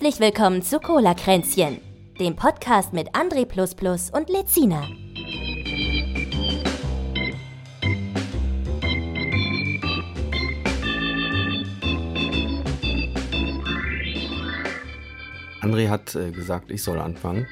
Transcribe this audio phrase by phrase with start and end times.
[0.00, 1.80] Herzlich willkommen zu Cola Kränzchen,
[2.20, 3.44] dem Podcast mit André
[4.12, 4.86] und Lezina.
[15.60, 17.48] André hat äh, gesagt, ich soll anfangen.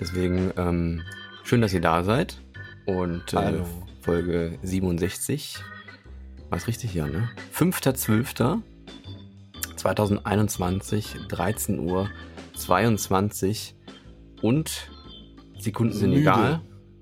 [0.00, 1.02] Deswegen ähm,
[1.44, 2.40] schön, dass ihr da seid.
[2.86, 3.62] Und äh,
[4.00, 5.62] Folge 67.
[6.48, 6.94] War es richtig?
[6.94, 7.30] Ja, ne?
[9.84, 12.08] 5.12.2021, 13 Uhr
[12.56, 13.76] 22
[14.42, 14.90] und
[15.58, 16.20] Sekunden sind müde.
[16.22, 16.60] egal.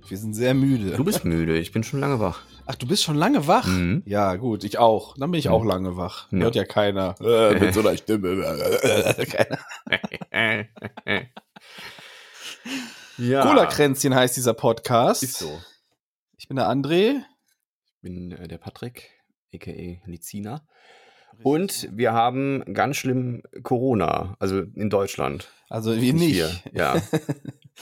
[0.09, 0.93] Wir sind sehr müde.
[0.97, 2.43] Du bist müde, ich bin schon lange wach.
[2.67, 3.67] Ach, du bist schon lange wach?
[3.67, 4.03] Mhm.
[4.07, 5.15] Ja, gut, ich auch.
[5.19, 5.53] Dann bin ich Mhm.
[5.53, 6.31] auch lange wach.
[6.33, 6.39] Ja.
[6.41, 7.15] Hört ja keiner.
[7.21, 8.37] Äh, mit so einer Stimme.
[9.27, 9.59] keiner.
[13.19, 13.43] ja.
[13.43, 15.23] Cola-Kränzchen heißt dieser Podcast.
[15.23, 15.61] Ist so.
[16.37, 17.15] Ich bin der André.
[17.97, 19.11] Ich bin äh, der Patrick,
[19.55, 20.07] a.k.a.
[20.09, 20.67] Lizina.
[21.43, 25.51] Und wir haben ganz schlimm Corona, also in Deutschland.
[25.69, 26.35] Also wir nicht.
[26.35, 26.51] hier.
[26.73, 26.97] Ja,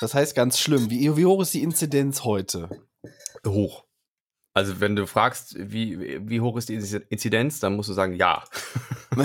[0.00, 0.90] Das heißt ganz schlimm.
[0.90, 2.68] Wie, wie hoch ist die Inzidenz heute?
[3.46, 3.84] hoch.
[4.54, 8.42] Also wenn du fragst, wie, wie hoch ist die Inzidenz, dann musst du sagen, ja.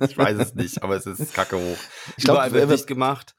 [0.00, 1.76] ich weiß es nicht, aber es ist kacke hoch.
[2.16, 3.34] Ich glaub, überall wird dicht gemacht.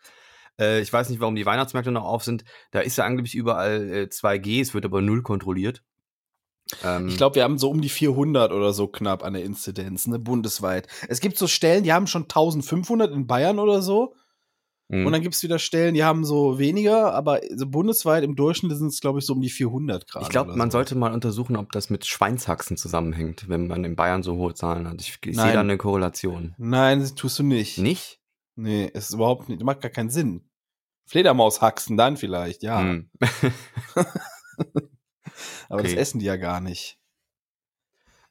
[0.59, 2.44] Äh, ich weiß nicht, warum die Weihnachtsmärkte noch auf sind.
[2.72, 5.81] Da ist ja angeblich überall äh, 2G, es wird aber null kontrolliert.
[6.84, 10.08] Ähm, Ich glaube, wir haben so um die 400 oder so knapp an der Inzidenz,
[10.08, 10.88] ne, bundesweit.
[11.08, 14.16] Es gibt so Stellen, die haben schon 1500 in Bayern oder so.
[14.90, 15.06] mh.
[15.06, 18.78] Und dann gibt es wieder Stellen, die haben so weniger, aber so bundesweit im Durchschnitt
[18.78, 20.24] sind es, glaube ich, so um die 400 Grad.
[20.24, 20.78] Ich glaube, man so.
[20.78, 24.88] sollte mal untersuchen, ob das mit Schweinshaxen zusammenhängt, wenn man in Bayern so hohe Zahlen
[24.88, 25.02] hat.
[25.02, 26.56] Ich, ich sehe da eine Korrelation.
[26.58, 27.78] Nein, das tust du nicht.
[27.78, 28.20] Nicht?
[28.56, 30.50] Nee, es ist überhaupt nicht, macht gar keinen Sinn.
[31.08, 32.80] Fledermaushaxen dann vielleicht, ja.
[32.80, 33.12] Hm.
[35.69, 36.00] Aber das okay.
[36.00, 37.00] essen die ja gar nicht.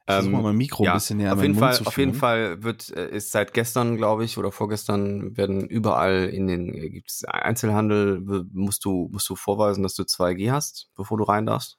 [0.07, 2.13] Ich Ähm, mal mein Mikro ja, ein bisschen näher auf jeden Mund Fall, auf jeden.
[2.15, 6.91] Fall wird äh, ist seit gestern, glaube ich, oder vorgestern werden überall in den äh,
[6.91, 8.21] gibt's Einzelhandel
[8.53, 11.79] musst du musst du vorweisen, dass du 2G hast, bevor du rein darfst.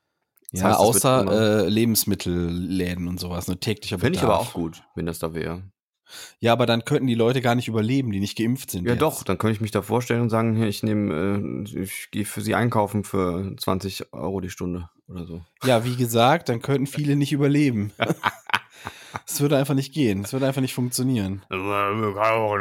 [0.53, 4.24] Das Ja, heißt, außer äh, Lebensmittelläden und sowas, ne, täglicher Finde ich Bedarf.
[4.24, 5.64] aber auch gut, wenn das da wäre.
[6.40, 8.86] Ja, aber dann könnten die Leute gar nicht überleben, die nicht geimpft sind.
[8.86, 9.02] Ja, jetzt.
[9.02, 12.42] doch, dann könnte ich mich da vorstellen und sagen, ich nehme, äh, ich gehe für
[12.42, 15.42] sie einkaufen für 20 Euro die Stunde oder so.
[15.64, 17.92] Ja, wie gesagt, dann könnten viele nicht überleben.
[19.28, 20.24] Es würde einfach nicht gehen.
[20.24, 21.44] Es würde einfach nicht funktionieren.
[21.50, 22.56] Auch.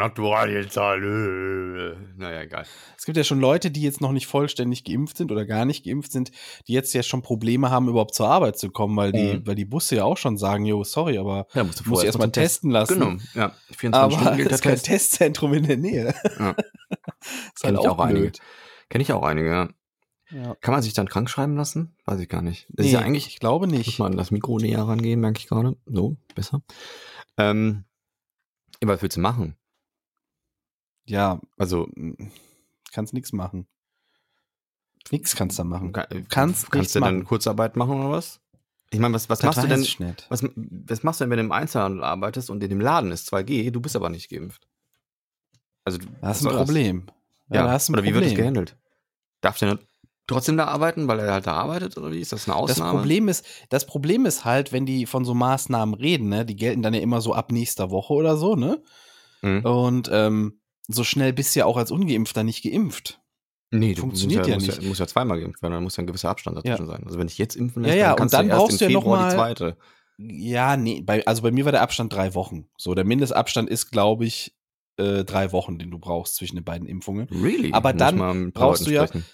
[2.16, 2.64] Naja, egal.
[2.96, 5.84] Es gibt ja schon Leute, die jetzt noch nicht vollständig geimpft sind oder gar nicht
[5.84, 6.30] geimpft sind,
[6.68, 9.46] die jetzt ja schon Probleme haben, überhaupt zur Arbeit zu kommen, weil die, Mhm.
[9.46, 12.06] weil die Busse ja auch schon sagen, jo, sorry, aber Ja, musst du muss ich
[12.06, 12.98] erstmal testen lassen.
[13.00, 13.52] Genau, ja.
[13.76, 14.86] 24 Aber Stunden es ist kein Test.
[14.86, 16.14] Testzentrum in der Nähe.
[16.38, 16.50] Ja.
[17.54, 18.20] ist Kenn ich auch einige.
[18.20, 18.38] blöd.
[18.90, 19.68] Kenne ich auch einige, ja.
[20.34, 20.56] Ja.
[20.56, 21.94] Kann man sich dann krank schreiben lassen?
[22.06, 22.66] Weiß ich gar nicht.
[22.70, 23.98] Das Nee, ist ja eigentlich, ich glaube muss nicht.
[24.00, 25.76] man an das Mikro näher rangehen, merke ich gerade.
[25.86, 26.60] So, besser.
[27.36, 27.84] Ähm,
[28.82, 29.56] ja, was willst du machen?
[31.06, 31.88] Ja, Also,
[32.92, 33.66] kannst nichts machen.
[35.10, 35.92] Nix kannst du machen.
[35.92, 37.26] kann, kannst kannst du dann machen.
[37.26, 38.40] Kurzarbeit machen oder was?
[38.90, 39.80] Ich meine, was, was Das machst du denn?
[39.80, 40.26] nicht.
[40.30, 43.30] Was, was machst du denn, wenn du im Einzelhandel arbeitest und in dem Laden ist
[43.32, 44.66] 2G, du bist aber nicht geimpft?
[45.84, 46.66] Also, hast du soll ein das?
[46.66, 47.06] Problem.
[47.50, 48.22] Ja, da hast ein oder wie Problem.
[48.22, 48.76] wird das gehandelt?
[49.42, 49.78] Darf der
[50.26, 52.20] trotzdem da arbeiten, weil er halt da arbeitet oder wie?
[52.20, 52.98] Ist das eine Das Ausnahme?
[52.98, 56.82] Problem ist, das Problem ist halt, wenn die von so Maßnahmen reden, ne, die gelten
[56.82, 58.82] dann ja immer so ab nächster Woche oder so, ne?
[59.42, 59.64] Mhm.
[59.64, 63.20] Und ähm, so schnell bist du ja auch als Ungeimpfter nicht geimpft.
[63.70, 64.82] Nee, du Funktioniert musst ja, ja musst nicht.
[64.82, 67.02] Ja, muss ja zweimal geimpft werden, dann muss ja ein gewisser Abstand dazwischen sein.
[67.04, 68.84] Also wenn ich jetzt impfen Ja, lässt, ja, dann und kannst dann du brauchst du
[68.84, 69.76] ja noch Februar die mal- zweite.
[70.16, 72.68] Ja, nee, bei, also bei mir war der Abstand drei Wochen.
[72.78, 74.54] So, der Mindestabstand ist, glaube ich,
[74.96, 77.26] äh, drei Wochen, den du brauchst zwischen den beiden Impfungen.
[77.30, 77.72] Really?
[77.72, 79.24] Aber dann mal brauchst Leuten du ja- sprechen.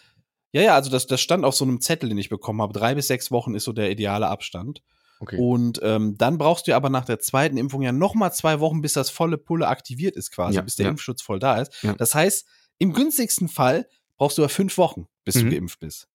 [0.52, 2.72] Ja, ja, also das, das stand auf so einem Zettel, den ich bekommen habe.
[2.72, 4.82] Drei bis sechs Wochen ist so der ideale Abstand.
[5.20, 5.36] Okay.
[5.38, 8.58] Und ähm, dann brauchst du ja aber nach der zweiten Impfung ja noch mal zwei
[8.60, 10.90] Wochen, bis das volle Pulle aktiviert ist quasi, Ja, bis der ja.
[10.90, 11.82] Impfschutz voll da ist.
[11.82, 11.92] Ja.
[11.92, 12.46] Das heißt,
[12.78, 15.40] im günstigsten Fall brauchst du ja fünf Wochen, bis Mhm.
[15.44, 16.08] du geimpft bist.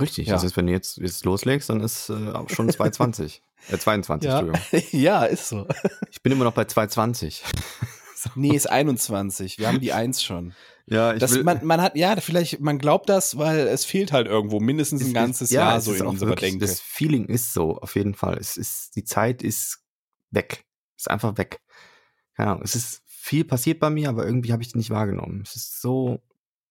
[0.00, 0.28] Richtig.
[0.28, 3.42] Das heißt, wenn du jetzt, jetzt loslegst, dann ist äh, auch schon 220.
[3.72, 4.38] äh, 22, Ja.
[4.40, 4.88] Entschuldigung.
[5.00, 5.66] ja, ist so.
[6.12, 7.42] Ich bin immer noch bei 220.
[8.34, 9.58] Nee, ist 21.
[9.58, 10.54] Wir haben die Eins schon.
[10.86, 14.12] Ja, ich Das, will, man, man hat, ja, vielleicht, man glaubt das, weil es fehlt
[14.12, 16.66] halt irgendwo mindestens ein es ganzes ist, ja, Jahr so in unserer wirklich, Denke.
[16.66, 18.38] Das Feeling ist so, auf jeden Fall.
[18.38, 19.84] Es ist, die Zeit ist
[20.30, 20.64] weg.
[20.96, 21.60] Ist einfach weg.
[22.34, 25.42] Keine Ahnung, es ist viel passiert bei mir, aber irgendwie habe ich die nicht wahrgenommen.
[25.44, 26.22] Es ist so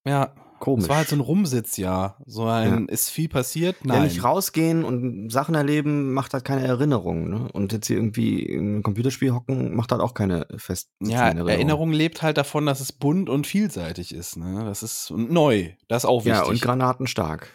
[0.07, 0.83] Ja, komisch.
[0.86, 2.18] es war halt so ein Rumsitzjahr.
[2.25, 3.75] So ein, ist viel passiert?
[3.83, 4.04] Ja, Nein.
[4.04, 7.30] nicht rausgehen und Sachen erleben macht halt keine Erinnerung.
[7.30, 7.50] Ne?
[7.54, 10.89] Und jetzt hier irgendwie im Computerspiel hocken macht halt auch keine fest.
[11.01, 14.38] Ja, Erinnerung lebt halt davon, dass es bunt und vielseitig ist.
[14.38, 14.63] Ne?
[14.65, 15.71] Das ist neu.
[15.88, 16.50] Das ist auch Ja, wichtig.
[16.50, 17.51] und granatenstark.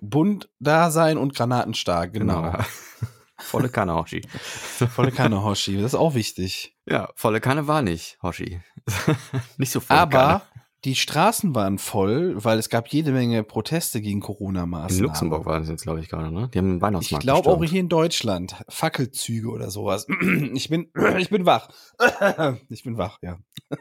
[0.00, 2.54] bunt da sein und granatenstark, genau.
[3.38, 4.22] Volle Kanne, Hoshi.
[4.94, 5.76] Volle Kanne, Hoshi.
[5.76, 6.76] Das ist auch wichtig.
[6.86, 8.60] Ja, volle Kanne war nicht, Hoshi.
[9.56, 9.96] nicht so voll.
[9.96, 10.42] Aber Kanne.
[10.84, 14.96] Die Straßen waren voll, weil es gab jede Menge Proteste gegen Corona-Maßnahmen.
[14.96, 16.48] In Luxemburg waren es jetzt, glaube ich, gerade, ne?
[16.52, 18.56] Die haben einen Weihnachtsmarkt Ich glaube auch hier in Deutschland.
[18.68, 20.06] Fackelzüge oder sowas.
[20.54, 21.68] Ich bin, ich bin wach.
[22.68, 23.38] Ich bin wach, ja.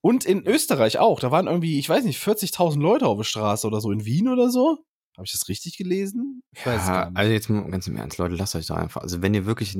[0.00, 1.20] Und in Österreich auch.
[1.20, 3.90] Da waren irgendwie, ich weiß nicht, 40.000 Leute auf der Straße oder so.
[3.92, 4.78] In Wien oder so.
[5.16, 6.42] Habe ich das richtig gelesen?
[6.52, 9.02] Ich weiß ja, Also jetzt mal ganz im Ernst, Leute, lasst euch da einfach.
[9.02, 9.78] Also wenn ihr wirklich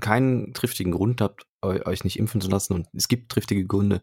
[0.00, 4.02] keinen triftigen Grund habt, euch nicht impfen zu lassen und es gibt triftige Gründe,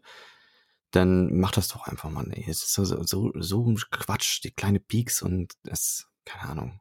[0.92, 2.30] dann macht das doch einfach mal.
[2.32, 2.44] Ey.
[2.48, 6.80] Es ist so, so, so ein Quatsch, die kleine Peaks und das, keine Ahnung.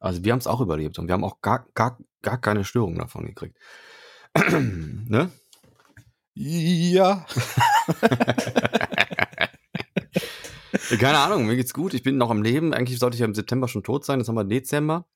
[0.00, 2.98] Also wir haben es auch überlebt und wir haben auch gar, gar, gar keine Störung
[2.98, 3.58] davon gekriegt.
[4.50, 5.30] ne?
[6.34, 7.26] Ja.
[11.00, 11.94] Keine Ahnung, mir geht's gut.
[11.94, 12.74] Ich bin noch am Leben.
[12.74, 14.20] Eigentlich sollte ich ja im September schon tot sein.
[14.20, 15.06] Jetzt haben wir Dezember.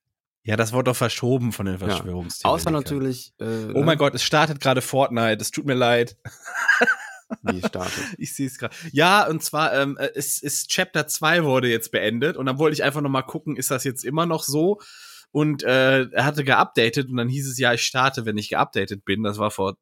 [0.43, 2.41] Ja, das wurde doch verschoben von den Verschwörungstheorien.
[2.43, 2.51] Ja.
[2.51, 3.35] Außer natürlich.
[3.39, 3.97] Äh, oh mein ne?
[3.99, 5.43] Gott, es startet gerade Fortnite.
[5.43, 6.17] Es tut mir leid.
[7.43, 8.03] Wie startet?
[8.19, 8.75] ich sehe es gerade.
[8.93, 12.83] Ja, und zwar ähm, es ist Chapter 2 wurde jetzt beendet und dann wollte ich
[12.83, 14.81] einfach noch mal gucken, ist das jetzt immer noch so?
[15.33, 19.05] Und äh, er hatte geupdatet und dann hieß es ja, ich starte, wenn ich geupdatet
[19.05, 19.23] bin.
[19.23, 19.77] Das war vor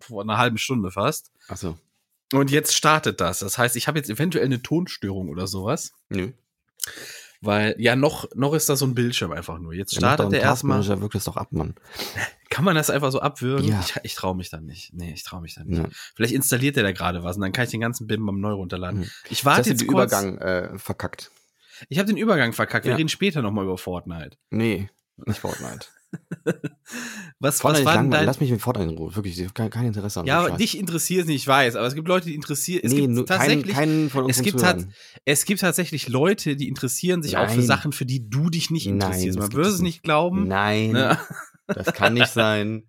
[0.00, 1.30] vor einer halben Stunde fast.
[1.48, 1.76] Ach so.
[2.32, 3.40] Und jetzt startet das.
[3.40, 5.92] Das heißt, ich habe jetzt eventuell eine Tonstörung oder sowas.
[6.08, 6.32] Nö.
[7.40, 9.72] Weil, ja, noch, noch ist da so ein Bildschirm einfach nur.
[9.72, 10.82] Jetzt startet ja, der erstmal.
[10.82, 11.74] Ja, wirkt das doch ab, Mann.
[12.50, 13.68] Kann man das einfach so abwürgen?
[13.68, 13.80] Ja.
[13.80, 14.92] Ich, ich traue mich dann nicht.
[14.92, 15.78] Nee, ich traue mich dann nicht.
[15.78, 15.88] Ja.
[16.16, 18.52] Vielleicht installiert der da gerade was und dann kann ich den ganzen BIM beim neu
[18.52, 19.00] runterladen.
[19.00, 19.10] Mhm.
[19.30, 20.12] Ich warte jetzt den kurz.
[20.12, 21.30] Übergang äh, verkackt.
[21.88, 22.84] Ich habe den Übergang verkackt.
[22.84, 24.36] Wir reden später nochmal über Fortnite.
[24.50, 24.90] Nee,
[25.24, 25.86] nicht Fortnite.
[27.38, 28.26] was, was war denn dein...
[28.26, 29.14] Lass mich mit Fortnite in Ruhe.
[29.14, 31.76] Wirklich, ich habe kein, kein Interesse an Ja, aber dich interessiert es nicht, ich weiß.
[31.76, 32.80] Aber es gibt Leute, die interessieren.
[32.82, 33.74] Es nee, gibt tatsächlich.
[33.74, 34.62] Keinen, keinen von uns es, gibt
[35.24, 37.48] es gibt tatsächlich Leute, die interessieren sich Nein.
[37.48, 39.38] auch für Sachen, für die du dich nicht interessierst.
[39.38, 40.48] Nein, Man würde es nicht glauben.
[40.48, 40.90] Nein.
[40.92, 41.16] Ne?
[41.74, 42.84] Das kann nicht sein.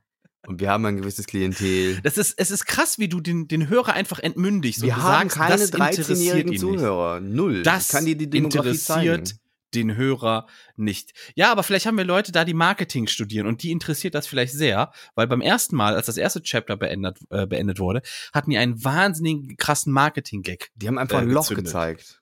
[0.48, 2.02] Und wir haben ein gewisses Klientel.
[2.02, 4.82] Das ist, es ist krass, wie du den, den Hörer einfach entmündigst.
[4.82, 7.20] Wir haben sagst, keine 13-jährigen Zuhörer.
[7.20, 7.62] Null.
[7.62, 9.42] Das kann dir die Demografie interessiert zeigen
[9.74, 11.12] den Hörer nicht.
[11.36, 14.54] Ja, aber vielleicht haben wir Leute da, die Marketing studieren und die interessiert das vielleicht
[14.54, 18.02] sehr, weil beim ersten Mal, als das erste Chapter beendet, äh, beendet wurde,
[18.34, 20.72] hatten die einen wahnsinnigen krassen Marketing-Gag.
[20.76, 22.21] Die haben einfach äh, ein Loch gezeigt.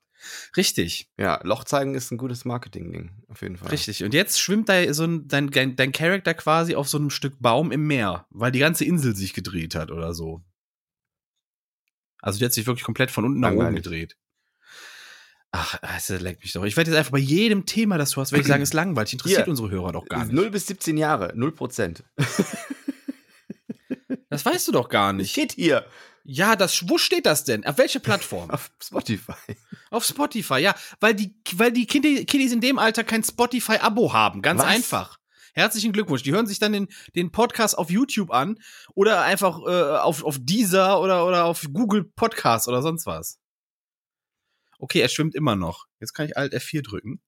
[0.58, 1.10] Richtig.
[1.18, 3.70] Ja, Loch zeigen ist ein gutes Marketing-Ding, auf jeden Fall.
[3.70, 4.04] Richtig.
[4.04, 7.36] Und jetzt schwimmt da so ein, dein, dein, dein Charakter quasi auf so einem Stück
[7.40, 10.44] Baum im Meer, weil die ganze Insel sich gedreht hat oder so.
[12.22, 14.18] Also die hat sich wirklich komplett von unten nach oben gedreht.
[15.52, 16.64] Ach, es leckt mich doch.
[16.64, 19.14] Ich werde jetzt einfach bei jedem Thema, das du hast, werde ich sagen, ist langweilig.
[19.14, 20.34] Interessiert Hier, unsere Hörer doch gar nicht.
[20.34, 22.04] 0 bis 17 Jahre, 0 Prozent.
[24.30, 25.32] das weißt du doch gar nicht.
[25.32, 25.88] Steht hier.
[26.24, 27.66] Ja, das, wo steht das denn?
[27.66, 28.50] Auf welche Plattform?
[28.52, 29.56] Auf Spotify.
[29.90, 30.76] Auf Spotify, ja.
[31.00, 34.42] Weil die, weil die Kiddies in dem Alter kein Spotify-Abo haben.
[34.42, 34.68] Ganz Was?
[34.68, 35.20] einfach.
[35.54, 36.24] Herzlichen Glückwunsch.
[36.24, 38.60] Die hören sich dann den, den Podcast auf YouTube an
[38.94, 43.40] oder einfach äh, auf, auf Deezer oder, oder auf Google Podcast oder sonst was.
[44.78, 45.88] Okay, er schwimmt immer noch.
[46.00, 47.22] Jetzt kann ich Alt F4 drücken.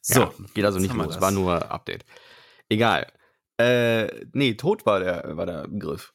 [0.00, 0.20] So.
[0.20, 2.04] Ja, geht also nicht los, war nur Update.
[2.68, 3.12] Egal.
[3.58, 6.13] Äh, nee, tot war der, war der Begriff.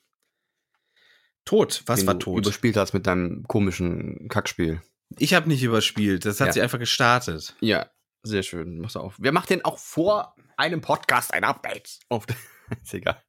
[1.50, 1.82] Tot?
[1.88, 2.46] Was war tot?
[2.46, 4.84] überspielt hast mit deinem komischen Kackspiel.
[5.18, 6.54] Ich habe nicht überspielt, das hat ja.
[6.54, 7.56] sie einfach gestartet.
[7.60, 7.90] Ja,
[8.22, 8.78] sehr schön.
[8.78, 9.16] Machst du auf.
[9.18, 12.02] Wer macht denn auch vor einem Podcast ein Update?
[12.08, 12.28] Auf
[12.84, 13.20] ist egal.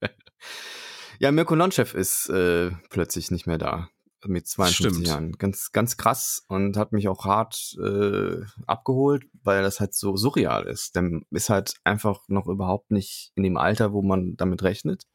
[1.19, 3.89] Ja, Mirko Nonchef ist äh, plötzlich nicht mehr da
[4.27, 5.09] mit 52 Stimmt.
[5.09, 5.33] Jahren.
[5.39, 10.67] Ganz, ganz krass und hat mich auch hart äh, abgeholt, weil das halt so surreal
[10.67, 10.95] ist.
[10.95, 15.07] Denn ist halt einfach noch überhaupt nicht in dem Alter, wo man damit rechnet.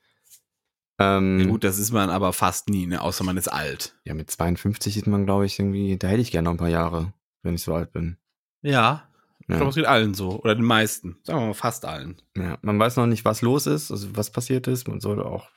[0.97, 3.01] Ähm, ja gut, das ist man aber fast nie, ne?
[3.01, 3.95] außer man ist alt.
[4.05, 6.69] Ja, mit 52 ist man, glaube ich, irgendwie, da hätte ich gerne noch ein paar
[6.69, 8.17] Jahre, wenn ich so alt bin.
[8.61, 9.09] Ja,
[9.39, 9.57] ich ja.
[9.57, 10.41] glaube, es geht allen so.
[10.41, 11.17] Oder den meisten.
[11.23, 12.21] Sagen wir mal fast allen.
[12.35, 14.87] Ja, man weiß noch nicht, was los ist, also was passiert ist.
[14.87, 15.49] Man sollte auch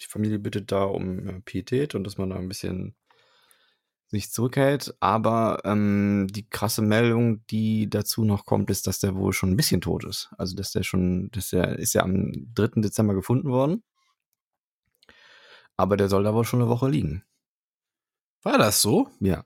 [0.00, 2.94] die Familie bittet da um äh, Pietät und dass man da ein bisschen
[4.06, 4.94] sich zurückhält.
[5.00, 9.56] Aber ähm, die krasse Meldung, die dazu noch kommt, ist, dass der wohl schon ein
[9.56, 10.30] bisschen tot ist.
[10.38, 12.80] Also dass der schon, dass der ist ja am 3.
[12.80, 13.82] Dezember gefunden worden.
[15.78, 17.24] Aber der soll da wohl schon eine Woche liegen.
[18.42, 19.08] War das so?
[19.20, 19.44] Ja.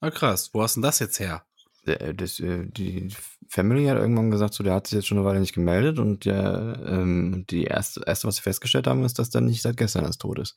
[0.00, 0.50] Ah, krass.
[0.52, 1.44] Wo hast denn das jetzt her?
[1.84, 3.12] Äh, das, äh, die
[3.48, 6.24] Family hat irgendwann gesagt, so der hat sich jetzt schon eine Weile nicht gemeldet und
[6.24, 10.04] der, ähm, die erste, erste, was sie festgestellt haben, ist, dass der nicht seit gestern
[10.04, 10.56] erst tot ist.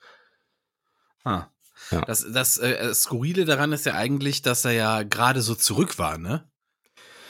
[1.24, 1.48] Ah.
[1.91, 2.01] Ja.
[2.01, 6.17] Das, das äh, Skurrile daran ist ja eigentlich, dass er ja gerade so zurück war,
[6.17, 6.50] ne?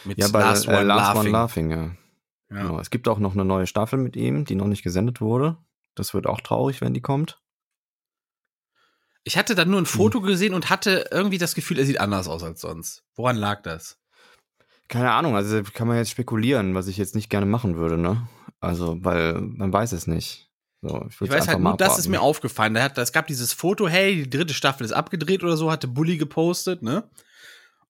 [0.04, 1.20] Mit ja, bei Last, One, äh, Last Laughing.
[1.20, 1.78] One Laughing, ja.
[1.78, 2.62] ja.
[2.64, 2.80] Genau.
[2.80, 5.58] Es gibt auch noch eine neue Staffel mit ihm, die noch nicht gesendet wurde.
[6.00, 7.40] Das wird auch traurig, wenn die kommt.
[9.24, 10.26] Ich hatte dann nur ein Foto hm.
[10.26, 13.04] gesehen und hatte irgendwie das Gefühl, er sieht anders aus als sonst.
[13.16, 13.98] Woran lag das?
[14.88, 18.28] Keine Ahnung, also kann man jetzt spekulieren, was ich jetzt nicht gerne machen würde, ne?
[18.62, 20.50] Also, weil man weiß es nicht.
[20.82, 22.74] So, ich, ich weiß halt nur, das ist mir aufgefallen.
[22.74, 25.88] Da hat, es gab dieses Foto, hey, die dritte Staffel ist abgedreht oder so, hatte
[25.88, 27.10] Bully gepostet, ne?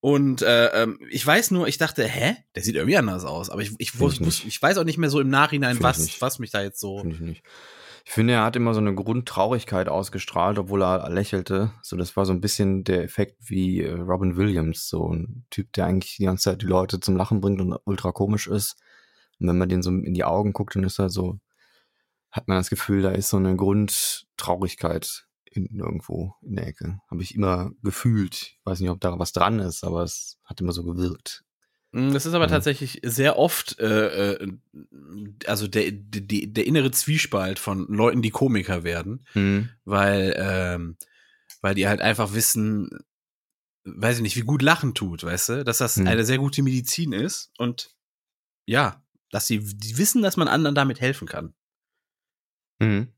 [0.00, 2.36] Und äh, ähm, ich weiß nur, ich dachte, hä?
[2.54, 3.50] Der sieht irgendwie anders aus.
[3.50, 6.50] Aber ich, ich, ich, ich weiß auch nicht mehr so im Nachhinein, was, was mich
[6.50, 7.00] da jetzt so.
[7.00, 7.42] Find ich nicht.
[8.08, 11.72] Ich finde, er hat immer so eine Grundtraurigkeit ausgestrahlt, obwohl er lächelte.
[11.82, 15.74] So, das war so ein bisschen der Effekt wie äh, Robin Williams, so ein Typ,
[15.74, 18.76] der eigentlich die ganze Zeit die Leute zum Lachen bringt und ultra komisch ist.
[19.38, 21.38] Und wenn man den so in die Augen guckt, dann ist er so,
[22.30, 27.00] hat man das Gefühl, da ist so eine Grundtraurigkeit hinten irgendwo in der Ecke.
[27.10, 28.34] Habe ich immer gefühlt.
[28.36, 31.44] Ich weiß nicht, ob da was dran ist, aber es hat immer so gewirkt.
[31.98, 32.50] Mm, das ist aber ja.
[32.50, 34.52] tatsächlich sehr oft, äh, äh,
[35.46, 39.70] also der, der, der innere Zwiespalt von Leuten, die Komiker werden, mhm.
[39.84, 40.96] weil, ähm,
[41.60, 42.88] weil die halt einfach wissen,
[43.84, 46.06] weiß ich nicht, wie gut Lachen tut, weißt du, dass das mhm.
[46.06, 47.94] eine sehr gute Medizin ist und
[48.64, 51.52] ja, dass sie die wissen, dass man anderen damit helfen kann.
[52.78, 53.08] Mhm.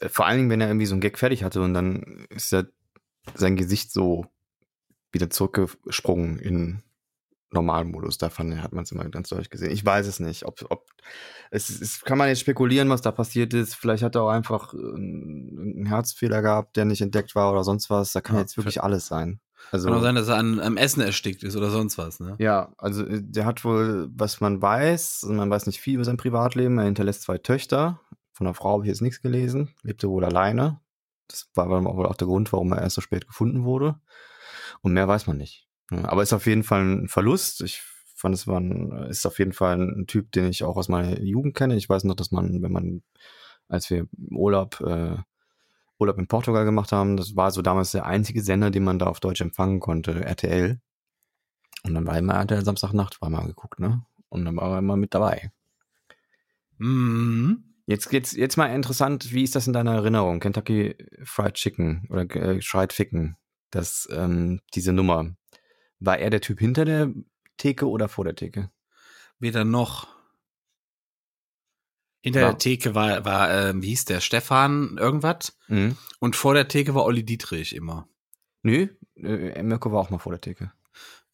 [0.00, 2.52] Äh, vor allen Dingen, wenn er irgendwie so einen Gag fertig hatte und dann ist
[2.52, 2.64] ja
[3.34, 4.26] sein Gesicht so
[5.12, 6.82] wieder zurückgesprungen in
[7.52, 8.18] Normalmodus.
[8.18, 9.72] Davon hat man es immer ganz deutlich gesehen.
[9.72, 10.46] Ich weiß es nicht.
[10.46, 10.86] Ob, ob
[11.50, 13.74] es, es kann man jetzt spekulieren, was da passiert ist.
[13.74, 18.12] Vielleicht hat er auch einfach einen Herzfehler gehabt, der nicht entdeckt war oder sonst was.
[18.12, 19.40] Da kann ja, jetzt wirklich alles sein.
[19.72, 22.36] Also, kann auch sein, dass er an, am Essen erstickt ist oder sonst was, ne?
[22.38, 26.16] Ja, also äh, der hat wohl, was man weiß, man weiß nicht viel über sein
[26.16, 26.78] Privatleben.
[26.78, 28.00] Er hinterlässt zwei Töchter.
[28.32, 29.74] Von der Frau habe ich jetzt nichts gelesen.
[29.82, 30.80] Lebte wohl alleine.
[31.28, 34.00] Das war wohl auch der Grund, warum er erst so spät gefunden wurde.
[34.82, 35.69] Und mehr weiß man nicht.
[35.90, 37.62] Aber ist auf jeden Fall ein Verlust.
[37.62, 37.82] Ich
[38.14, 41.20] fand, es war ein, ist auf jeden Fall ein Typ, den ich auch aus meiner
[41.20, 41.76] Jugend kenne.
[41.76, 43.02] Ich weiß noch, dass man, wenn man,
[43.68, 45.16] als wir Urlaub, äh,
[45.98, 49.06] Urlaub in Portugal gemacht haben, das war so damals der einzige Sender, den man da
[49.06, 50.80] auf Deutsch empfangen konnte, RTL.
[51.82, 54.04] Und dann war immer RTL Samstagnacht, war mal geguckt, ne?
[54.28, 55.50] Und dann war er immer mit dabei.
[56.78, 57.64] Mhm.
[57.86, 60.38] Jetzt geht's jetzt mal interessant, wie ist das in deiner Erinnerung?
[60.38, 60.94] Kentucky
[61.24, 63.36] Fried Chicken oder äh, Fried Ficken,
[63.70, 65.34] das ähm, diese Nummer.
[66.00, 67.12] War er der Typ hinter der
[67.58, 68.70] Theke oder vor der Theke?
[69.38, 70.08] Weder noch.
[72.22, 72.50] Hinter war.
[72.50, 75.58] der Theke war, war ähm, wie hieß der, Stefan irgendwas.
[75.68, 75.96] Mhm.
[76.18, 78.08] Und vor der Theke war Olli Dietrich immer.
[78.62, 80.72] Nö, äh, Mirko war auch mal vor der Theke.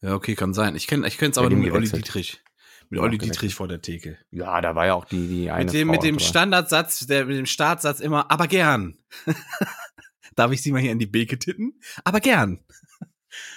[0.01, 0.75] Ja, okay, kann sein.
[0.75, 1.93] Ich kenne ich es aber nur mit gewechselt.
[1.93, 2.41] Olli Dietrich.
[2.89, 4.17] Mit ja, Olli Dietrich vor der Theke.
[4.31, 5.65] Ja, da war ja auch die, die eine.
[5.65, 8.97] Mit dem, Frau, mit dem Standardsatz, der, mit dem Startsatz immer, aber gern.
[10.35, 11.79] Darf ich sie mal hier in die Beke titten?
[12.03, 12.63] Aber gern.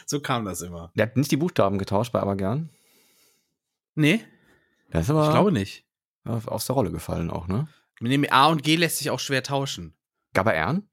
[0.06, 0.92] So kam das immer.
[0.94, 2.70] Der hat nicht die Buchstaben getauscht bei aber gern.
[3.94, 4.25] Nee.
[4.90, 5.84] Das ist aber ich glaube nicht.
[6.25, 7.68] Aus der Rolle gefallen auch, ne?
[8.00, 9.94] Mit dem A und G lässt sich auch schwer tauschen.
[10.32, 10.88] Gab er Ern?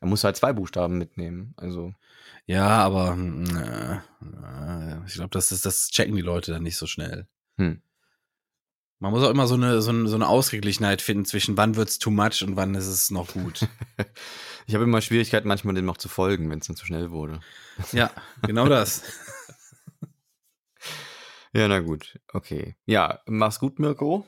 [0.00, 1.94] Er muss halt zwei Buchstaben mitnehmen, also.
[2.46, 6.86] Ja, aber äh, äh, ich glaube, das ist, das checken die Leute dann nicht so
[6.86, 7.26] schnell.
[7.56, 7.80] Hm.
[9.04, 11.98] Man muss auch immer so eine, so eine, so eine Ausgeglichenheit finden zwischen wann wird's
[11.98, 13.68] too much und wann ist es noch gut.
[14.66, 17.40] ich habe immer Schwierigkeiten, manchmal dem noch zu folgen, wenn es dann zu schnell wurde.
[17.92, 18.10] Ja,
[18.46, 19.02] genau das.
[21.52, 22.76] ja, na gut, okay.
[22.86, 24.26] Ja, mach's gut, Mirko.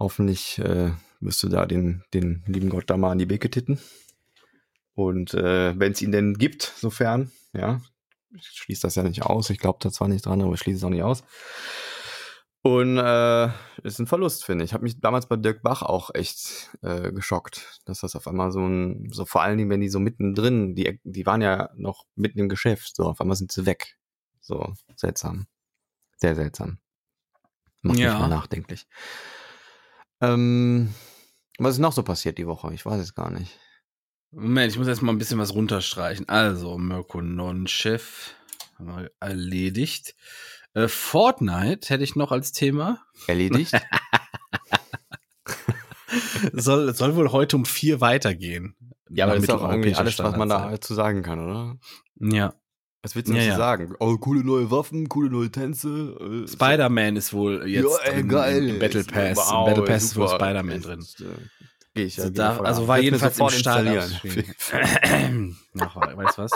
[0.00, 3.78] Hoffentlich äh, wirst du da den, den lieben Gott da mal an die Beke titten.
[4.94, 7.80] Und äh, wenn es ihn denn gibt, sofern, ja,
[8.34, 9.48] ich schließe das ja nicht aus.
[9.50, 11.22] Ich glaube da zwar nicht dran, aber ich schließe es auch nicht aus.
[12.62, 13.48] Und äh,
[13.82, 14.70] ist ein Verlust, finde ich.
[14.70, 18.52] Ich habe mich damals bei Dirk Bach auch echt äh, geschockt, dass das auf einmal
[18.52, 22.06] so ein, so vor allen Dingen, wenn die so mittendrin, die, die waren ja noch
[22.14, 23.98] mitten im Geschäft, so auf einmal sind sie weg.
[24.40, 25.46] So seltsam.
[26.16, 26.78] Sehr seltsam.
[27.80, 28.12] Macht ja.
[28.12, 28.86] mich mal nachdenklich.
[30.20, 30.94] Ähm,
[31.58, 32.72] was ist noch so passiert die Woche?
[32.72, 33.58] Ich weiß es gar nicht.
[34.30, 36.28] Moment, ich muss erst mal ein bisschen was runterstreichen.
[36.28, 38.34] Also, Mirko Non-Chef
[39.20, 40.14] erledigt.
[40.74, 42.98] Äh, Fortnite hätte ich noch als Thema.
[43.26, 43.72] Erledigt?
[46.52, 48.76] soll, soll wohl heute um vier weitergehen.
[49.10, 51.76] Ja, aber das ist auch irgendwie alles, was man da zu sagen kann, oder?
[52.18, 52.54] Ja.
[53.02, 53.56] Was willst du ja, ja.
[53.56, 53.94] sagen?
[53.98, 56.44] Oh, coole neue Waffen, coole neue Tänze.
[56.44, 58.68] Äh, Spider-Man ist wohl jetzt ja, ey, geil.
[58.68, 59.36] im Battle Pass.
[59.36, 60.26] Wow, Im Battle Pass super.
[60.26, 61.00] ist wohl Spider-Man drin.
[61.00, 61.24] Äh,
[61.94, 62.24] Gehe ich ja.
[62.24, 63.84] Also, da, also war jedenfalls im Start.
[65.80, 66.52] Ach, weißt du was?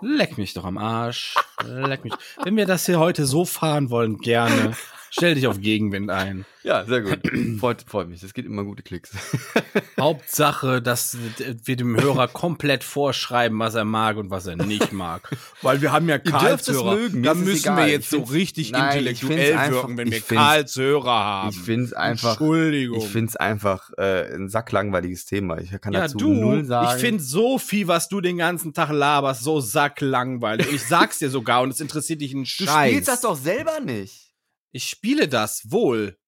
[0.00, 1.34] Leck mich doch am Arsch.
[1.64, 2.14] Leck mich.
[2.42, 4.76] Wenn wir das hier heute so fahren wollen, gerne.
[5.10, 6.44] Stell dich auf Gegenwind ein.
[6.62, 7.20] Ja, sehr gut.
[7.58, 8.22] Freut, freut mich.
[8.22, 9.10] Es geht immer gute Klicks.
[10.00, 11.16] Hauptsache, dass
[11.64, 15.36] wir dem Hörer komplett vorschreiben, was er mag und was er nicht mag.
[15.62, 17.08] Weil wir haben ja Karlshörer.
[17.12, 21.48] Da müssen wir jetzt so richtig nein, intellektuell wirken, wenn wir Karlshörer haben.
[21.50, 22.40] Ich finde es einfach.
[22.40, 22.98] Entschuldigung.
[22.98, 25.58] Ich finde es einfach äh, ein sacklangweiliges Thema.
[25.58, 26.96] Ich kann ja, dazu du, null sagen.
[26.96, 30.72] Ich finde so viel, was du den ganzen Tag laberst, so sacklangweilig.
[30.72, 32.66] Ich sag's dir sogar und es interessiert dich ein Scheiß.
[32.66, 34.29] Du spielst das doch selber nicht.
[34.72, 36.19] Ich spiele das wohl.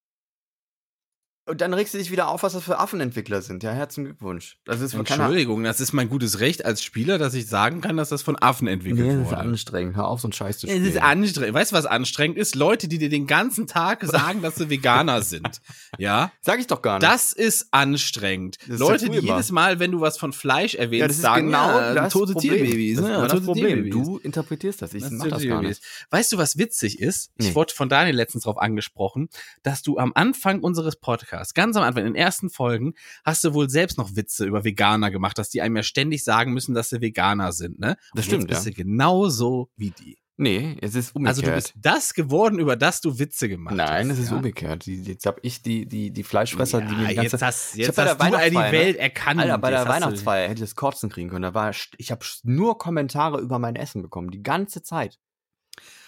[1.44, 3.64] Und dann regst du dich wieder auf, was das für Affenentwickler sind.
[3.64, 4.58] Ja, herzlichen Glückwunsch.
[4.64, 8.10] Das ist Entschuldigung, das ist mein gutes Recht als Spieler, dass ich sagen kann, dass
[8.10, 9.30] das von Affen entwickelt nee, das wurde.
[9.30, 9.96] Das ist anstrengend.
[9.96, 10.84] Hör auf, so ein Scheiß zu spielen.
[10.84, 11.54] Es ist anstrengend.
[11.54, 12.54] Weißt du, was anstrengend ist?
[12.54, 15.60] Leute, die dir den ganzen Tag sagen, dass sie Veganer sind.
[15.98, 16.30] Ja?
[16.42, 17.10] Sag ich doch gar nicht.
[17.10, 18.58] Das ist anstrengend.
[18.68, 21.46] Das Leute, die jedes Mal, wenn du was von Fleisch erwähnst, ja, das ist sagen,
[21.46, 22.54] genau ja, das tote Problem.
[22.54, 23.00] Tierbabys.
[23.00, 23.84] Das, ja, das tote Problem.
[23.84, 24.06] Tierbabys.
[24.06, 24.94] Du interpretierst das.
[24.94, 25.82] Ich das mach das gar nicht.
[26.10, 27.32] Weißt du, was witzig ist?
[27.36, 27.48] Nee.
[27.48, 29.28] Ich wurde von Daniel letztens darauf angesprochen,
[29.64, 32.94] dass du am Anfang unseres Podcasts, ganz am Anfang, in den ersten Folgen
[33.24, 36.52] hast du wohl selbst noch Witze über Veganer gemacht, dass die einem ja ständig sagen
[36.52, 37.90] müssen, dass sie Veganer sind, ne?
[37.90, 38.70] Und das stimmt, jetzt bist ja.
[38.70, 40.18] du genauso wie die.
[40.38, 41.28] Nee, es ist umgekehrt.
[41.28, 43.94] Also du bist das geworden, über das du Witze gemacht Nein, hast.
[43.94, 44.36] Nein, es ist ja?
[44.36, 44.86] umgekehrt.
[44.86, 47.98] Jetzt hab ich die, die, die Fleischfresser, ja, die mir die ganze Jetzt hast, jetzt
[47.98, 49.40] hast du die Welt erkannt.
[49.40, 51.42] Alter, bei der Weihnachtsfeier hätte ich das Kotzen kriegen können.
[51.42, 55.18] Da war, ich habe nur Kommentare über mein Essen bekommen, die ganze Zeit.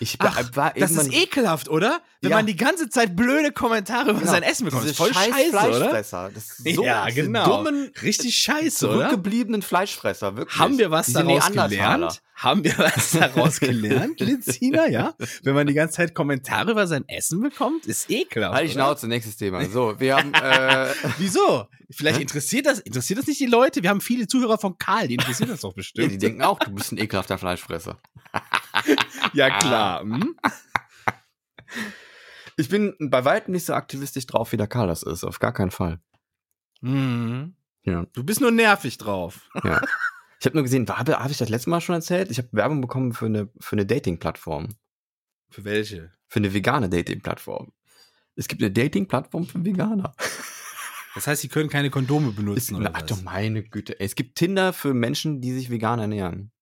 [0.01, 2.03] Ich Ach, war das ist ekelhaft, oder?
[2.21, 2.37] Wenn ja.
[2.37, 4.33] man die ganze Zeit blöde Kommentare über genau.
[4.33, 4.83] sein Essen bekommt.
[4.83, 5.93] Das ist voll scheiß scheiße, oder?
[5.93, 7.63] Das ist so ja, genau.
[7.63, 8.97] dummen, richtig scheiße, oder?
[8.97, 10.59] Zurückgebliebenen Fleischfresser, wirklich.
[10.59, 12.23] Haben wir was daraus gelernt?
[12.35, 15.15] Haben wir was daraus gelernt, Lizina, ja?
[15.43, 18.55] Wenn man die ganze Zeit Kommentare über sein Essen bekommt, ist ekelhaft.
[18.55, 19.65] Halt die Schnauze, nächstes Thema.
[19.67, 21.69] So, wir haben, äh Wieso?
[21.91, 23.83] Vielleicht interessiert das, interessiert das nicht die Leute?
[23.83, 26.07] Wir haben viele Zuhörer von Karl, die interessiert das doch bestimmt.
[26.07, 27.99] Ja, die denken auch, du bist ein ekelhafter Fleischfresser.
[29.35, 30.01] Ja, klar.
[30.03, 30.37] Hm?
[32.57, 35.25] Ich bin bei weitem nicht so aktivistisch drauf, wie der Karl das ist.
[35.25, 36.01] Auf gar keinen Fall.
[36.81, 37.57] Mhm.
[37.83, 38.07] Ja.
[38.13, 39.49] Du bist nur nervig drauf.
[39.63, 39.81] Ja.
[40.41, 42.31] Ich habe nur gesehen, habe hab ich das letzte Mal schon erzählt?
[42.31, 44.69] Ich habe Werbung bekommen für eine, für eine Dating-Plattform.
[45.49, 46.13] Für welche?
[46.29, 47.73] Für eine vegane Dating-Plattform.
[48.37, 50.15] Es gibt eine Dating-Plattform für Veganer.
[51.15, 52.91] Das heißt, sie können keine Kondome benutzen, es, oder?
[52.93, 53.99] Ach du meine Güte.
[53.99, 56.53] Es gibt Tinder für Menschen, die sich vegan ernähren.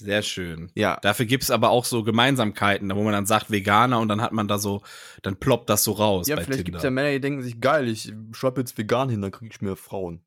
[0.00, 0.70] Sehr schön.
[0.74, 0.98] Ja.
[1.02, 4.46] Dafür gibt's aber auch so Gemeinsamkeiten, wo man dann sagt Veganer und dann hat man
[4.46, 4.82] da so,
[5.22, 6.28] dann ploppt das so raus.
[6.28, 6.64] Ja, vielleicht Tinder.
[6.64, 9.60] gibt's ja Männer, die denken sich, geil, ich schreibe jetzt vegan hin, dann krieg ich
[9.60, 10.24] mehr Frauen.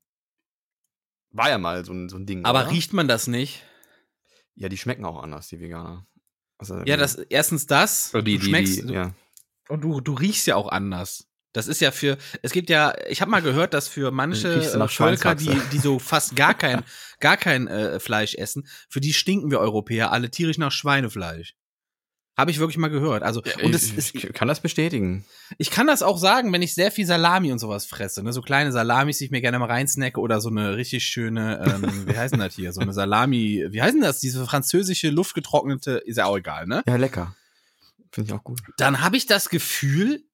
[1.30, 2.44] War ja mal so ein, so ein Ding.
[2.44, 2.70] Aber oder?
[2.70, 3.64] riecht man das nicht?
[4.54, 6.06] Ja, die schmecken auch anders, die Veganer.
[6.58, 8.12] Also, ja, das erstens das.
[8.12, 9.14] Die, du schmeckst, die, ja.
[9.68, 11.26] Und du, du riechst ja auch anders.
[11.52, 15.34] Das ist ja für, es gibt ja, ich habe mal gehört, dass für manche Völker,
[15.34, 16.82] die, die so fast gar kein,
[17.20, 21.54] gar kein äh, Fleisch essen, für die stinken wir Europäer alle tierisch nach Schweinefleisch.
[22.34, 23.22] Habe ich wirklich mal gehört.
[23.22, 25.26] Also und es, ich, ich kann das bestätigen.
[25.58, 28.40] Ich kann das auch sagen, wenn ich sehr viel Salami und sowas fresse, ne, so
[28.40, 32.16] kleine Salamis, die ich mir gerne mal reinsnacke oder so eine richtig schöne, ähm, wie
[32.16, 36.16] heißt denn das hier, so eine Salami, wie heißt denn das, diese französische luftgetrocknete, ist
[36.16, 36.82] ja auch egal, ne?
[36.86, 37.36] Ja, lecker.
[38.10, 38.60] Finde ich auch gut.
[38.78, 40.24] Dann habe ich das Gefühl,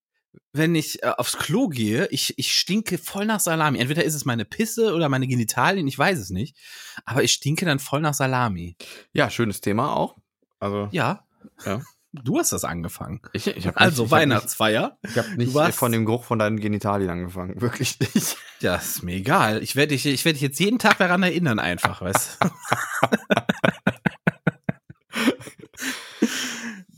[0.53, 3.79] wenn ich äh, aufs Klo gehe, ich, ich stinke voll nach Salami.
[3.79, 6.57] Entweder ist es meine Pisse oder meine Genitalien, ich weiß es nicht.
[7.05, 8.77] Aber ich stinke dann voll nach Salami.
[9.13, 10.17] Ja, schönes Thema auch.
[10.61, 10.89] Also.
[10.93, 11.25] Ja.
[11.65, 11.83] Ja.
[12.13, 13.21] Du hast das angefangen.
[13.35, 14.99] Ich, ich hab also nicht, Weihnachtsfeier.
[15.03, 18.37] Ich habe nicht warst, von dem Geruch von deinen Genitalien angefangen, wirklich nicht.
[18.61, 19.63] Ja, ist mir egal.
[19.63, 22.51] Ich werde dich, ich werde dich jetzt jeden Tag daran erinnern, einfach, weißt du.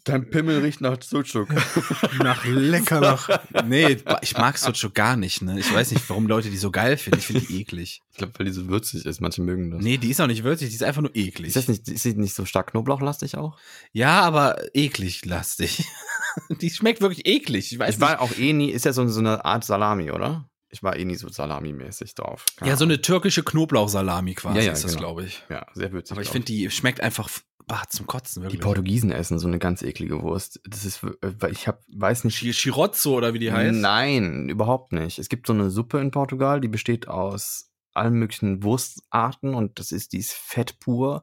[0.04, 1.48] Dein Pimmel riecht nach Sucuk.
[2.18, 3.28] nach lecker nach.
[3.66, 5.58] Nee, ich mag Sucuk gar nicht, ne?
[5.58, 7.18] Ich weiß nicht, warum Leute die so geil finden.
[7.18, 8.02] Ich finde die eklig.
[8.10, 9.20] Ich glaube, weil die so würzig ist.
[9.20, 9.82] Manche mögen das.
[9.82, 11.48] Nee, die ist auch nicht würzig, die ist einfach nur eklig.
[11.48, 13.58] Ist das nicht, ist sie nicht so stark knoblauchlastig auch?
[13.92, 15.84] Ja, aber eklig lastig.
[16.60, 17.72] die schmeckt wirklich eklig.
[17.72, 20.48] Ich weiß ich war auch eh nie, ist ja so, so eine Art Salami, oder?
[20.72, 22.46] Ich war eh nie so Salami-mäßig drauf.
[22.56, 25.14] Keine ja, so eine türkische Knoblauchsalami quasi ja, ja, ist das, genau.
[25.14, 25.42] glaube ich.
[25.48, 26.12] Ja, sehr würzig.
[26.12, 27.28] Aber ich finde, die schmeckt einfach
[27.70, 28.60] bah, zum Kotzen, wirklich.
[28.60, 30.60] Die Portugiesen essen so eine ganz eklige Wurst.
[30.64, 32.38] Das ist, weil ich hab, weiß nicht.
[32.38, 33.78] Chirozzo oder wie die heißt?
[33.78, 35.18] Nein, überhaupt nicht.
[35.18, 39.92] Es gibt so eine Suppe in Portugal, die besteht aus allen möglichen Wurstarten und das
[39.92, 41.22] ist, die ist fett pur.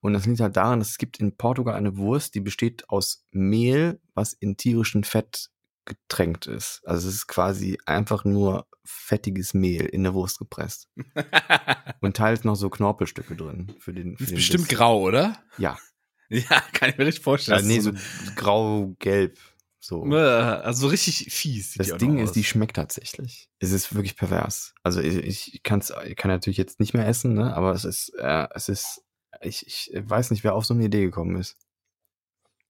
[0.00, 3.26] Und das liegt halt daran, dass es gibt in Portugal eine Wurst, die besteht aus
[3.30, 5.50] Mehl, was in tierischen Fett
[5.84, 6.80] getränkt ist.
[6.84, 10.88] Also es ist quasi einfach nur fettiges Mehl in der Wurst gepresst.
[12.00, 13.74] und teils noch so Knorpelstücke drin.
[13.78, 14.78] Für den, für ist den bestimmt Biss.
[14.78, 15.42] grau, oder?
[15.58, 15.78] Ja.
[16.32, 17.58] Ja, kann ich mir richtig vorstellen.
[17.58, 17.92] Also, nee, so
[18.36, 19.38] grau-gelb.
[19.84, 20.04] So.
[20.04, 21.74] Also richtig fies.
[21.74, 23.50] Das Ding ist, die schmeckt tatsächlich.
[23.58, 24.74] Es ist wirklich pervers.
[24.82, 27.54] Also ich, ich, kann's, ich kann natürlich jetzt nicht mehr essen, ne?
[27.54, 29.02] aber es ist, äh, es ist,
[29.42, 31.58] ich, ich weiß nicht, wer auf so eine Idee gekommen ist.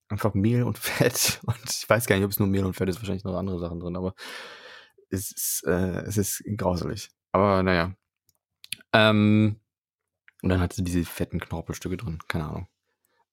[0.08, 1.38] Einfach Mehl und Fett.
[1.44, 3.60] Und ich weiß gar nicht, ob es nur Mehl und Fett ist, wahrscheinlich noch andere
[3.60, 4.14] Sachen drin, aber
[5.12, 7.10] es ist, äh, es ist grauselig.
[7.32, 7.94] Aber naja.
[8.92, 9.60] Ähm,
[10.42, 12.18] und dann hat sie diese fetten Knorpelstücke drin.
[12.28, 12.68] Keine Ahnung.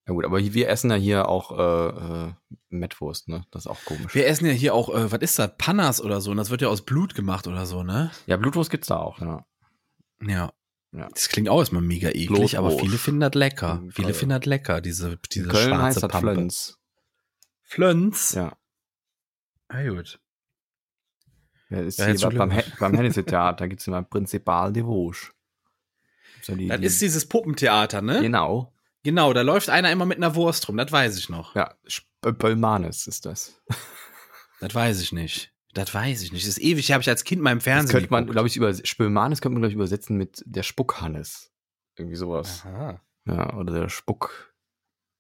[0.08, 2.34] Ja gut, aber wir essen ja hier auch äh, äh,
[2.70, 3.46] Mettwurst, ne?
[3.52, 4.16] Das ist auch komisch.
[4.16, 5.52] Wir essen ja hier auch, äh, was ist das?
[5.58, 6.32] Pannas oder so.
[6.32, 8.12] Und das wird ja aus Blut gemacht oder so, ne?
[8.26, 9.46] Ja, Blutwurst gibt's da auch, ja.
[10.22, 10.52] Ja.
[10.92, 11.08] ja.
[11.14, 12.56] Das klingt auch erstmal mega eklig, Blutwurst.
[12.56, 13.84] aber viele finden das lecker.
[13.92, 16.34] Viele finden das lecker, diese, diese In Köln schwarze heißt Pampe.
[16.34, 16.80] Flens.
[17.62, 18.34] Flönz?
[18.34, 18.58] Ja.
[19.68, 20.20] Ah, gut.
[21.70, 25.32] Ja, ist ja, hier beim, beim Hennessy-Theater gibt es immer Prinzipal de Rouge.
[26.42, 28.22] So die, das die, ist dieses Puppentheater, ne?
[28.22, 28.74] Genau.
[29.04, 31.56] Genau, da läuft einer immer mit einer Wurst rum, das weiß ich noch.
[31.56, 33.62] Ja, Spöllmanes ist das.
[34.62, 35.54] Das weiß ich nicht.
[35.74, 36.44] Das weiß ich nicht.
[36.44, 37.94] Das ist ewig, habe ich als Kind mal im Fernsehen.
[37.94, 41.54] Das könnte man, glaube ich, über Spöllmanes könnte man, glaube ich, übersetzen mit der Spuckhannes.
[41.96, 42.66] Irgendwie sowas.
[42.66, 43.02] Aha.
[43.26, 44.54] Ja, oder der Spuck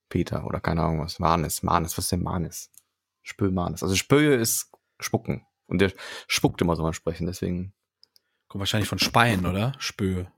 [0.09, 1.19] Peter oder keine Ahnung was.
[1.19, 2.71] Manes, Manes, was ist denn Manes?
[3.21, 3.83] Spöllmanes.
[3.83, 5.45] Also Spöhe ist Spucken.
[5.69, 5.93] Und der
[6.27, 7.73] spuckt immer so mal sprechen, deswegen.
[8.47, 9.73] Kommt wahrscheinlich von Speien, oder?
[9.77, 10.31] Spöhe.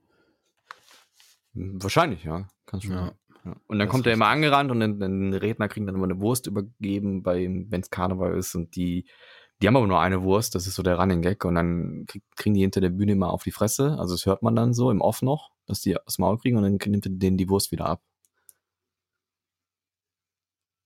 [1.54, 2.48] Wahrscheinlich, ja.
[2.66, 2.92] Kannst du.
[2.92, 3.12] Ja.
[3.44, 3.56] Ja.
[3.66, 6.20] Und dann das kommt er immer angerannt und dann, dann Redner kriegen dann immer eine
[6.20, 9.06] Wurst übergeben, wenn es Karneval ist und die,
[9.60, 12.54] die haben aber nur eine Wurst, das ist so der Running Gag und dann kriegen
[12.54, 15.00] die hinter der Bühne immer auf die Fresse, also das hört man dann so im
[15.00, 17.86] Off noch, dass die das Maul kriegen und dann nimmt er denen die Wurst wieder
[17.86, 18.02] ab.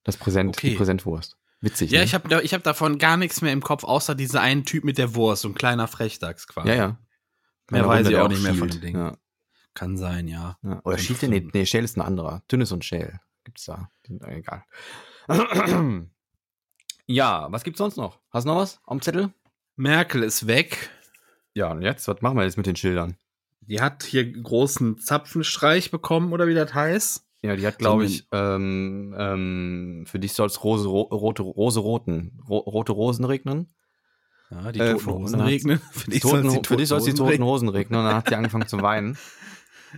[0.03, 0.71] Das Präsent, okay.
[0.71, 1.37] die Präsentwurst.
[1.61, 1.91] Witzig.
[1.91, 2.05] Ja, ne?
[2.05, 4.99] ich habe ich hab davon gar nichts mehr im Kopf, außer dieser einen Typ mit
[4.99, 6.69] der Wurst, so ein kleiner Frechdachs quasi.
[6.69, 6.99] Ja, ja.
[7.71, 9.01] Mehr weiß ich auch nicht mehr von den Dingen.
[9.01, 9.17] Ja.
[9.75, 10.59] Kann sein, ja.
[10.63, 10.81] ja.
[10.85, 12.43] Oder Schielt, nee, nee, Shell ist ein anderer.
[12.51, 13.91] Dünnes und Shell gibt's da.
[14.09, 14.65] Egal.
[17.07, 18.21] ja, was gibt's sonst noch?
[18.31, 19.33] Hast du noch was am Zettel?
[19.77, 20.91] Merkel ist weg.
[21.55, 22.07] Ja, und jetzt?
[22.09, 23.17] Was machen wir jetzt mit den Schildern?
[23.61, 27.26] Die hat hier großen Zapfenstreich bekommen, oder wie das heißt.
[27.47, 31.81] Ja, die hat, glaube ich, ähm, ähm, für dich soll es Rose, ro rote, Rose
[31.81, 33.73] roten, ro rote Rosen regnen.
[34.51, 35.81] Ja, die äh, toten Hosen regnen.
[35.93, 36.47] Für dich soll
[36.99, 37.99] es die toten Hosen regnen.
[38.01, 39.19] Und dann hat sie angefangen zu weinen.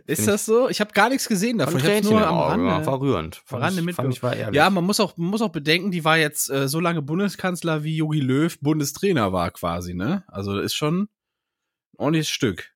[0.07, 0.69] Ist Find das so?
[0.69, 1.79] Ich habe gar nichts gesehen davon.
[1.79, 3.43] Ich habe nur am Rande, ja, war rührend.
[3.45, 4.57] Fand Rande ich, fand ich war ehrlich.
[4.57, 7.83] Ja, man muss auch, man muss auch bedenken, die war jetzt äh, so lange Bundeskanzler
[7.85, 10.25] wie Jogi Löw Bundestrainer war quasi, ne?
[10.29, 11.09] Also das ist schon ein
[11.97, 12.75] ordentliches Stück.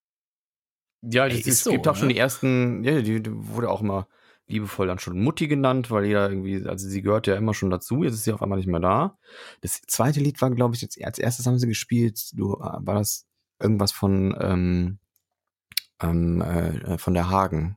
[1.02, 1.98] Ja, Ey, es so, gibt auch ne?
[1.98, 4.08] schon die ersten, ja, die, die wurde auch immer
[4.46, 8.04] liebevoll dann schon Mutti genannt, weil jeder irgendwie, also sie gehört ja immer schon dazu,
[8.04, 9.18] jetzt ist sie auf einmal nicht mehr da.
[9.60, 12.94] Das zweite Lied war, glaube ich, jetzt als erstes haben sie gespielt, du, äh, war
[12.94, 13.26] das
[13.60, 14.98] irgendwas von, ähm,
[16.00, 17.76] ähm, äh, von der Hagen.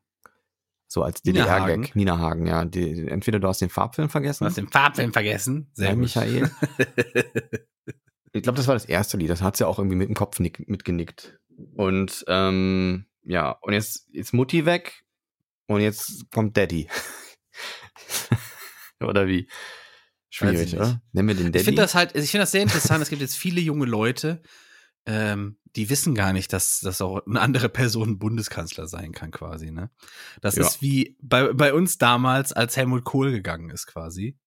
[0.87, 1.95] So als DDR-Gag.
[1.95, 2.63] Nina Hagen, ja.
[2.63, 4.43] Die, entweder du hast den Farbfilm vergessen.
[4.43, 5.69] Du hast den Farbfilm vergessen.
[5.73, 6.51] Sehr ja, Michael.
[8.31, 9.29] ich glaube, das war das erste Lied.
[9.29, 11.39] Das hat sie auch irgendwie mit dem Kopf mitgenickt.
[11.75, 15.04] Und ähm, ja, und jetzt ist Mutti weg
[15.67, 16.87] und jetzt kommt Daddy.
[18.99, 19.47] oder wie?
[20.29, 21.01] Schwierig, oder?
[21.13, 21.59] Nennen wir den Daddy.
[21.59, 23.01] Ich finde das halt, ich finde das sehr interessant.
[23.01, 24.41] es gibt jetzt viele junge Leute,
[25.05, 29.71] ähm, die wissen gar nicht, dass, dass auch eine andere Person Bundeskanzler sein kann, quasi,
[29.71, 29.91] ne?
[30.41, 30.63] Das ja.
[30.63, 34.37] ist wie bei, bei uns damals, als Helmut Kohl gegangen ist, quasi.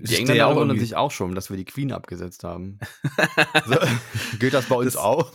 [0.00, 2.78] Die Engländer wundern sich auch schon, dass wir die Queen abgesetzt haben.
[3.66, 3.76] so,
[4.38, 5.32] gilt das bei uns das, auch?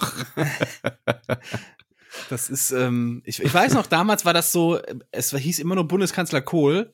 [2.30, 4.80] Das ist, ähm, ich, ich weiß noch, damals war das so,
[5.12, 6.94] es hieß immer nur Bundeskanzler Kohl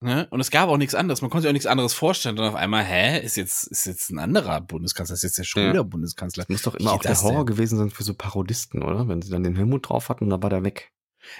[0.00, 0.28] Ne?
[0.30, 1.22] Und es gab auch nichts anderes.
[1.22, 2.38] Man konnte sich auch nichts anderes vorstellen.
[2.38, 5.70] Und auf einmal, hä, ist jetzt, ist jetzt ein anderer Bundeskanzler, ist jetzt der schon
[5.70, 6.44] wieder Bundeskanzler.
[6.44, 7.54] Das muss doch immer auch der Horror denn?
[7.54, 9.08] gewesen sein für so Parodisten, oder?
[9.08, 10.92] Wenn sie dann den Helmut drauf hatten, dann war der weg.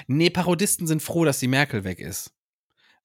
[0.09, 2.33] Nee, Parodisten sind froh, dass die Merkel weg ist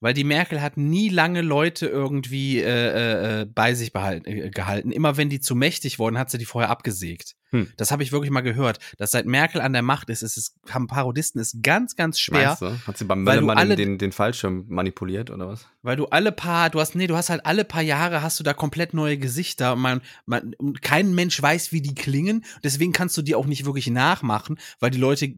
[0.03, 4.49] weil die Merkel hat nie lange Leute irgendwie äh, äh, äh, bei sich behalten, äh,
[4.49, 4.91] gehalten.
[4.91, 7.37] Immer wenn die zu mächtig wurden, hat sie die vorher abgesägt.
[7.51, 7.71] Hm.
[7.77, 8.79] Das habe ich wirklich mal gehört.
[8.97, 12.57] Dass seit Merkel an der Macht ist, ist es, haben Parodisten ist ganz, ganz schwer.
[12.85, 15.67] Hat sie beim Möllermann alle, den, den Fallschirm manipuliert oder was?
[15.83, 18.43] Weil du alle paar, du hast, nee, du hast halt alle paar Jahre hast du
[18.43, 19.77] da komplett neue Gesichter.
[19.77, 22.43] Man, man, kein Mensch weiß, wie die klingen.
[22.61, 25.35] Deswegen kannst du die auch nicht wirklich nachmachen, weil die Leute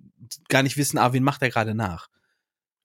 [0.49, 2.09] gar nicht wissen, ah, wen macht er gerade nach.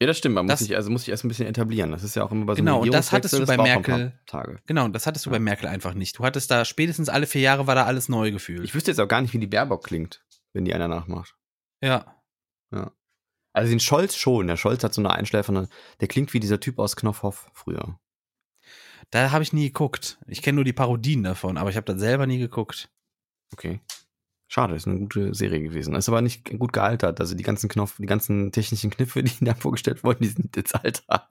[0.00, 0.34] Ja, das stimmt.
[0.36, 1.90] Man das, muss sich, also muss sich erst ein bisschen etablieren.
[1.92, 4.18] Das ist ja auch immer bei so Genau, und das hattest du bei Merkel.
[4.26, 4.58] Tage.
[4.66, 5.32] Genau, und das hattest du ja.
[5.32, 6.18] bei Merkel einfach nicht.
[6.18, 8.64] Du hattest da spätestens alle vier Jahre war da alles neu gefühlt.
[8.64, 11.36] Ich wüsste jetzt auch gar nicht, wie die Baerbock klingt, wenn die einer nachmacht.
[11.82, 12.16] Ja.
[12.72, 12.92] Ja.
[13.52, 14.46] Also den Scholz schon.
[14.46, 15.68] Der Scholz hat so eine Einschläfernde.
[16.00, 17.98] Der klingt wie dieser Typ aus Knopfhoff früher.
[19.10, 20.18] Da habe ich nie geguckt.
[20.26, 22.90] Ich kenne nur die Parodien davon, aber ich habe das selber nie geguckt.
[23.52, 23.80] Okay.
[24.52, 25.94] Schade, ist eine gute Serie gewesen.
[25.94, 27.20] Ist aber nicht gut gealtert.
[27.20, 30.74] Also die ganzen Knopf, die ganzen technischen Kniffe, die da vorgestellt wurden, die sind jetzt
[30.74, 31.28] Alltag.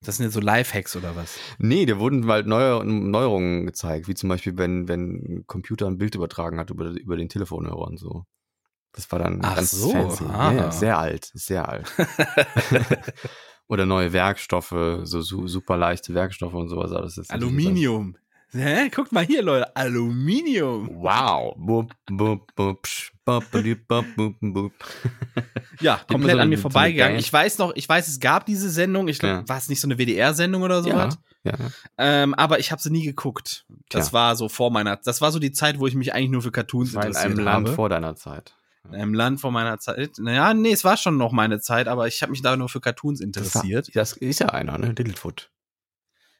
[0.00, 1.38] Das sind jetzt so Lifehacks oder was?
[1.58, 5.98] Nee, da wurden halt neue Neuerungen gezeigt, wie zum Beispiel, wenn, wenn ein Computer ein
[5.98, 8.24] Bild übertragen hat über, über den Telefonhörer und so.
[8.90, 10.24] Das war dann Ach ganz so, fancy.
[10.24, 10.52] Ah.
[10.52, 11.92] Ja, sehr alt, sehr alt.
[13.68, 17.18] Oder neue Werkstoffe, so super leichte Werkstoffe und sowas.
[17.18, 18.16] Ist Aluminium.
[18.52, 18.88] Hä?
[18.94, 19.74] Guckt mal hier, Leute.
[19.76, 20.88] Aluminium.
[21.02, 21.56] Wow.
[25.80, 27.18] ja, komplett an mir vorbeigegangen.
[27.18, 29.08] Ich weiß noch, ich weiß, es gab diese Sendung.
[29.08, 29.48] Ich glaube, ja.
[29.48, 31.18] war es nicht so eine WDR-Sendung oder sowas?
[31.42, 31.52] Ja.
[31.52, 31.70] ja.
[31.98, 33.66] Ähm, aber ich habe sie nie geguckt.
[33.88, 34.12] Das ja.
[34.12, 36.52] war so vor meiner, das war so die Zeit, wo ich mich eigentlich nur für
[36.52, 37.32] Cartoons interessiert habe.
[37.32, 38.54] In einem Land vor deiner Zeit.
[38.88, 40.18] In einem Land vor meiner Zeit.
[40.18, 42.80] Naja, nee, es war schon noch meine Zeit, aber ich habe mich da nur für
[42.80, 43.88] Cartoons interessiert.
[43.88, 44.88] Das, war, das ist ja einer, ne?
[44.88, 45.50] Littlefoot.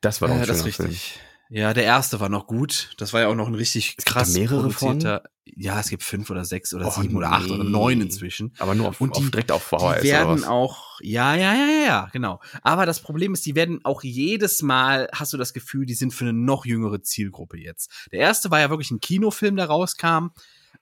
[0.01, 1.12] Das war doch ein äh, das ist richtig.
[1.12, 1.27] Film.
[1.49, 2.93] Ja, der erste war noch gut.
[2.99, 5.23] Das war ja auch noch ein richtig es krass mehrere produzierter.
[5.23, 5.31] Von?
[5.45, 7.19] Ja, es gibt fünf oder sechs oder oh, sieben nee.
[7.19, 8.53] oder acht oder neun inzwischen.
[8.59, 10.03] Aber nur auf, und die, auf direkt auf VHS.
[10.03, 12.41] Die werden auch, ja, ja, ja, ja, genau.
[12.63, 16.13] Aber das Problem ist, die werden auch jedes Mal, hast du das Gefühl, die sind
[16.13, 18.09] für eine noch jüngere Zielgruppe jetzt.
[18.11, 20.31] Der erste war ja wirklich ein Kinofilm, der rauskam.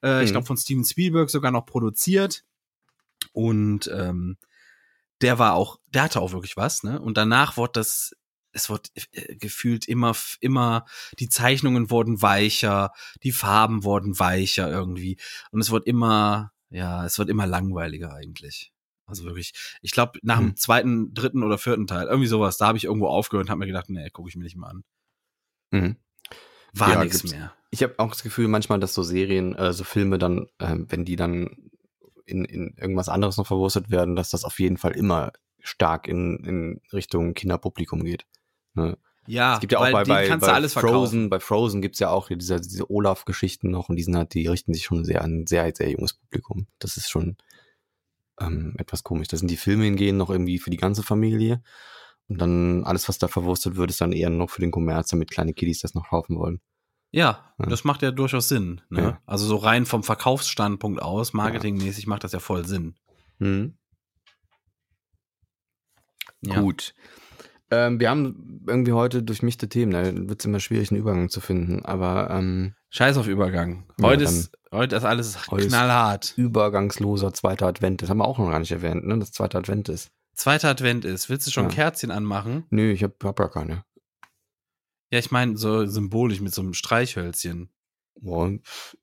[0.03, 0.25] Äh, mhm.
[0.25, 2.43] Ich glaube, von Steven Spielberg sogar noch produziert.
[3.33, 4.39] Und ähm,
[5.21, 7.01] der war auch, der hatte auch wirklich was, ne?
[7.01, 8.15] Und danach wurde das
[8.55, 10.87] es wird äh, gefühlt immer, immer,
[11.19, 15.19] die Zeichnungen wurden weicher, die Farben wurden weicher irgendwie.
[15.51, 18.73] Und es wird immer, ja, es wird immer langweiliger eigentlich.
[19.07, 20.57] Also wirklich, ich glaube, nach dem hm.
[20.57, 23.67] zweiten, dritten oder vierten Teil, irgendwie sowas, da habe ich irgendwo aufgehört und habe mir
[23.67, 24.85] gedacht, nee, gucke ich mir nicht mal an.
[25.71, 25.97] Mhm.
[26.73, 27.53] War ja, nichts mehr.
[27.71, 31.05] Ich habe auch das Gefühl manchmal, dass so Serien, äh, so Filme dann, äh, wenn
[31.05, 31.71] die dann
[32.25, 36.39] in, in irgendwas anderes noch verwurstet werden, dass das auf jeden Fall immer stark in,
[36.45, 38.27] in Richtung Kinderpublikum geht.
[38.75, 38.99] Ne?
[39.27, 42.61] Ja, es gibt ja auch bei, bei, bei Frozen, bei Frozen gibt's ja auch diese,
[42.61, 45.73] diese Olaf-Geschichten noch und die sind halt, die richten sich schon sehr an ein sehr,
[45.75, 46.67] sehr junges Publikum.
[46.79, 47.37] Das ist schon
[48.39, 49.29] ähm, etwas komisch.
[49.29, 51.63] Da sind die Filme hingehen noch irgendwie für die ganze Familie
[52.29, 55.31] und dann alles, was da verwurstet wird, ist dann eher noch für den Kommerz, damit
[55.31, 56.61] kleine Kiddies das noch kaufen wollen.
[57.11, 57.67] Ja, ja.
[57.67, 58.81] das macht ja durchaus Sinn.
[58.91, 59.01] Ne?
[59.01, 59.23] Ja.
[59.25, 62.97] Also so rein vom Verkaufsstandpunkt aus, marketingmäßig macht das ja voll Sinn.
[63.39, 63.79] Mhm.
[66.43, 66.95] Gut.
[67.75, 71.41] Ähm, wir haben irgendwie heute durchmischte Themen, da wird es immer schwierig, einen Übergang zu
[71.41, 73.85] finden, aber ähm, Scheiß auf Übergang.
[74.01, 76.27] Heute, ja, ist, heute ist alles heute knallhart.
[76.27, 78.03] Ist übergangsloser zweiter Advent.
[78.03, 79.19] Das haben wir auch noch gar nicht erwähnt, ne?
[79.19, 80.11] Das zweite Advent ist.
[80.35, 81.29] Zweiter Advent ist.
[81.29, 81.71] Willst du schon ja.
[81.71, 82.65] Kerzchen anmachen?
[82.71, 83.85] Nö, ich hab, hab gar keine.
[85.11, 87.71] Ja, ich meine, so symbolisch mit so einem Streichhölzchen.
[88.21, 88.53] Boah,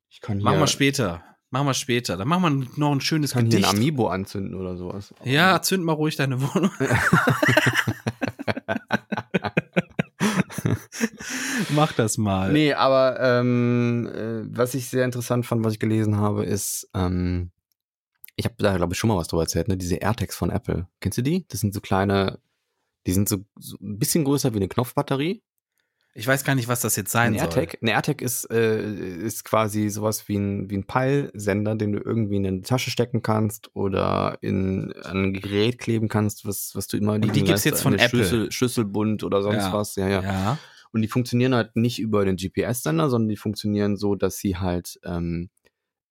[0.08, 0.44] ich kann hier.
[0.44, 1.22] Machen wir später.
[1.50, 2.16] Machen wir später.
[2.16, 3.64] Dann machen wir noch ein schönes kann Gedicht.
[3.64, 5.14] Kann hier ein Amiibo anzünden oder sowas.
[5.22, 6.70] Ja, zünd mal ruhig deine Wohnung.
[11.70, 12.52] Mach das mal.
[12.52, 17.50] Nee, aber ähm, äh, was ich sehr interessant fand, was ich gelesen habe, ist, ähm,
[18.36, 19.76] ich habe da, glaube ich, schon mal was drüber erzählt, ne?
[19.76, 20.88] Diese AirTags von Apple.
[21.00, 21.46] Kennst du die?
[21.48, 22.38] Das sind so kleine,
[23.06, 25.42] die sind so, so ein bisschen größer wie eine Knopfbatterie.
[26.14, 27.78] Ich weiß gar nicht, was das jetzt sein ein AirTag, soll.
[27.82, 32.36] Ein AirTag ist, äh, ist quasi sowas wie ein, wie ein Peilsender, den du irgendwie
[32.36, 37.16] in eine Tasche stecken kannst oder in ein Gerät kleben kannst, was, was du immer
[37.16, 38.08] liegen Die gibt's jetzt von Apple.
[38.08, 39.72] Schlüssel, Schlüsselbund oder sonst ja.
[39.72, 39.96] was.
[39.96, 40.58] Ja, ja, ja.
[40.92, 45.00] Und die funktionieren halt nicht über den GPS-Sender, sondern die funktionieren so, dass sie halt
[45.04, 45.50] ähm,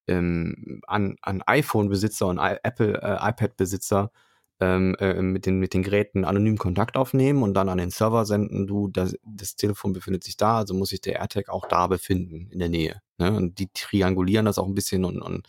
[0.07, 4.11] ähm, an, an iPhone-Besitzer und Apple, äh, iPad-Besitzer
[4.59, 8.25] ähm, äh, mit, den, mit den Geräten anonym Kontakt aufnehmen und dann an den Server
[8.25, 11.87] senden, du, das, das Telefon befindet sich da, also muss sich der AirTag auch da
[11.87, 13.01] befinden, in der Nähe.
[13.17, 13.35] Ne?
[13.35, 15.47] Und die triangulieren das auch ein bisschen und, und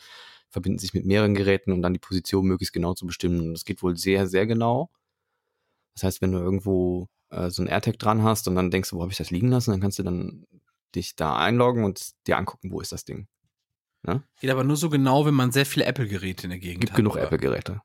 [0.49, 3.41] verbinden sich mit mehreren Geräten, um dann die Position möglichst genau zu bestimmen.
[3.41, 4.91] Und das geht wohl sehr, sehr genau.
[5.95, 8.97] Das heißt, wenn du irgendwo äh, so ein AirTag dran hast und dann denkst du,
[8.97, 10.47] wo habe ich das liegen lassen, dann kannst du dann
[10.95, 13.27] dich da einloggen und dir angucken, wo ist das Ding.
[14.03, 14.23] Ne?
[14.41, 16.97] Geht aber nur so genau, wenn man sehr viele Apple-Geräte in der Gegend Gibt hat.
[16.97, 17.83] Gibt genug Apple-Geräte.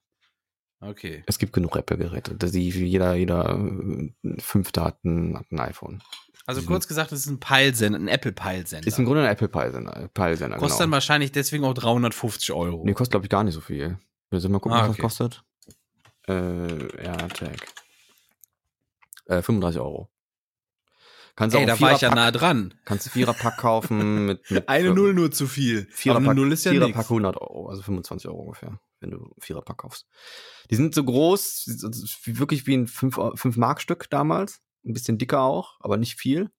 [0.79, 1.23] Okay.
[1.25, 2.37] Es gibt genug Apple-Geräte.
[2.57, 6.03] Jeder, jeder äh, fünf Daten hat ein iPhone.
[6.45, 8.87] Also kurz gesagt, es ist ein Peilsender, ein Apple-Peilsender.
[8.87, 10.09] Ist im Grunde ein Apple-Peilsender.
[10.13, 10.83] Peilsender, kostet genau.
[10.83, 12.83] dann wahrscheinlich deswegen auch 350 Euro.
[12.85, 13.99] Nee, kostet glaube ich gar nicht so viel.
[14.29, 15.03] Wir sollen mal gucken, ah, okay.
[15.03, 15.43] was das kostet.
[16.27, 17.57] Äh, AirTag.
[19.27, 20.09] Äh, 35 Euro.
[21.35, 22.73] Kannst Ey, da war ich ja nah dran.
[22.83, 25.87] Kannst du Vierer-Pack kaufen mit, mit Eine Null nur zu viel.
[25.91, 30.07] Vierer-Pack Null ist ja Vierer-Pack 100 Euro, also 25 Euro ungefähr wenn du Viererpack kaufst.
[30.69, 31.65] Die sind so groß,
[32.25, 34.61] wirklich wie ein 5-Mark-Stück damals.
[34.85, 36.49] Ein bisschen dicker auch, aber nicht viel.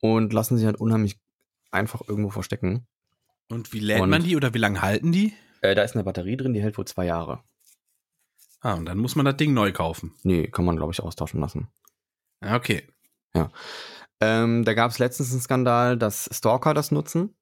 [0.00, 1.18] Und lassen sich halt unheimlich
[1.70, 2.86] einfach irgendwo verstecken.
[3.48, 5.34] Und wie lädt und, man die oder wie lange halten die?
[5.60, 7.42] Äh, da ist eine Batterie drin, die hält wohl zwei Jahre.
[8.60, 10.14] Ah, und dann muss man das Ding neu kaufen.
[10.22, 11.68] Nee, kann man, glaube ich, austauschen lassen.
[12.40, 12.88] Okay.
[13.34, 13.50] Ja.
[14.20, 17.34] Ähm, da gab es letztens einen Skandal, dass Stalker das nutzen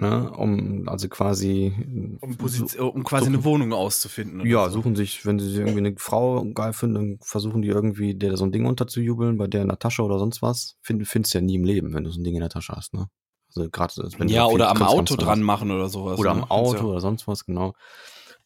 [0.00, 1.74] Ne, um also quasi
[2.22, 4.46] um, Position, um quasi suchen, eine Wohnung auszufinden.
[4.46, 4.78] Ja, so.
[4.78, 8.46] suchen sich, wenn sie irgendwie eine Frau geil finden, dann versuchen die irgendwie der so
[8.46, 10.78] ein Ding unterzujubeln, bei der in der Tasche oder sonst was.
[10.80, 12.94] Find, findest ja nie im Leben, wenn du so ein Ding in der Tasche hast,
[12.94, 13.08] ne?
[13.54, 16.18] Also gerade wenn Ja, oder am Auto dran machen oder sowas.
[16.18, 16.44] Oder ne?
[16.44, 16.84] am Auto ja.
[16.84, 17.74] oder sonst was, genau.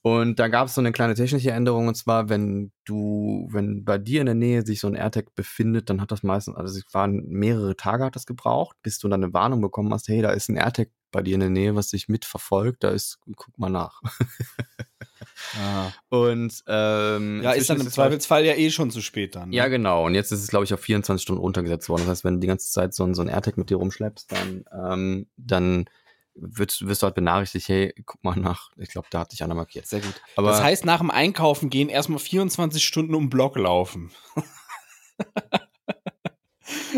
[0.07, 3.97] Und da gab es so eine kleine technische Änderung, und zwar, wenn du, wenn bei
[3.97, 6.85] dir in der Nähe sich so ein AirTag befindet, dann hat das meistens, also es
[6.93, 10.33] waren mehrere Tage hat das gebraucht, bis du dann eine Warnung bekommen hast, hey, da
[10.33, 13.71] ist ein AirTag bei dir in der Nähe, was dich mitverfolgt, da ist, guck mal
[13.71, 14.03] nach.
[15.59, 15.91] ah.
[16.11, 19.49] Und ähm, ja, ist dann im Zweifelsfall ja eh schon zu spät dann.
[19.49, 19.57] Ne?
[19.57, 20.05] Ja, genau.
[20.05, 22.03] Und jetzt ist es, glaube ich, auf 24 Stunden runtergesetzt worden.
[22.03, 24.31] Das heißt, wenn du die ganze Zeit so, ein, so ein AirTag mit dir rumschleppst,
[24.31, 25.87] dann, ähm, dann
[26.35, 29.55] wirst, wirst du halt benachrichtigt, hey, guck mal nach, ich glaube, da hat dich einer
[29.55, 29.87] markiert.
[29.87, 30.21] Sehr gut.
[30.37, 34.11] Aber das heißt, nach dem Einkaufen gehen erstmal 24 Stunden um Block laufen.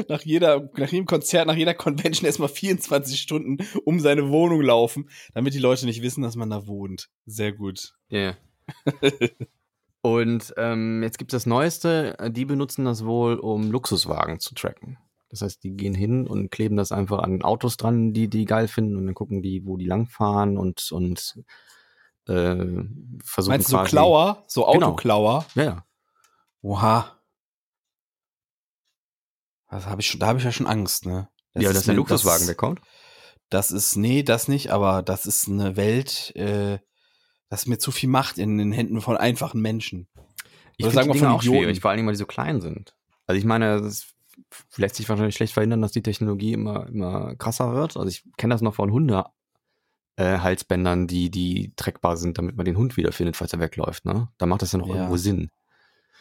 [0.09, 5.09] nach jeder, nach jedem Konzert, nach jeder Convention erstmal 24 Stunden um seine Wohnung laufen,
[5.35, 7.09] damit die Leute nicht wissen, dass man da wohnt.
[7.27, 7.95] Sehr gut.
[8.09, 8.19] Ja.
[8.19, 8.37] Yeah.
[10.03, 14.99] Und ähm, jetzt gibt es das Neueste, die benutzen das wohl, um Luxuswagen zu tracken.
[15.29, 18.69] Das heißt, die gehen hin und kleben das einfach an Autos dran, die die geil
[18.69, 21.43] finden und dann gucken die, wo die langfahren und, und
[22.29, 22.57] äh,
[23.25, 24.45] versuchen Meinst du so Klauer?
[24.47, 24.89] So genau.
[24.89, 25.47] Autoklauer?
[25.55, 25.67] Genau.
[25.67, 25.87] Ja, ja.
[26.63, 27.13] Oha.
[29.71, 31.29] Das hab ich schon, da habe ich ja schon Angst, ne?
[31.53, 32.81] Das ja, dass der Luxuswagen wegkommt?
[33.49, 36.79] Das ist, nee, das nicht, aber das ist eine Welt, äh,
[37.49, 40.09] das ist mir zu viel Macht in den Händen von einfachen Menschen.
[40.77, 41.59] Ich finde die Dinge auch Idioten.
[41.59, 42.97] schwierig, vor allem, weil die so klein sind.
[43.27, 44.16] Also ich meine, das
[44.77, 47.97] lässt sich wahrscheinlich schlecht verhindern, dass die Technologie immer, immer krasser wird.
[47.97, 49.25] Also ich kenne das noch von Hunde,
[50.17, 54.05] äh, Halsbändern, die, die trackbar sind, damit man den Hund wiederfindet, falls er wegläuft.
[54.05, 54.29] Ne?
[54.39, 55.51] Da macht das ja noch ja, irgendwo Sinn.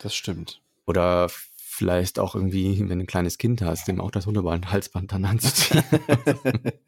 [0.02, 0.62] Das stimmt.
[0.86, 1.30] Oder
[1.76, 5.84] vielleicht auch irgendwie, wenn du ein kleines Kind hast, dem auch das Hundeband-Halsband dann anzuziehen.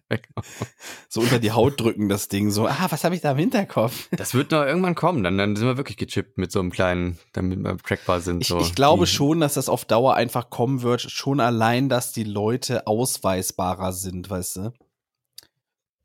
[1.10, 2.52] so unter die Haut drücken, das Ding.
[2.52, 4.08] So, ah, was habe ich da im Hinterkopf?
[4.12, 5.23] Das wird noch irgendwann kommen.
[5.23, 8.41] Dann, dann sind wir wirklich gechippt mit so einem kleinen, damit wir trackbar sind.
[8.41, 8.60] Ich, so.
[8.60, 11.02] ich glaube die, schon, dass das auf Dauer einfach kommen wird.
[11.02, 14.73] Schon allein, dass die Leute ausweisbarer sind, weißt du?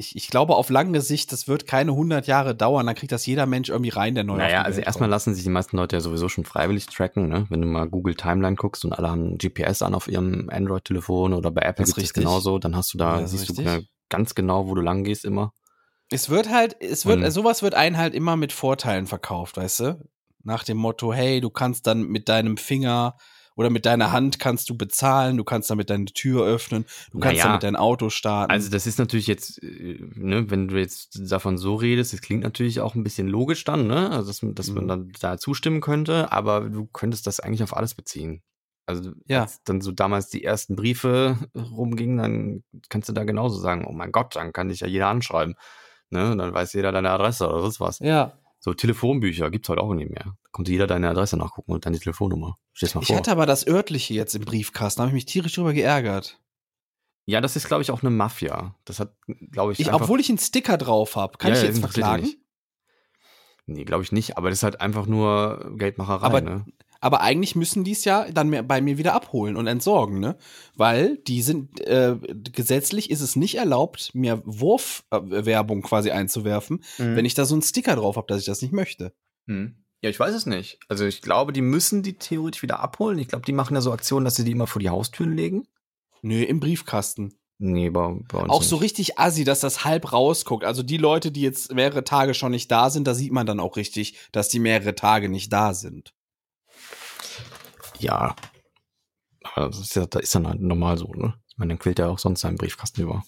[0.03, 3.25] Ich, ich glaube, auf lange Sicht, das wird keine 100 Jahre dauern, dann kriegt das
[3.25, 6.01] jeder Mensch irgendwie rein, der neu Naja, also erstmal lassen sich die meisten Leute ja
[6.01, 7.47] sowieso schon freiwillig tracken, ne?
[7.49, 11.51] Wenn du mal Google Timeline guckst und alle haben GPS an auf ihrem Android-Telefon oder
[11.51, 13.65] bei Apple ist es genauso, dann hast du da, ja, siehst richtig.
[13.65, 15.53] du ganz genau, wo du lang gehst immer.
[16.11, 19.81] Es wird halt, es wird, und, sowas wird einen halt immer mit Vorteilen verkauft, weißt
[19.81, 20.09] du?
[20.45, 23.17] Nach dem Motto, hey, du kannst dann mit deinem Finger
[23.57, 27.39] oder mit deiner Hand kannst du bezahlen, du kannst damit deine Tür öffnen, du kannst
[27.39, 28.51] naja, damit dein Auto starten.
[28.51, 32.43] Also das ist natürlich jetzt, äh, ne, wenn du jetzt davon so redest, das klingt
[32.43, 34.11] natürlich auch ein bisschen logisch dann, ne?
[34.11, 34.75] Also dass, dass mhm.
[34.75, 38.43] man dann da zustimmen könnte, aber du könntest das eigentlich auf alles beziehen.
[38.87, 39.43] Also ja.
[39.43, 43.93] als dann so damals die ersten Briefe rumgingen, dann kannst du da genauso sagen, oh
[43.93, 45.55] mein Gott, dann kann dich ja jeder anschreiben.
[46.11, 46.37] Ne?
[46.37, 47.99] Dann weiß jeder deine Adresse oder sonst was.
[48.01, 48.39] Ja.
[48.65, 50.23] So Telefonbücher gibt's heute auch nicht mehr.
[50.25, 52.59] Da konnte jeder deine Adresse nachgucken und deine Telefonnummer.
[52.73, 53.13] Steh's mal vor.
[53.13, 56.39] Ich hatte aber das örtliche jetzt im Briefkasten, da habe ich mich tierisch drüber geärgert.
[57.27, 58.77] Ja, das ist, glaube ich, auch eine Mafia.
[58.85, 59.17] Das hat,
[59.51, 59.81] glaube ich.
[59.81, 61.39] ich obwohl ich einen Sticker drauf habe.
[61.39, 62.35] Kann ja, ich jetzt verklagen?
[63.67, 64.37] Nee, glaube ich nicht.
[64.37, 66.25] Aber das ist halt einfach nur Geldmacherei.
[66.25, 66.65] Aber, ne?
[67.03, 70.37] Aber eigentlich müssen die es ja dann bei mir wieder abholen und entsorgen, ne?
[70.77, 72.17] Weil die sind, äh,
[72.53, 77.17] gesetzlich ist es nicht erlaubt, mir Wurfwerbung quasi einzuwerfen, mhm.
[77.17, 79.13] wenn ich da so einen Sticker drauf habe, dass ich das nicht möchte.
[79.47, 79.85] Mhm.
[80.01, 80.79] Ja, ich weiß es nicht.
[80.89, 83.19] Also ich glaube, die müssen die theoretisch wieder abholen.
[83.19, 85.67] Ich glaube, die machen ja so Aktionen, dass sie die immer vor die Haustüren legen.
[86.23, 87.35] Nö, im Briefkasten.
[87.59, 88.69] Nee, bei, bei uns Auch nicht.
[88.69, 90.65] so richtig assi, dass das halb rausguckt.
[90.65, 93.61] Also die Leute, die jetzt mehrere Tage schon nicht da sind, da sieht man dann
[93.61, 96.15] auch richtig, dass die mehrere Tage nicht da sind.
[98.03, 98.37] Ja.
[99.55, 101.35] Aber das ist ja, das ist dann halt normal so, ne?
[101.49, 103.23] Ich meine, dann quillt er auch sonst seinen Briefkasten über.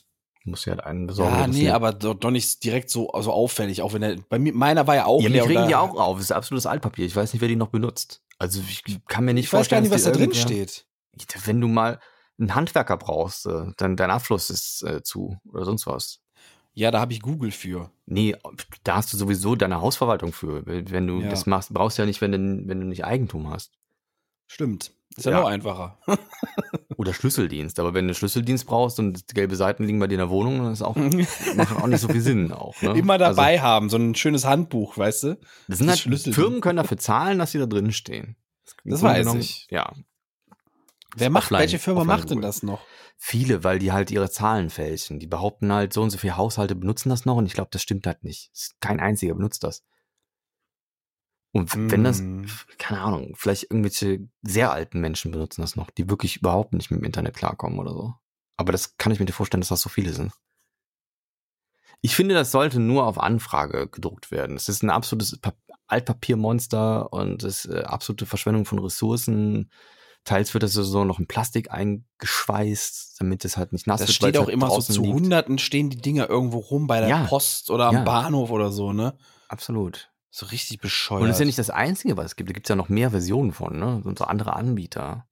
[0.47, 1.35] Muss ja halt einen besorgen.
[1.35, 4.53] Ja, nee, aber doch, doch nicht direkt so also auffällig, auch wenn er, bei mir,
[4.53, 5.43] meiner war ja auch ja, leer.
[5.45, 7.07] Die kriegen die auch auf, das ist absolutes Altpapier.
[7.07, 8.23] Ich weiß nicht, wer die noch benutzt.
[8.39, 10.87] Also ich kann mir nicht ich vorstellen, weiß gar nicht, was da drin steht.
[11.47, 11.99] Wenn du mal
[12.39, 16.21] einen Handwerker brauchst, äh, dann dein Abfluss ist äh, zu oder sonst was.
[16.75, 17.91] Ja, da habe ich Google für.
[18.05, 18.37] Nee,
[18.83, 20.67] da hast du sowieso deine Hausverwaltung für.
[20.67, 21.31] Wenn du ja.
[21.31, 23.73] das machst, brauchst du ja nicht, wenn du, wenn du nicht Eigentum hast.
[24.47, 24.93] Stimmt.
[25.17, 25.99] Ist ja, ja noch einfacher.
[26.97, 27.79] Oder Schlüsseldienst.
[27.79, 30.73] Aber wenn du Schlüsseldienst brauchst und gelbe Seiten liegen bei dir in der Wohnung, dann
[30.73, 30.97] ist auch,
[31.57, 32.81] macht auch nicht so viel Sinn auch.
[32.83, 32.99] Ne?
[32.99, 35.39] Immer dabei also, haben, so ein schönes Handbuch, weißt du?
[35.69, 36.01] Das sind halt,
[36.35, 38.37] Firmen können dafür zahlen, dass sie da drin stehen.
[38.65, 39.69] Das, das weiß genommen, ich.
[39.71, 39.93] Ja.
[41.17, 42.81] Wer macht, offline, welche Firma macht denn das noch?
[43.17, 45.21] Viele, weil die halt ihre Zahlen fälschen.
[45.21, 47.83] Die behaupten halt, so und so viele Haushalte benutzen das noch und ich glaube, das
[47.83, 48.51] stimmt halt nicht.
[48.81, 49.85] Kein einziger benutzt das.
[51.55, 52.47] Und wenn das, mm.
[52.79, 57.01] keine Ahnung, vielleicht irgendwelche sehr alten Menschen benutzen das noch, die wirklich überhaupt nicht mit
[57.01, 58.15] dem Internet klarkommen oder so.
[58.57, 60.33] Aber das kann ich mir vorstellen, dass das so viele sind.
[62.01, 64.57] Ich finde, das sollte nur auf Anfrage gedruckt werden.
[64.57, 65.39] Es ist ein absolutes
[65.87, 69.71] Altpapiermonster und es ist äh, absolute Verschwendung von Ressourcen.
[70.25, 74.23] Teils wird das so noch in Plastik eingeschweißt, damit es halt nicht nass das wird.
[74.23, 75.15] Das steht auch halt immer so zu liegt.
[75.15, 78.03] Hunderten stehen die Dinger irgendwo rum bei der ja, Post oder am ja.
[78.03, 79.17] Bahnhof oder so, ne?
[79.49, 80.11] Absolut.
[80.37, 81.23] So richtig bescheuert.
[81.23, 82.51] Und das ist ja nicht das Einzige, was es gibt.
[82.51, 84.03] Da gibt es ja noch mehr Versionen von, ne?
[84.03, 85.29] Und so andere Anbieter.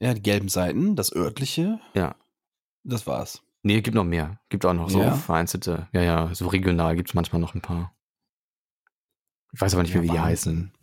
[0.00, 1.80] Ja, die gelben Seiten, das örtliche.
[1.94, 2.14] Ja.
[2.82, 3.42] Das war's.
[3.62, 4.38] Nee, gibt noch mehr.
[4.50, 5.14] Gibt auch noch so ja.
[5.14, 5.88] vereinzelte.
[5.92, 7.96] Ja, ja, so regional gibt es manchmal noch ein paar.
[9.54, 10.74] Ich weiß aber nicht mehr, wie die heißen.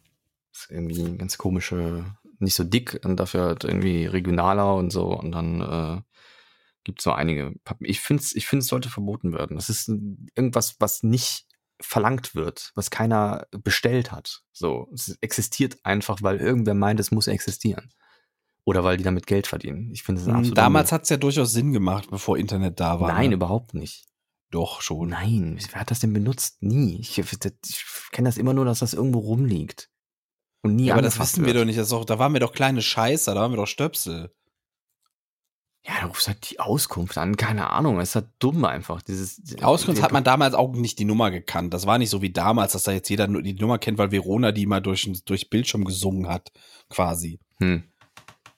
[0.54, 2.04] Das ist irgendwie ein ganz komische,
[2.40, 5.16] nicht so dick und dafür halt irgendwie regionaler und so.
[5.16, 6.02] Und dann äh,
[6.84, 7.54] gibt es so einige.
[7.82, 9.56] Ich finde es ich find's sollte verboten werden.
[9.56, 11.46] Das ist irgendwas, was nicht
[11.82, 14.42] verlangt wird, was keiner bestellt hat.
[14.52, 17.92] So, es existiert einfach, weil irgendwer meint, es muss existieren.
[18.64, 19.92] Oder weil die damit Geld verdienen.
[19.92, 20.58] Ich finde es hm, absolut.
[20.58, 23.12] Damals hat es ja durchaus Sinn gemacht, bevor Internet da war.
[23.12, 23.36] Nein, ne?
[23.36, 24.06] überhaupt nicht.
[24.52, 25.10] Doch, schon.
[25.10, 26.62] Nein, wer hat das denn benutzt?
[26.62, 27.00] Nie.
[27.00, 29.90] Ich, ich kenne das immer nur, dass das irgendwo rumliegt.
[30.62, 31.48] Und nie ja, aber das wissen wird.
[31.48, 31.80] wir doch nicht.
[31.80, 34.32] Das auch, da waren wir doch kleine Scheißer, da waren wir doch Stöpsel.
[35.84, 39.02] Ja, du rufst halt die Auskunft an, keine Ahnung, es ist halt dumm einfach.
[39.02, 41.74] Dieses, die Auskunft hat man damals auch nicht die Nummer gekannt.
[41.74, 44.52] Das war nicht so wie damals, dass da jetzt jeder die Nummer kennt, weil Verona
[44.52, 46.52] die mal durch, durch Bildschirm gesungen hat,
[46.90, 47.40] quasi.
[47.58, 47.84] Hm.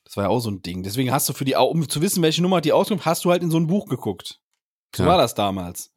[0.03, 0.83] Das war ja auch so ein Ding.
[0.83, 3.41] Deswegen hast du für die, um zu wissen, welche Nummer die Auskunft, hast du halt
[3.41, 4.41] in so ein Buch geguckt.
[4.93, 5.09] So ja.
[5.09, 5.93] war das damals.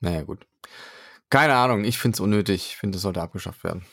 [0.00, 0.46] Naja, gut.
[1.28, 2.66] Keine Ahnung, ich finde es unnötig.
[2.70, 3.84] Ich finde, es sollte abgeschafft werden.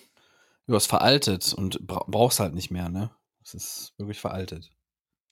[0.66, 3.12] Du hast veraltet und brauchst halt nicht mehr, ne?
[3.44, 4.72] Es ist wirklich veraltet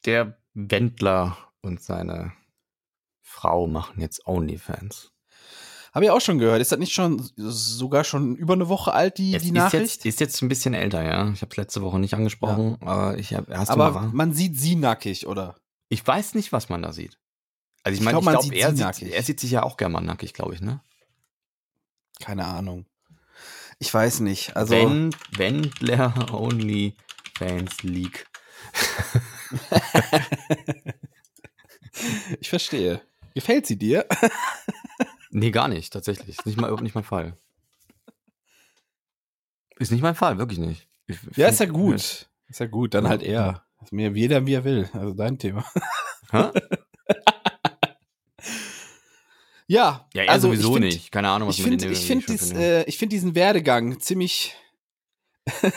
[0.06, 2.34] der Wendler und seine
[3.22, 5.12] Frau machen jetzt OnlyFans.
[5.93, 6.62] Habe ich auch schon gehört.
[6.62, 9.84] Ist das nicht schon sogar schon über eine Woche alt, die, es die Nachricht?
[9.84, 11.32] Ist jetzt, ist jetzt ein bisschen älter, ja.
[11.32, 12.88] Ich habe es letzte Woche nicht angesprochen, ja.
[12.88, 15.56] aber ich hab, hast aber man sieht sie nackig, oder?
[15.89, 17.18] Ich weiß nicht, was man da sieht.
[17.84, 20.02] Also ich meine, ich glaube, glaub, er, sieht, er sieht sich ja auch gerne mal
[20.02, 20.82] nackig, glaube ich, ne?
[22.20, 22.86] Keine Ahnung.
[23.80, 24.56] Ich weiß nicht.
[24.56, 28.28] Also Wend, Wendler OnlyFans League.
[32.39, 33.02] ich verstehe.
[33.34, 34.06] Gefällt sie dir?
[35.32, 36.38] nee, gar nicht, tatsächlich.
[36.38, 37.38] Ist nicht mal, nicht mein Fall.
[39.78, 40.88] Ist nicht mein Fall, wirklich nicht.
[41.08, 41.95] Ich ja, ist ja gut.
[41.95, 43.64] Ist ja gut, dann halt er.
[43.82, 44.89] Ist mir jeder, wie er will.
[44.93, 45.66] Also dein Thema.
[49.70, 50.08] Ja.
[50.16, 51.12] Ja, er also sowieso find, nicht.
[51.12, 51.88] Keine Ahnung, was ich finde.
[51.89, 54.56] Ich finde äh, find diesen Werdegang ziemlich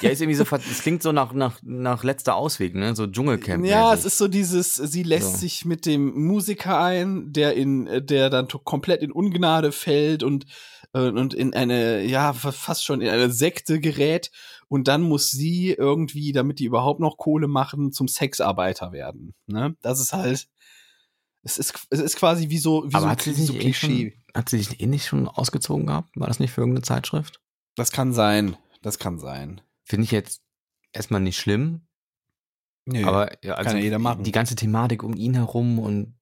[0.01, 2.95] ja, ist irgendwie so, es klingt so nach, nach, nach letzter Ausweg, ne?
[2.95, 3.65] So Dschungelcamp.
[3.65, 5.39] Ja, es ist so dieses, sie lässt so.
[5.39, 10.47] sich mit dem Musiker ein, der in, der dann komplett in Ungnade fällt und,
[10.93, 14.31] äh, und in eine, ja, fast schon in eine Sekte gerät.
[14.69, 19.35] Und dann muss sie irgendwie, damit die überhaupt noch Kohle machen, zum Sexarbeiter werden.
[19.47, 19.77] Ne?
[19.83, 20.49] Das ist halt,
[21.43, 24.13] es ist, es ist quasi wie so, wie Aber so, hat sie so eh Klischee.
[24.13, 26.17] Schon, hat sie sich eh nicht schon ausgezogen gehabt?
[26.17, 27.41] War das nicht für irgendeine Zeitschrift?
[27.75, 28.57] Das kann sein.
[28.83, 29.61] Das kann sein.
[29.85, 30.43] Finde ich jetzt
[30.93, 31.87] erstmal nicht schlimm.
[32.85, 34.25] Nee, aber ja, also kann ja jeder machen.
[34.25, 36.19] Die ganze Thematik um ihn herum und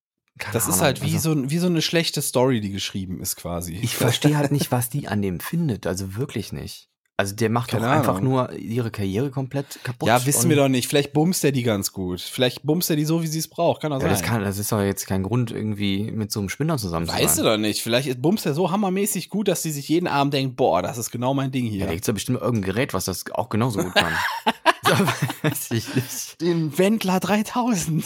[0.53, 3.37] das Ahnung, ist halt wie, also, so, wie so eine schlechte Story, die geschrieben ist
[3.37, 3.75] quasi.
[3.75, 5.87] Ich verstehe halt nicht, was die an dem findet.
[5.87, 6.90] Also wirklich nicht.
[7.21, 8.01] Also der macht Keine doch Ahnung.
[8.01, 10.09] einfach nur ihre Karriere komplett kaputt.
[10.09, 10.89] Ja, wissen wir doch nicht.
[10.89, 12.23] Vielleicht bumst er die ganz gut.
[12.23, 13.83] Vielleicht bumst er die so, wie sie es braucht.
[13.83, 14.11] Kann auch ja, sein.
[14.11, 17.13] Das, kann, das ist doch jetzt kein Grund, irgendwie mit so einem Spinner zusammen zu
[17.13, 17.23] sein.
[17.23, 17.83] Weißt du doch nicht.
[17.83, 21.11] Vielleicht bumst er so hammermäßig gut, dass sie sich jeden Abend denkt, boah, das ist
[21.11, 21.85] genau mein Ding hier.
[21.85, 24.15] Da gibt ja bestimmt irgendein Gerät, was das auch genauso gut kann.
[25.43, 26.41] weiß ich nicht.
[26.41, 28.03] Den Wendler 3000.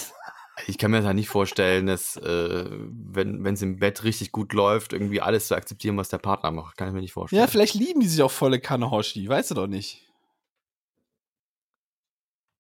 [0.66, 4.52] Ich kann mir das halt nicht vorstellen, dass, äh, wenn es im Bett richtig gut
[4.52, 6.76] läuft, irgendwie alles zu akzeptieren, was der Partner macht.
[6.76, 7.40] Kann ich mir nicht vorstellen.
[7.40, 10.04] Ja, vielleicht lieben die sich auch volle Kanne Hoshi, weißt du doch nicht.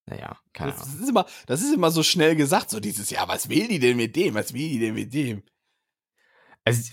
[0.06, 3.26] Naja, keine das, das, ist immer, das ist immer so schnell gesagt, so dieses, ja,
[3.28, 4.34] was will die denn mit dem?
[4.34, 5.42] Was will die denn mit dem?
[6.64, 6.90] Also,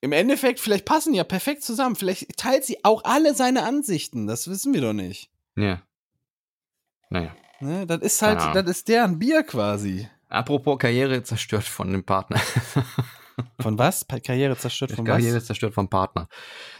[0.00, 1.94] im Endeffekt, vielleicht passen die ja perfekt zusammen.
[1.94, 4.26] Vielleicht teilt sie auch alle seine Ansichten.
[4.26, 5.30] Das wissen wir doch nicht.
[5.56, 5.82] Ja.
[7.10, 7.36] Naja.
[7.60, 10.08] Ne, das ist halt, das ist deren Bier quasi.
[10.32, 12.40] Apropos Karriere zerstört von dem Partner.
[13.60, 14.06] Von was?
[14.24, 15.24] Karriere zerstört von Karriere was?
[15.24, 16.28] Karriere zerstört vom Partner.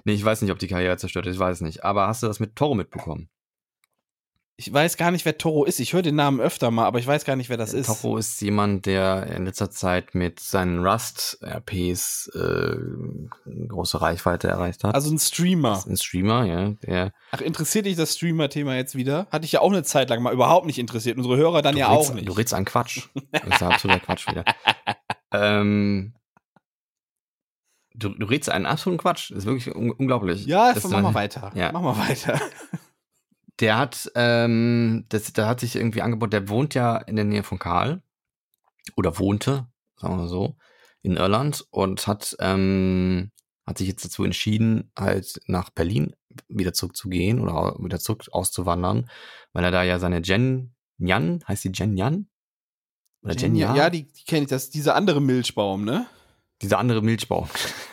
[0.04, 1.82] Nee, ich weiß nicht, ob die Karriere zerstört ist, ich weiß nicht.
[1.82, 3.30] Aber hast du das mit Toro mitbekommen?
[4.56, 5.80] Ich weiß gar nicht, wer Toro ist.
[5.80, 7.86] Ich höre den Namen öfter mal, aber ich weiß gar nicht, wer das ist.
[7.86, 12.76] Toro ist jemand, der in letzter Zeit mit seinen Rust-RPs äh,
[13.68, 14.94] große Reichweite erreicht hat.
[14.94, 15.82] Also ein Streamer.
[15.86, 16.70] Ein Streamer, ja.
[16.82, 19.26] Der Ach, interessiert dich das Streamer-Thema jetzt wieder?
[19.32, 21.16] Hatte ich ja auch eine Zeit lang mal überhaupt nicht interessiert.
[21.16, 22.28] Unsere Hörer dann du ja redst, auch nicht.
[22.28, 23.08] Du redst an Quatsch.
[23.32, 24.44] Das ist ja absoluter Quatsch wieder.
[25.32, 26.12] ähm,
[27.94, 29.30] du, du redest einen absoluten Quatsch.
[29.30, 30.44] Das ist wirklich un unglaublich.
[30.44, 31.52] Ja, mach mal weiter.
[31.54, 31.72] Ja.
[31.72, 32.38] Mach mal weiter.
[33.62, 37.44] Der hat, ähm, das, da hat sich irgendwie angeboten, der wohnt ja in der Nähe
[37.44, 38.02] von Karl.
[38.96, 40.56] Oder wohnte, sagen wir so,
[41.02, 43.30] in Irland und hat, ähm,
[43.64, 46.16] hat sich jetzt dazu entschieden, halt nach Berlin
[46.48, 49.08] wieder zurückzugehen oder wieder zurück auszuwandern,
[49.52, 52.28] weil er da ja seine Jen Nyan, heißt die Jen Nyan?
[53.22, 56.06] Oder Jen, Jen Ja, die, die kenne ich, das dieser andere Milchbaum, ne?
[56.62, 57.48] Dieser andere Milchbaum.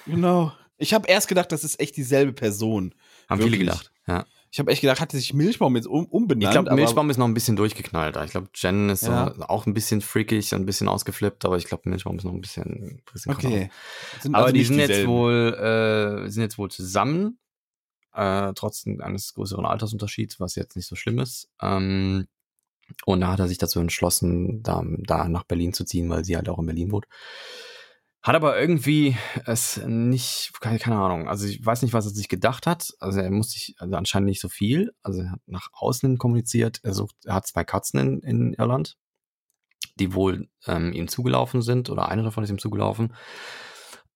[0.08, 0.52] Genau.
[0.78, 2.96] Ich habe erst gedacht, das ist echt dieselbe Person.
[3.28, 3.60] Haben Wirklich.
[3.60, 4.26] viele gedacht, ja.
[4.52, 6.56] Ich habe echt gedacht, hatte sich Milchbaum jetzt um, umbenannt.
[6.56, 8.18] Ich glaube, Milchbaum ist noch ein bisschen durchgeknallt.
[8.26, 9.34] Ich glaube, Jen ist ja.
[9.36, 12.34] so auch ein bisschen freakig und ein bisschen ausgeflippt, aber ich glaube, Milchbaum ist noch
[12.34, 13.02] ein bisschen.
[13.12, 13.70] bisschen okay.
[14.20, 15.00] Sind aber also die sind dieselben.
[15.02, 15.54] jetzt wohl
[16.26, 17.38] äh, sind jetzt wohl zusammen,
[18.14, 21.50] äh, trotz eines größeren Altersunterschieds, was jetzt nicht so schlimm ist.
[21.62, 22.28] Ähm,
[23.06, 26.36] und da hat er sich dazu entschlossen, da, da nach Berlin zu ziehen, weil sie
[26.36, 27.06] halt auch in Berlin wohnt.
[28.22, 29.16] Hat aber irgendwie
[29.46, 31.30] es nicht, keine, keine, Ahnung.
[31.30, 32.94] Also ich weiß nicht, was er sich gedacht hat.
[33.00, 34.92] Also er muss sich also anscheinend nicht so viel.
[35.04, 36.82] Also er hat nach außen kommuniziert.
[36.84, 38.98] Er sucht, er hat zwei Katzen in, in Irland,
[39.96, 43.14] die wohl ähm, ihm zugelaufen sind oder eine davon ist ihm zugelaufen.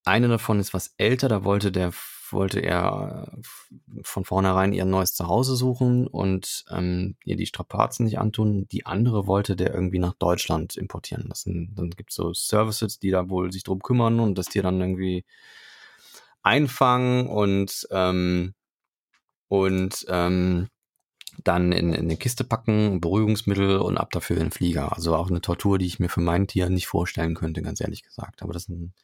[0.04, 1.30] Eine davon ist was älter.
[1.30, 1.92] Da wollte der
[2.32, 8.18] wollte er äh, von vornherein ihr neues Zuhause suchen und ähm, ihr die Strapazen nicht
[8.18, 8.66] antun.
[8.68, 11.74] Die andere wollte der irgendwie nach Deutschland importieren lassen.
[11.76, 14.80] Dann gibt es so Services, die da wohl sich drum kümmern und das Tier dann
[14.80, 15.24] irgendwie
[16.42, 18.54] einfangen und ähm,
[19.48, 20.68] und ähm,
[21.42, 24.92] dann in, in eine Kiste packen, Beruhigungsmittel und ab dafür in den Flieger.
[24.94, 28.02] Also auch eine Tortur, die ich mir für mein Tier nicht vorstellen könnte, ganz ehrlich
[28.02, 28.42] gesagt.
[28.42, 28.94] Aber das ist ein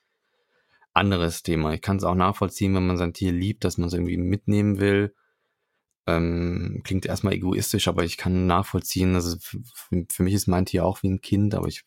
[1.01, 1.73] anderes Thema.
[1.73, 4.79] Ich kann es auch nachvollziehen, wenn man sein Tier liebt, dass man es irgendwie mitnehmen
[4.79, 5.15] will.
[6.07, 9.61] Ähm, klingt erstmal egoistisch, aber ich kann nachvollziehen, also für,
[10.09, 11.85] für, mich ist mein Tier auch wie ein Kind, aber ich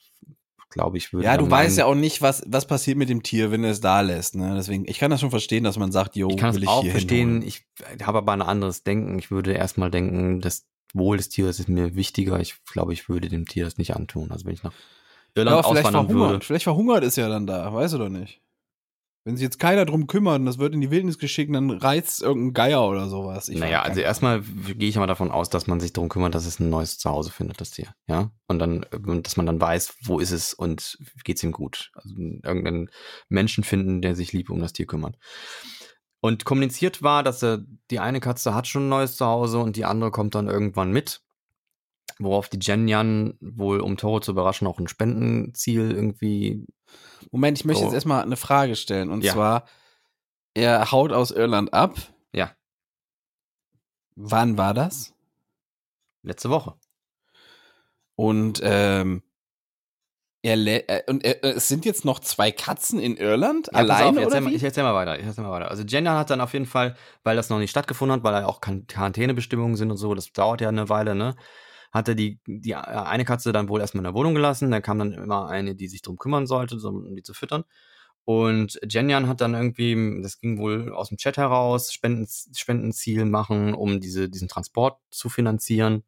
[0.70, 1.26] glaube, ich würde.
[1.26, 3.82] Ja, du weißt ja auch nicht, was, was passiert mit dem Tier, wenn er es
[3.82, 4.36] da lässt.
[4.36, 4.53] Ne?
[4.55, 7.41] Deswegen, ich kann das schon verstehen, dass man sagt, jo, ich kann es auch verstehen.
[7.41, 7.47] Hinholen.
[7.47, 7.64] Ich
[8.03, 9.18] habe aber ein anderes Denken.
[9.20, 12.39] Ich würde erstmal denken, das Wohl des Tieres ist mir wichtiger.
[12.39, 14.32] Ich glaube, ich würde dem Tier das nicht antun.
[14.32, 14.74] Also wenn ich nach
[15.36, 16.45] Irland ja, auswandern würde.
[16.45, 18.41] Vielleicht verhungert ist ja dann da, weißt du doch nicht.
[19.26, 22.21] Wenn sich jetzt keiner drum kümmert und das wird in die Wildnis geschickt, dann reizt
[22.21, 23.47] irgendein Geier oder sowas.
[23.47, 26.45] Ich naja, also erstmal gehe ich mal davon aus, dass man sich darum kümmert, dass
[26.45, 27.95] es ein neues Zuhause findet, das Tier.
[28.07, 28.32] Ja.
[28.47, 28.86] Und dann,
[29.24, 31.91] dass man dann weiß, wo ist es und geht es ihm gut.
[31.95, 32.89] Also irgendeinen
[33.30, 35.17] Menschen finden, der sich lieb um das Tier kümmert.
[36.19, 37.59] Und kommuniziert war, dass er,
[37.91, 41.22] die eine Katze hat schon ein neues Zuhause und die andere kommt dann irgendwann mit.
[42.19, 46.65] Worauf die Jenjan wohl, um Toro zu überraschen, auch ein Spendenziel irgendwie
[47.31, 47.85] Moment, ich möchte oh.
[47.85, 49.09] jetzt erstmal eine Frage stellen.
[49.09, 49.33] Und ja.
[49.33, 49.65] zwar,
[50.53, 51.95] er haut aus Irland ab.
[52.31, 52.51] Ja.
[54.15, 55.13] Wann war das?
[56.21, 56.75] Letzte Woche.
[58.15, 59.23] Und ähm,
[60.43, 64.27] er äh, und er, es sind jetzt noch zwei Katzen in Irland ja, alleine auf,
[64.27, 65.17] oder mal, Ich erzähl mal weiter.
[65.17, 65.71] Ich erzähl mal weiter.
[65.71, 68.45] Also Jenna hat dann auf jeden Fall, weil das noch nicht stattgefunden hat, weil da
[68.45, 71.35] auch Quarantänebestimmungen sind und so, das dauert ja eine Weile, ne?
[71.93, 74.71] Hat er die, die eine Katze dann wohl erstmal in der Wohnung gelassen.
[74.71, 77.65] Da kam dann immer eine, die sich drum kümmern sollte, so, um die zu füttern.
[78.25, 83.75] Und Jenjan hat dann irgendwie, das ging wohl aus dem Chat heraus, Spenden, Spendenziel machen,
[83.75, 86.03] um diese, diesen Transport zu finanzieren.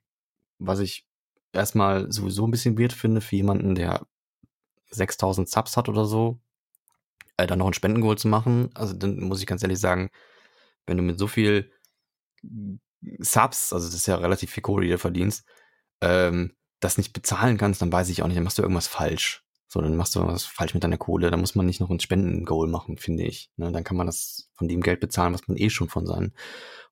[0.57, 1.05] Was ich
[1.53, 4.07] erstmal sowieso ein bisschen weird finde für jemanden, der
[4.89, 6.39] 6000 Subs hat oder so,
[7.37, 8.69] äh, dann noch ein Spendengoal zu machen.
[8.73, 10.09] Also dann muss ich ganz ehrlich sagen,
[10.87, 11.71] wenn du mit so viel
[13.19, 15.45] Subs, also das ist ja relativ viel Kohle, die du verdienst,
[16.01, 19.45] ähm, das nicht bezahlen kannst, dann weiß ich auch nicht, dann machst du irgendwas falsch.
[19.67, 21.31] So, dann machst du was falsch mit deiner Kohle.
[21.31, 23.49] Da muss man nicht noch ein Spendengoal machen, finde ich.
[23.57, 26.33] Ne, dann kann man das von dem Geld bezahlen, was man eh schon von seinen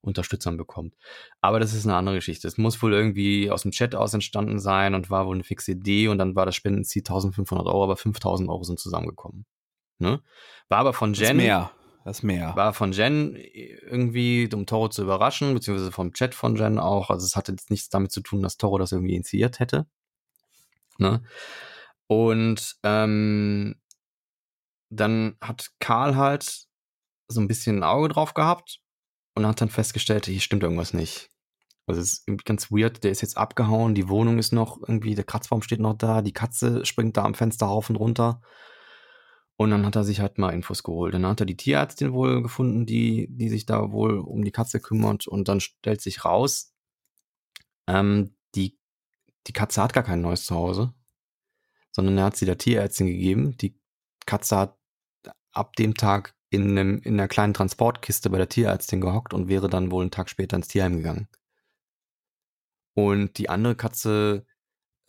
[0.02, 0.96] Unterstützern bekommt.
[1.40, 2.48] Aber das ist eine andere Geschichte.
[2.48, 5.72] Es muss wohl irgendwie aus dem Chat aus entstanden sein und war wohl eine fixe
[5.72, 9.46] Idee und dann war das Spendenziel 1500 Euro, aber 5000 Euro sind zusammengekommen.
[10.00, 10.22] Ne?
[10.68, 11.22] War aber von Jen.
[11.22, 11.72] Das ist mehr.
[12.04, 12.56] Das mehr.
[12.56, 17.10] War von Jen irgendwie, um Toro zu überraschen, beziehungsweise vom Chat von Jen auch.
[17.10, 19.88] Also es hatte jetzt nichts damit zu tun, dass Toro das irgendwie initiiert hätte.
[20.98, 21.24] Ne?
[22.08, 23.76] Und ähm,
[24.90, 26.66] dann hat Karl halt
[27.28, 28.82] so ein bisschen ein Auge drauf gehabt
[29.36, 31.30] und hat dann festgestellt, hier stimmt irgendwas nicht.
[31.86, 35.26] Also es ist ganz weird, der ist jetzt abgehauen, die Wohnung ist noch irgendwie, der
[35.26, 38.42] Kratzbaum steht noch da, die Katze springt da am Fenster rauf und runter.
[39.56, 41.14] Und dann hat er sich halt mal Infos geholt.
[41.14, 44.80] Dann hat er die Tierärztin wohl gefunden, die, die sich da wohl um die Katze
[44.80, 45.28] kümmert.
[45.28, 46.74] Und dann stellt sich raus,
[47.88, 48.80] ähm, die,
[49.48, 50.94] die Katze hat gar kein neues Zuhause,
[51.92, 53.56] sondern er hat sie der Tierärztin gegeben.
[53.58, 53.80] Die
[54.26, 54.80] Katze hat
[55.52, 59.70] ab dem Tag in, einem, in einer kleinen Transportkiste bei der Tierärztin gehockt und wäre
[59.70, 61.28] dann wohl einen Tag später ins Tierheim gegangen.
[62.96, 64.46] Und die andere Katze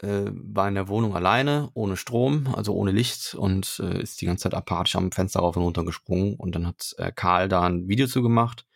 [0.03, 4.27] äh, war in der Wohnung alleine, ohne Strom, also ohne Licht und äh, ist die
[4.27, 6.35] ganze Zeit apathisch am Fenster rauf und runter gesprungen.
[6.35, 8.67] Und dann hat äh, Karl da ein Video zu gemacht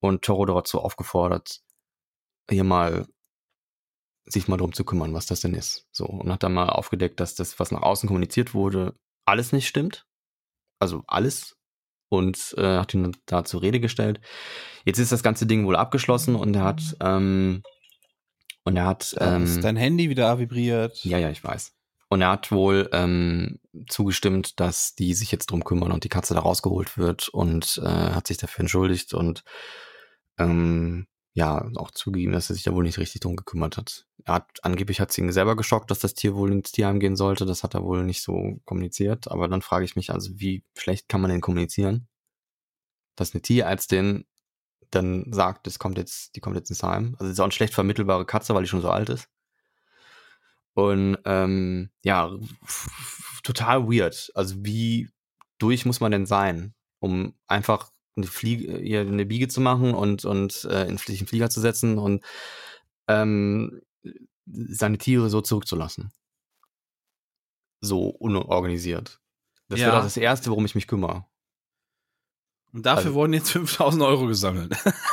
[0.00, 1.60] und Toro dazu aufgefordert,
[2.50, 3.06] hier mal
[4.24, 5.86] sich mal drum zu kümmern, was das denn ist.
[5.90, 8.94] So, und hat dann mal aufgedeckt, dass das, was nach außen kommuniziert wurde,
[9.24, 10.06] alles nicht stimmt.
[10.78, 11.56] Also alles.
[12.10, 14.20] Und äh, hat ihn da zur Rede gestellt.
[14.84, 17.62] Jetzt ist das ganze Ding wohl abgeschlossen und er hat ähm,
[18.68, 19.16] und er hat.
[19.18, 21.02] Ähm, ist dein Handy wieder vibriert?
[21.04, 21.72] Ja, ja, ich weiß.
[22.10, 23.58] Und er hat wohl ähm,
[23.88, 27.88] zugestimmt, dass die sich jetzt drum kümmern und die Katze da rausgeholt wird und äh,
[27.88, 29.42] hat sich dafür entschuldigt und
[30.38, 34.06] ähm, ja, auch zugegeben, dass er sich da wohl nicht richtig drum gekümmert hat.
[34.24, 37.16] Er hat, angeblich hat es ihn selber geschockt, dass das Tier wohl ins Tierheim gehen
[37.16, 37.46] sollte.
[37.46, 39.30] Das hat er wohl nicht so kommuniziert.
[39.30, 42.08] Aber dann frage ich mich also, wie schlecht kann man denn kommunizieren?
[43.16, 44.24] Dass eine Tierärztin
[44.90, 47.16] dann sagt, das kommt jetzt, die kommt jetzt ins Heim.
[47.18, 49.28] Also ist auch eine schlecht vermittelbare Katze, weil die schon so alt ist.
[50.74, 52.30] Und ähm, ja,
[53.42, 54.30] total weird.
[54.34, 55.10] Also wie
[55.58, 60.24] durch muss man denn sein, um einfach eine, Fliege, hier eine Biege zu machen und,
[60.24, 62.24] und äh, in den Flieger zu setzen und
[63.08, 63.80] ähm,
[64.46, 66.12] seine Tiere so zurückzulassen.
[67.80, 69.20] So unorganisiert.
[69.68, 69.88] Das ja.
[69.88, 71.26] wäre das Erste, worum ich mich kümmere.
[72.78, 74.72] Und dafür also, wurden jetzt 5000 Euro gesammelt.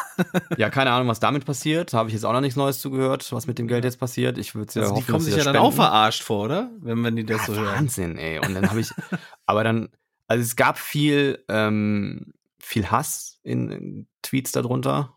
[0.58, 1.94] ja, keine Ahnung, was damit passiert.
[1.94, 4.38] Habe ich jetzt auch noch nichts Neues zugehört, was mit dem Geld jetzt passiert.
[4.38, 6.70] Ich würde ja also hoffen, Die kommen sich ja dann auch verarscht vor, oder?
[6.80, 7.76] Wenn, wenn die das ja, so hören.
[7.76, 8.38] Wahnsinn, ey.
[8.38, 8.92] Und dann habe ich,
[9.48, 9.90] aber dann,
[10.28, 15.16] also es gab viel, ähm, viel Hass in, in Tweets darunter.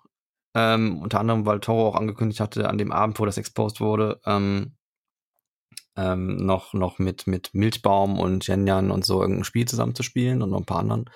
[0.54, 4.22] Ähm, unter anderem, weil Toro auch angekündigt hatte, an dem Abend, wo das exposed wurde,
[4.24, 4.72] ähm,
[5.98, 10.40] ähm, noch, noch mit, mit Milchbaum und Jenjan und so irgendein Spiel zusammen zu spielen
[10.40, 11.10] und noch ein paar anderen.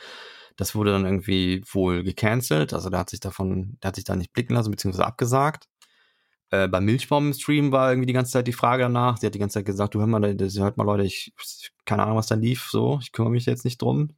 [0.57, 2.72] Das wurde dann irgendwie wohl gecancelt.
[2.72, 5.68] Also der hat sich davon, der hat sich da nicht blicken lassen, beziehungsweise abgesagt.
[6.50, 9.16] Äh, beim Milchbaum im Stream war irgendwie die ganze Zeit die Frage danach.
[9.16, 11.32] Sie hat die ganze Zeit gesagt, du hör mal, das, hört mal Leute, ich,
[11.86, 14.11] keine Ahnung, was da lief, so, ich kümmere mich jetzt nicht drum.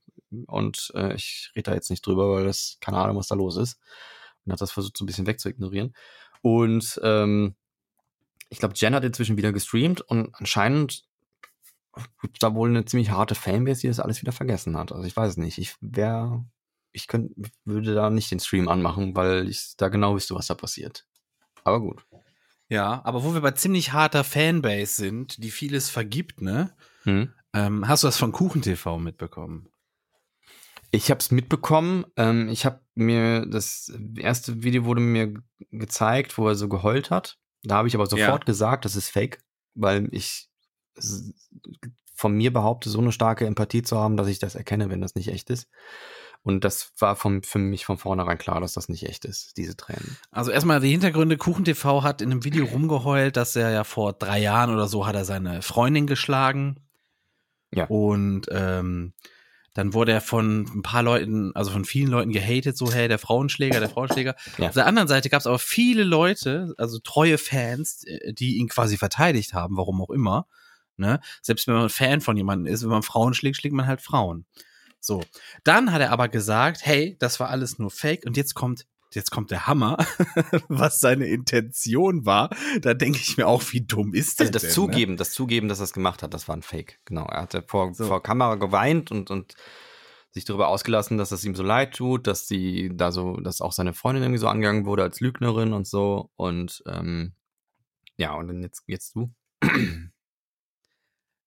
[0.46, 3.56] Und äh, ich rede da jetzt nicht drüber, weil das, keine Ahnung, was da los
[3.56, 3.78] ist.
[4.44, 5.94] Und hat das versucht, so ein bisschen wegzuignorieren.
[6.42, 7.54] Und ähm,
[8.48, 11.04] ich glaube, Jen hat inzwischen wieder gestreamt und anscheinend
[12.20, 14.92] gibt da wohl eine ziemlich harte Fanbase, die das alles wieder vergessen hat.
[14.92, 15.58] Also ich weiß nicht.
[15.58, 16.44] Ich wäre,
[16.92, 17.34] ich könnte,
[17.64, 21.06] würde da nicht den Stream anmachen, weil ich da genau wüsste, was da passiert.
[21.62, 22.04] Aber gut.
[22.68, 26.74] Ja, aber wo wir bei ziemlich harter Fanbase sind, die vieles vergibt, ne?
[27.02, 27.32] Hm.
[27.52, 29.68] Ähm, hast du das von KuchenTV mitbekommen?
[30.90, 32.04] Ich habe es mitbekommen.
[32.16, 35.34] Ähm, ich habe mir das erste Video wurde mir
[35.70, 37.38] gezeigt, wo er so geheult hat.
[37.62, 38.46] Da habe ich aber sofort ja.
[38.46, 39.38] gesagt, das ist Fake,
[39.74, 40.48] weil ich
[42.14, 45.14] von mir behaupte, so eine starke Empathie zu haben, dass ich das erkenne, wenn das
[45.14, 45.68] nicht echt ist.
[46.42, 49.76] Und das war vom, für mich von vornherein klar, dass das nicht echt ist, diese
[49.76, 50.18] Tränen.
[50.30, 51.38] Also erstmal die Hintergründe.
[51.38, 55.14] KuchenTV hat in einem Video rumgeheult, dass er ja vor drei Jahren oder so hat
[55.14, 56.80] er seine Freundin geschlagen.
[57.72, 57.86] Ja.
[57.86, 59.14] Und ähm,
[59.72, 63.18] dann wurde er von ein paar Leuten, also von vielen Leuten gehatet, so, hey, der
[63.18, 64.36] Frauenschläger, der Frauenschläger.
[64.58, 64.68] Ja.
[64.68, 68.68] Auf der anderen Seite gab es aber viele Leute, also treue Fans, äh, die ihn
[68.68, 70.46] quasi verteidigt haben, warum auch immer.
[70.96, 71.20] Ne?
[71.42, 74.46] Selbst wenn man Fan von jemandem ist, wenn man Frauen schlägt, schlägt man halt Frauen.
[75.00, 75.22] So.
[75.64, 79.30] Dann hat er aber gesagt, hey, das war alles nur Fake und jetzt kommt jetzt
[79.30, 79.96] kommt der Hammer,
[80.68, 82.50] was seine Intention war.
[82.80, 84.48] Da denke ich mir auch, wie dumm ist das?
[84.48, 84.74] Also das denn, ne?
[84.74, 85.18] Zugeben, ne?
[85.18, 87.00] das Zugeben, dass er es gemacht hat, das war ein Fake.
[87.04, 87.24] Genau.
[87.26, 88.06] Er hatte vor, so.
[88.06, 89.54] vor Kamera geweint und, und
[90.30, 93.72] sich darüber ausgelassen, dass es ihm so leid tut, dass sie da so, dass auch
[93.72, 96.30] seine Freundin irgendwie so angegangen wurde als Lügnerin und so.
[96.34, 97.34] Und ähm,
[98.16, 99.32] ja, und dann jetzt, jetzt du.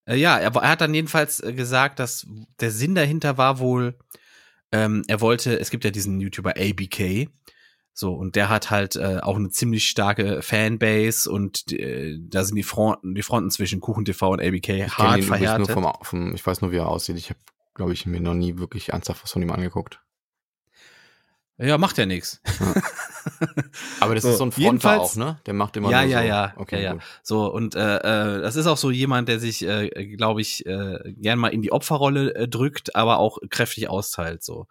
[0.08, 2.26] Äh, ja, er, er, hat dann jedenfalls äh, gesagt, dass
[2.60, 3.98] der Sinn dahinter war wohl,
[4.72, 7.30] ähm, er wollte, es gibt ja diesen YouTuber ABK,
[7.94, 12.56] so, und der hat halt äh, auch eine ziemlich starke Fanbase und äh, da sind
[12.56, 15.72] die Fronten, die Fronten zwischen KuchenTV und ABK ich hart verhärtet.
[15.72, 17.18] Vom, vom, ich weiß nur, wie er aussieht.
[17.18, 17.40] Ich habe,
[17.74, 20.00] glaube ich, mir noch nie wirklich ernsthaft was von ihm angeguckt.
[21.60, 22.40] Ja, macht ja nichts.
[24.00, 25.40] Aber das so, ist so ein Fronter auch, ne?
[25.46, 26.28] Der macht immer ja, nur ja, so.
[26.28, 27.00] ja, okay, ja, ja.
[27.24, 31.00] So und äh, äh, das ist auch so jemand, der sich, äh, glaube ich, äh,
[31.18, 34.68] gern mal in die Opferrolle äh, drückt, aber auch kräftig austeilt, so.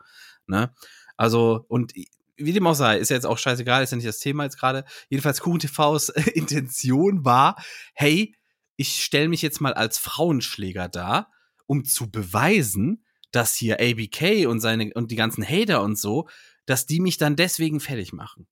[0.47, 0.73] Ne?
[1.17, 1.93] Also und
[2.37, 4.59] wie dem auch sei, ist ja jetzt auch scheißegal, ist ja nicht das Thema jetzt
[4.59, 4.85] gerade.
[5.09, 7.57] Jedenfalls KuchenTVs Intention war,
[7.95, 8.35] hey,
[8.77, 11.31] ich stelle mich jetzt mal als Frauenschläger dar,
[11.67, 16.29] um zu beweisen, dass hier ABK und seine und die ganzen Hater und so
[16.67, 18.47] dass die mich dann deswegen fertig machen.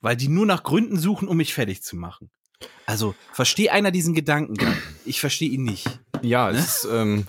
[0.00, 2.30] Weil die nur nach Gründen suchen, um mich fertig zu machen.
[2.86, 4.76] Also, verstehe einer diesen Gedankengang.
[5.04, 6.00] Ich verstehe ihn nicht.
[6.22, 6.58] Ja, ne?
[6.58, 7.26] es ist, ähm,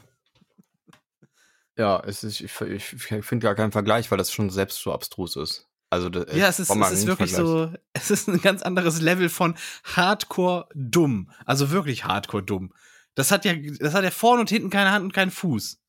[1.78, 5.36] ja, es ist, ich, ich finde gar keinen Vergleich, weil das schon selbst so abstrus
[5.36, 5.68] ist.
[5.90, 9.30] Also, das, ja, es ist, es ist wirklich so, es ist ein ganz anderes Level
[9.30, 11.32] von Hardcore dumm.
[11.46, 12.74] Also wirklich Hardcore dumm.
[13.16, 15.82] Das hat ja, das hat ja vorne und hinten keine Hand und keinen Fuß.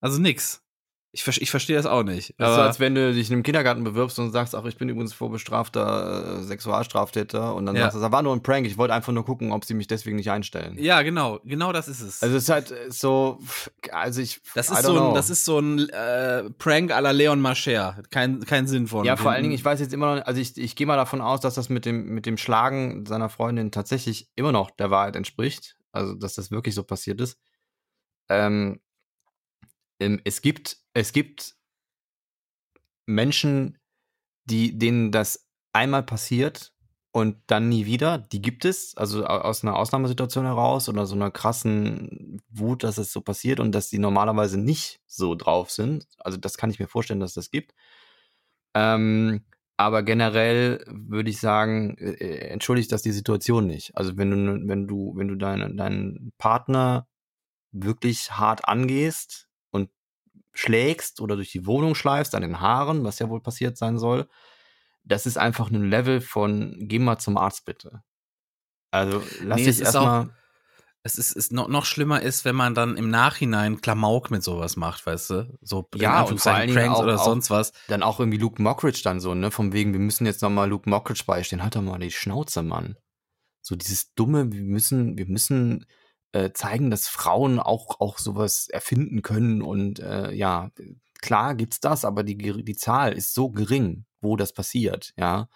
[0.00, 0.61] Also nix.
[1.14, 2.34] Ich, ich verstehe das auch nicht.
[2.38, 4.78] Das ist so, als wenn du dich in einem Kindergarten bewirbst und sagst, ach, ich
[4.78, 7.82] bin übrigens vorbestrafter äh, Sexualstraftäter und dann ja.
[7.82, 9.86] sagst du, das war nur ein Prank, ich wollte einfach nur gucken, ob sie mich
[9.86, 10.78] deswegen nicht einstellen.
[10.78, 12.22] Ja, genau, genau das ist es.
[12.22, 13.38] Also es ist halt äh, so,
[13.90, 17.40] also ich, das ist so ein, das ist so ein äh, Prank à la Leon
[17.40, 19.04] Mascher, kein, kein Sinn von.
[19.04, 21.20] Ja, vor allen Dingen, ich weiß jetzt immer noch, also ich, ich gehe mal davon
[21.20, 25.16] aus, dass das mit dem, mit dem Schlagen seiner Freundin tatsächlich immer noch der Wahrheit
[25.16, 27.38] entspricht, also dass das wirklich so passiert ist.
[28.30, 28.80] Ähm, ähm,
[30.24, 31.56] es gibt, es gibt
[33.06, 33.78] Menschen,
[34.44, 36.72] die, denen das einmal passiert
[37.12, 41.30] und dann nie wieder, die gibt es, also aus einer Ausnahmesituation heraus oder so einer
[41.30, 46.06] krassen Wut, dass es so passiert und dass die normalerweise nicht so drauf sind.
[46.18, 47.74] Also das kann ich mir vorstellen, dass das gibt.
[48.74, 49.44] Ähm,
[49.76, 53.96] aber generell würde ich sagen, äh, äh entschuldigt das die Situation nicht.
[53.96, 57.06] Also wenn du, wenn du, wenn du deine, deinen Partner
[57.72, 59.48] wirklich hart angehst,
[60.52, 64.28] schlägst oder durch die Wohnung schleifst, an den Haaren, was ja wohl passiert sein soll,
[65.04, 68.02] das ist einfach ein Level von, geh mal zum Arzt bitte.
[68.90, 70.30] Also lass nee, dich erstmal
[71.04, 74.76] es ist, ist noch, noch schlimmer ist, wenn man dann im Nachhinein Klamauk mit sowas
[74.76, 75.58] macht, weißt du?
[75.60, 77.72] So ja, und vor allen Pranks auch, oder sonst was.
[77.88, 79.50] Dann auch irgendwie Luke Mockridge dann so, ne?
[79.50, 81.62] Vom wegen, wir müssen jetzt nochmal Luke Mockridge beistehen.
[81.62, 82.96] Halt doch mal die Schnauze, Mann.
[83.62, 85.86] So dieses dumme, wir müssen, wir müssen
[86.32, 90.70] äh, zeigen, dass Frauen auch, auch sowas erfinden können und äh, ja,
[91.20, 95.48] klar gibt's das, aber die, die Zahl ist so gering, wo das passiert, ja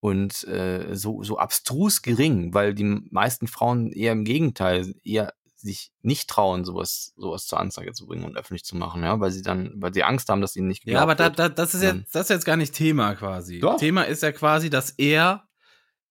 [0.00, 5.90] und äh, so, so abstrus gering, weil die meisten Frauen eher im Gegenteil, eher sich
[6.02, 9.42] nicht trauen, sowas, sowas zur Anzeige zu bringen und öffentlich zu machen, ja, weil sie
[9.42, 11.82] dann, weil sie Angst haben, dass ihnen nicht geglaubt Ja, aber da, da, das ist
[11.82, 13.58] jetzt, das ist jetzt gar nicht Thema quasi.
[13.58, 13.78] Doch.
[13.78, 15.48] Thema ist ja quasi, dass er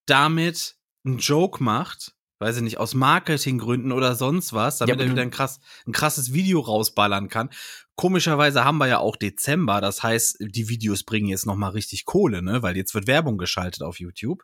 [0.08, 0.76] damit
[1.06, 5.22] einen Joke macht weiß ich nicht, aus Marketinggründen oder sonst was, damit ja, er wieder
[5.22, 7.50] ein, krass, ein krasses Video rausballern kann.
[7.96, 12.42] Komischerweise haben wir ja auch Dezember, das heißt, die Videos bringen jetzt nochmal richtig Kohle,
[12.42, 14.44] ne, weil jetzt wird Werbung geschaltet auf YouTube.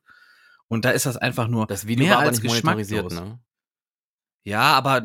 [0.67, 3.39] Und da ist das einfach nur das Video mehr war als nicht monetarisiert, ne?
[4.43, 5.03] Ja, aber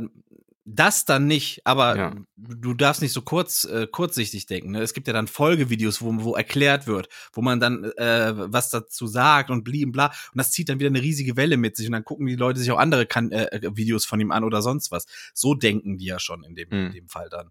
[0.68, 2.14] das dann nicht, aber ja.
[2.36, 4.72] du darfst nicht so kurz äh, kurzsichtig denken.
[4.72, 4.82] Ne?
[4.82, 9.06] Es gibt ja dann Folgevideos, wo, wo erklärt wird, wo man dann äh, was dazu
[9.06, 10.06] sagt und blieben bla.
[10.06, 12.58] Und das zieht dann wieder eine riesige Welle mit sich und dann gucken die Leute
[12.58, 15.06] sich auch andere kan äh, äh, Videos von ihm an oder sonst was.
[15.34, 16.86] So denken die ja schon in dem, mhm.
[16.86, 17.50] in dem Fall dann.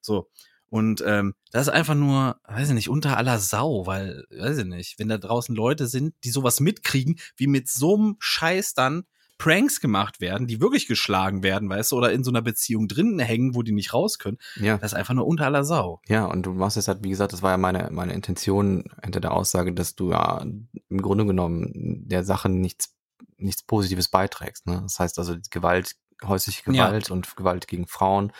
[0.00, 0.30] So.
[0.70, 4.64] Und ähm, das ist einfach nur, weiß ich nicht, unter aller Sau, weil, weiß ich
[4.64, 9.04] nicht, wenn da draußen Leute sind, die sowas mitkriegen, wie mit so einem Scheiß dann
[9.38, 13.18] Pranks gemacht werden, die wirklich geschlagen werden, weißt du, oder in so einer Beziehung drin
[13.18, 14.38] hängen, wo die nicht raus können.
[14.56, 14.78] Ja.
[14.78, 16.00] Das ist einfach nur unter aller Sau.
[16.06, 19.20] Ja, und du machst es halt, wie gesagt, das war ja meine, meine Intention hinter
[19.20, 22.94] der Aussage, dass du ja im Grunde genommen der Sache nichts,
[23.36, 24.66] nichts Positives beiträgst.
[24.66, 24.80] Ne?
[24.82, 27.14] Das heißt also Gewalt, häusliche Gewalt ja.
[27.14, 28.32] und Gewalt gegen Frauen,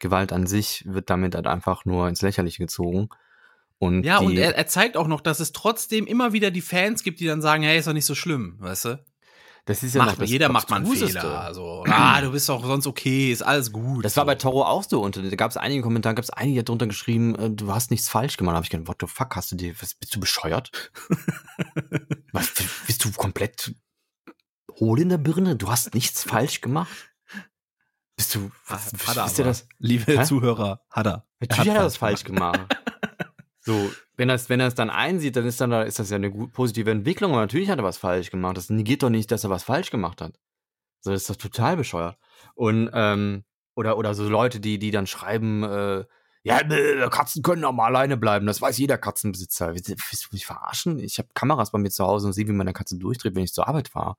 [0.00, 3.08] Gewalt an sich wird damit halt einfach nur ins Lächerliche gezogen.
[3.78, 7.02] Und ja, und er, er zeigt auch noch, dass es trotzdem immer wieder die Fans
[7.02, 9.04] gibt, die dann sagen, hey, ist doch nicht so schlimm, weißt du?
[9.66, 11.40] Das ist ja macht, noch jeder macht mal einen Fehler.
[11.40, 14.04] Also, ah, du bist doch sonst okay, ist alles gut.
[14.04, 15.02] Das war bei Toro auch so.
[15.02, 18.08] Und da gab es einige Kommentare, gab es einige drunter geschrieben, äh, du hast nichts
[18.08, 18.52] falsch gemacht.
[18.52, 20.70] Da habe ich gedacht, what the fuck, hast du dir, was, bist du bescheuert?
[22.32, 22.52] was,
[22.86, 23.74] bist du komplett
[24.78, 25.56] hohl in der Birne?
[25.56, 27.10] Du hast nichts falsch gemacht?
[28.14, 29.48] Bist du, was, hat er ist aber.
[29.48, 29.68] das?
[29.78, 30.24] Liebe Hä?
[30.24, 31.26] Zuhörer, hat er.
[31.40, 32.60] Natürlich er hat er das falsch gemacht.
[33.66, 36.10] So, wenn er es wenn er es dann einsieht, dann ist dann da ist das
[36.10, 37.32] ja eine gut, positive Entwicklung.
[37.32, 38.56] Aber natürlich hat er was falsch gemacht.
[38.56, 40.38] Das negiert doch nicht, dass er was falsch gemacht hat.
[41.00, 42.16] So, das ist doch total bescheuert.
[42.54, 43.44] Und ähm,
[43.74, 46.04] oder oder so Leute, die die dann schreiben, äh,
[46.44, 48.46] ja, äh, Katzen können auch mal alleine bleiben.
[48.46, 49.74] Das weiß jeder Katzenbesitzer.
[49.74, 51.00] Willst du mich verarschen?
[51.00, 53.52] Ich habe Kameras bei mir zu Hause und sehe, wie meine Katze durchdreht, wenn ich
[53.52, 54.14] zur Arbeit fahre.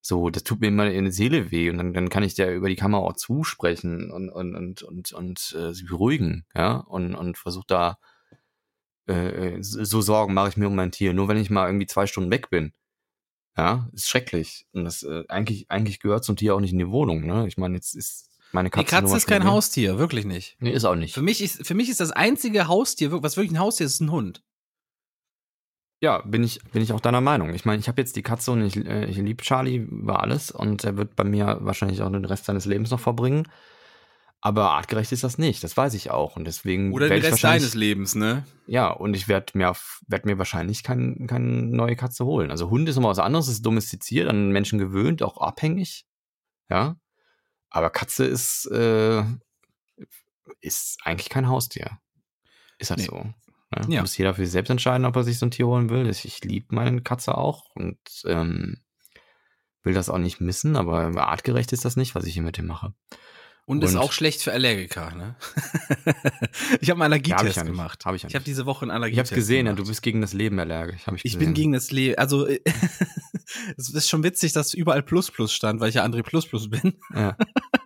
[0.00, 2.54] So, das tut mir immer in die Seele weh und dann, dann kann ich der
[2.54, 7.16] über die Kamera auch zusprechen und und und und, und äh, sie beruhigen, ja und
[7.16, 7.98] und versuche da
[9.08, 11.14] äh, äh so Sorgen mache ich mir um mein Tier.
[11.14, 12.72] Nur wenn ich mal irgendwie zwei Stunden weg bin.
[13.56, 14.66] Ja, ist schrecklich.
[14.72, 17.26] Und das äh, eigentlich, eigentlich gehört zum Tier auch nicht in die Wohnung.
[17.26, 17.48] Ne?
[17.48, 18.84] Ich meine, jetzt ist meine Katze.
[18.84, 20.56] Die Katze ist kein Haustier, wirklich nicht.
[20.60, 21.14] Nee, ist auch nicht.
[21.14, 24.00] Für mich ist, für mich ist das einzige Haustier, was wirklich ein Haustier ist, ist
[24.00, 24.42] ein Hund.
[26.00, 27.52] Ja, bin ich, bin ich auch deiner Meinung.
[27.54, 30.52] Ich meine, ich habe jetzt die Katze und ich, äh, ich liebe Charlie über alles
[30.52, 33.48] und er wird bei mir wahrscheinlich auch den Rest seines Lebens noch verbringen.
[34.40, 36.36] Aber artgerecht ist das nicht, das weiß ich auch.
[36.36, 36.92] Und deswegen.
[36.92, 38.44] Oder den Rest deines Lebens, ne?
[38.66, 39.72] Ja, und ich werde mir,
[40.06, 42.50] werd mir wahrscheinlich keine kein neue Katze holen.
[42.50, 46.06] Also Hund ist immer was anderes, ist domestiziert, an Menschen gewöhnt, auch abhängig.
[46.70, 46.96] Ja.
[47.70, 49.24] Aber Katze ist, äh,
[50.60, 51.98] ist eigentlich kein Haustier.
[52.78, 53.06] Ist halt nee.
[53.06, 53.16] so.
[53.16, 53.94] Ne?
[53.94, 54.00] Ja.
[54.02, 56.08] Muss jeder für sich selbst entscheiden, ob er sich so ein Tier holen will.
[56.08, 58.78] Ich liebe meine Katze auch und ähm,
[59.82, 62.66] will das auch nicht missen, aber artgerecht ist das nicht, was ich hier mit ihm
[62.66, 62.94] mache.
[63.68, 65.36] Und, und ist auch schlecht für Allergiker, ne?
[66.80, 68.06] ich habe einen Allergietest ja, hab gemacht.
[68.06, 69.78] Hab ich ich habe diese Woche einen Allergietest Ich habe gesehen, gemacht.
[69.78, 71.06] ja, du bist gegen das Leben allergisch.
[71.06, 72.16] Hab ich ich bin gegen das Leben.
[72.16, 72.46] Also
[73.76, 76.70] es ist schon witzig, dass überall Plus Plus stand, weil ich ja André Plus Plus
[76.70, 76.94] bin.
[77.14, 77.36] Ja.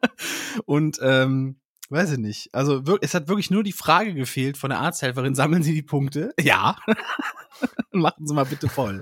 [0.67, 1.57] und ähm,
[1.89, 2.55] weiß ich nicht.
[2.55, 6.33] Also es hat wirklich nur die Frage gefehlt von der Arzthelferin, sammeln Sie die Punkte?
[6.39, 6.77] Ja.
[7.91, 9.01] Machen Sie mal bitte voll.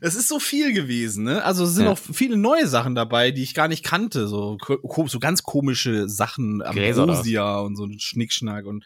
[0.00, 1.44] Es ist so viel gewesen, ne?
[1.44, 1.92] Also es sind ja.
[1.92, 4.28] auch viele neue Sachen dabei, die ich gar nicht kannte.
[4.28, 4.58] So,
[5.06, 8.84] so ganz komische Sachen, Ambrosia und so ein Schnickschnack und.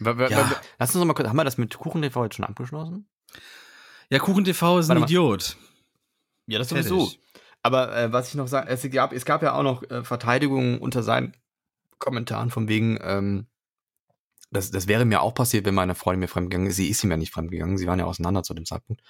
[0.00, 0.60] Ja.
[0.78, 3.08] Lass uns noch mal kurz, haben wir das mit KuchenTV jetzt schon abgeschlossen?
[4.10, 5.56] Ja, KuchenTV ist ein Idiot.
[6.46, 7.12] Ja, das sowieso.
[7.62, 10.78] Aber äh, was ich noch sagen, es gab, es gab ja auch noch äh, Verteidigungen
[10.78, 11.36] unter seinen
[11.98, 13.46] Kommentaren von wegen, ähm,
[14.50, 16.76] das, das wäre mir auch passiert, wenn meine Freundin mir fremdgegangen ist.
[16.76, 19.02] Sie ist ihm ja nicht fremdgegangen, sie waren ja auseinander zu dem Zeitpunkt.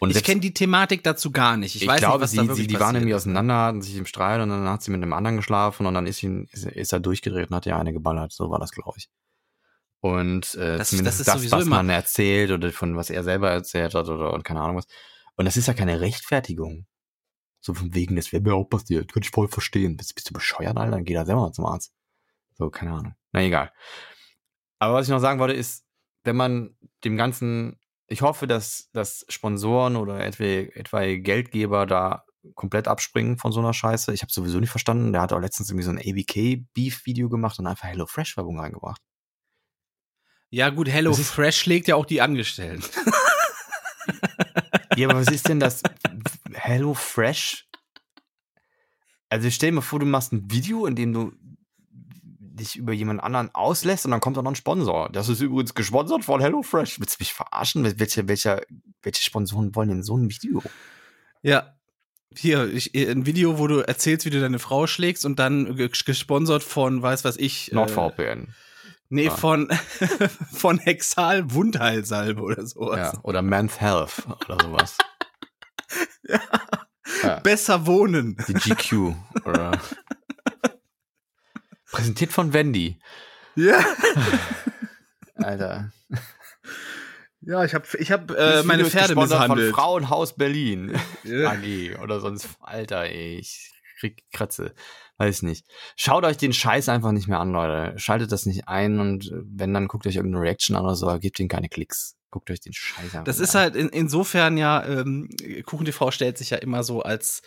[0.00, 1.74] Und ich kenne die Thematik dazu gar nicht.
[1.76, 3.82] Ich, ich weiß glaube, nicht, was sie, da wirklich sie, die waren nämlich auseinander, hatten
[3.82, 6.46] sich im Streit und dann hat sie mit einem anderen geschlafen und dann ist, ihn,
[6.52, 8.32] ist, ist er durchgedreht und hat ihr eine geballert.
[8.32, 9.08] So war das, glaube ich.
[10.00, 13.10] Und äh, Das- zumindest das das, ist was sowieso immer- man erzählt oder von was
[13.10, 14.86] er selber erzählt hat oder und keine Ahnung was.
[15.36, 16.86] Und das ist ja keine Rechtfertigung.
[17.60, 19.12] So von wegen, das wäre mir auch passiert.
[19.12, 19.96] Könnte ich voll verstehen.
[19.96, 20.92] Bist, bist du bescheuert, Alter?
[20.92, 21.92] Dann geh da selber mal zum Arzt.
[22.56, 23.14] So, keine Ahnung.
[23.32, 23.72] Na egal.
[24.78, 25.84] Aber was ich noch sagen wollte, ist,
[26.22, 27.78] wenn man dem Ganzen,
[28.08, 33.74] ich hoffe, dass, dass Sponsoren oder etwa, etwaige Geldgeber da komplett abspringen von so einer
[33.74, 34.12] Scheiße.
[34.14, 35.12] Ich habe sowieso nicht verstanden.
[35.12, 39.02] Der hat auch letztens irgendwie so ein ABK-Beef-Video gemacht und einfach Hello Fresh-Werbung reingebracht.
[40.50, 42.84] Ja, gut, Hello Das ist- Fresh schlägt ja auch die Angestellten.
[44.96, 45.82] Ja, aber was ist denn das
[46.54, 47.68] Hello Fresh?
[49.28, 51.32] Also stell dir mal vor, du machst ein Video, in dem du
[52.58, 55.08] dich über jemand anderen auslässt und dann kommt da noch ein Sponsor.
[55.10, 57.00] Das ist übrigens gesponsert von Hello Fresh.
[57.00, 57.84] Willst du mich verarschen?
[57.98, 58.60] Welche, welche,
[59.02, 60.62] welche Sponsoren wollen denn so ein Video?
[61.42, 61.74] Ja.
[62.36, 65.88] Hier, ich, ein Video, wo du erzählst, wie du deine Frau schlägst und dann ge-
[66.04, 67.72] gesponsert von, weiß was ich.
[67.72, 68.54] Äh, NordVPN.
[69.08, 69.34] nee, Ah.
[69.34, 69.68] von,
[70.52, 73.12] von Hexal Wundheilsalbe oder sowas.
[73.14, 74.98] Ja, oder Men's Health oder sowas.
[77.22, 77.40] ja.
[77.40, 78.36] Besser wohnen.
[78.46, 79.14] Die GQ.
[79.46, 79.80] Oder
[81.90, 82.98] Präsentiert von Wendy.
[83.56, 83.84] Ja.
[85.36, 85.92] Alter.
[87.40, 89.68] Ja, ich habe ich hab, äh, meine Pferde misshandelt.
[89.70, 90.98] Von Frauenhaus Berlin.
[91.24, 91.50] Ja.
[91.50, 93.70] AG oder sonst, Alter, ey, ich
[94.00, 94.74] krieg Kratze.
[95.18, 95.66] Weiß nicht.
[95.96, 97.98] Schaut euch den Scheiß einfach nicht mehr an, Leute.
[97.98, 101.18] Schaltet das nicht ein und wenn, dann guckt euch irgendeine Reaction an oder so, aber
[101.18, 102.16] gebt ihnen keine Klicks.
[102.30, 103.62] Guckt euch den Scheiß einfach Das ist an.
[103.62, 105.28] halt in, insofern ja, ähm,
[105.66, 107.42] KuchenTV stellt sich ja immer so als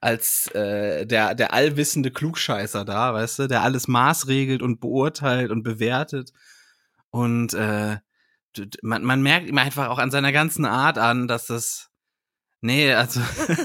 [0.00, 5.62] als äh, der der allwissende Klugscheißer da, weißt du, der alles maßregelt und beurteilt und
[5.62, 6.32] bewertet
[7.10, 7.98] und äh,
[8.82, 11.90] man, man merkt ihm einfach auch an seiner ganzen Art an, dass das
[12.60, 13.20] nee, also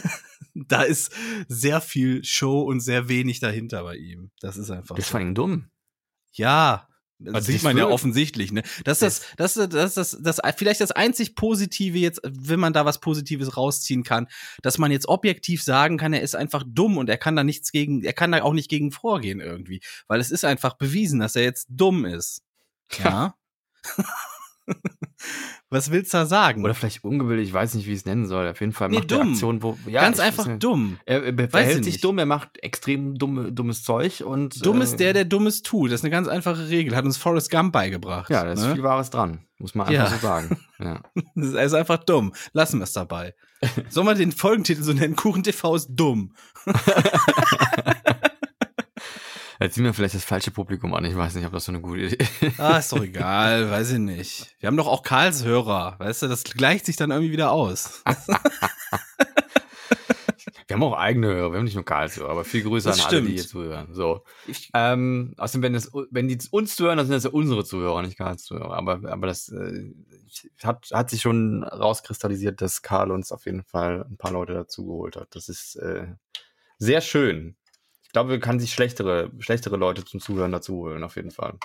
[0.54, 1.12] da ist
[1.48, 4.32] sehr viel Show und sehr wenig dahinter bei ihm.
[4.40, 5.12] Das ist einfach Das ist so.
[5.12, 5.70] vor allem dumm.
[6.32, 6.88] Ja,
[7.26, 8.64] das Also sieht das man ja offensichtlich, ne?
[8.84, 12.86] Das ist das, das, das, das, das, vielleicht das einzig Positive jetzt, wenn man da
[12.86, 14.28] was Positives rausziehen kann,
[14.62, 17.72] dass man jetzt objektiv sagen kann, er ist einfach dumm und er kann da nichts
[17.72, 21.36] gegen, er kann da auch nicht gegen vorgehen irgendwie, weil es ist einfach bewiesen, dass
[21.36, 22.44] er jetzt dumm ist.
[23.04, 23.36] Ja.
[25.74, 26.64] was willst du da sagen?
[26.64, 28.48] Oder vielleicht ungebildet, ich weiß nicht, wie ich es nennen soll.
[28.48, 29.32] Auf jeden Fall Nee, macht dumm.
[29.32, 29.78] Aktionen, wo.
[29.88, 30.98] Ja, Ganz einfach dumm.
[31.06, 32.04] Er, er verhält ich sich nicht.
[32.04, 34.66] dumm, er macht extrem dumme, dummes Zeug und.
[34.66, 35.92] Dumm äh, ist der, der Dummes tut.
[35.92, 36.96] Das ist eine ganz einfache Regel.
[36.96, 38.30] Hat uns Forrest Gump beigebracht.
[38.30, 38.74] Ja, da ist ne?
[38.76, 39.40] viel Wahres dran.
[39.60, 40.18] Muss man einfach Ja.
[40.18, 40.58] so sagen.
[40.80, 41.02] Ja.
[41.36, 42.34] Er ist einfach dumm.
[42.52, 43.34] Lassen wir es dabei.
[43.90, 45.16] Sollen wir den Folgentitel so nennen?
[45.16, 46.34] Kuchen TV ist dumm.
[49.64, 51.06] Jetzt ziehen wir vielleicht das falsche Publikum an.
[51.06, 52.60] Ich weiß nicht, ob das so eine gute Idee ist.
[52.60, 54.54] Ah, ist doch egal, weiß ich nicht.
[54.60, 58.04] Wir haben doch auch Karls Hörer, weißt du, das gleicht sich dann irgendwie wieder aus.
[60.68, 63.02] Wir haben auch eigene Hörer, wir haben nicht nur Karls Hörer, aber viel Grüße Das
[63.02, 63.94] an alle, die hier zuhören.
[63.94, 64.24] So.
[64.74, 68.18] Ähm, außerdem, wenn, das, wenn die uns zuhören, dann sind das ja unsere Zuhörer, nicht
[68.18, 68.76] Karls Zuhörer.
[68.76, 69.92] Aber, aber das äh,
[70.64, 75.16] hat, hat sich schon rauskristallisiert, dass Karl uns auf jeden Fall ein paar Leute dazugeholt
[75.16, 75.36] hat.
[75.36, 76.08] Das ist äh,
[76.80, 77.56] sehr schön.
[78.14, 81.56] Ich glaube, man kann sich schlechtere, schlechtere Leute zum Zuhören dazuholen, auf jeden Fall.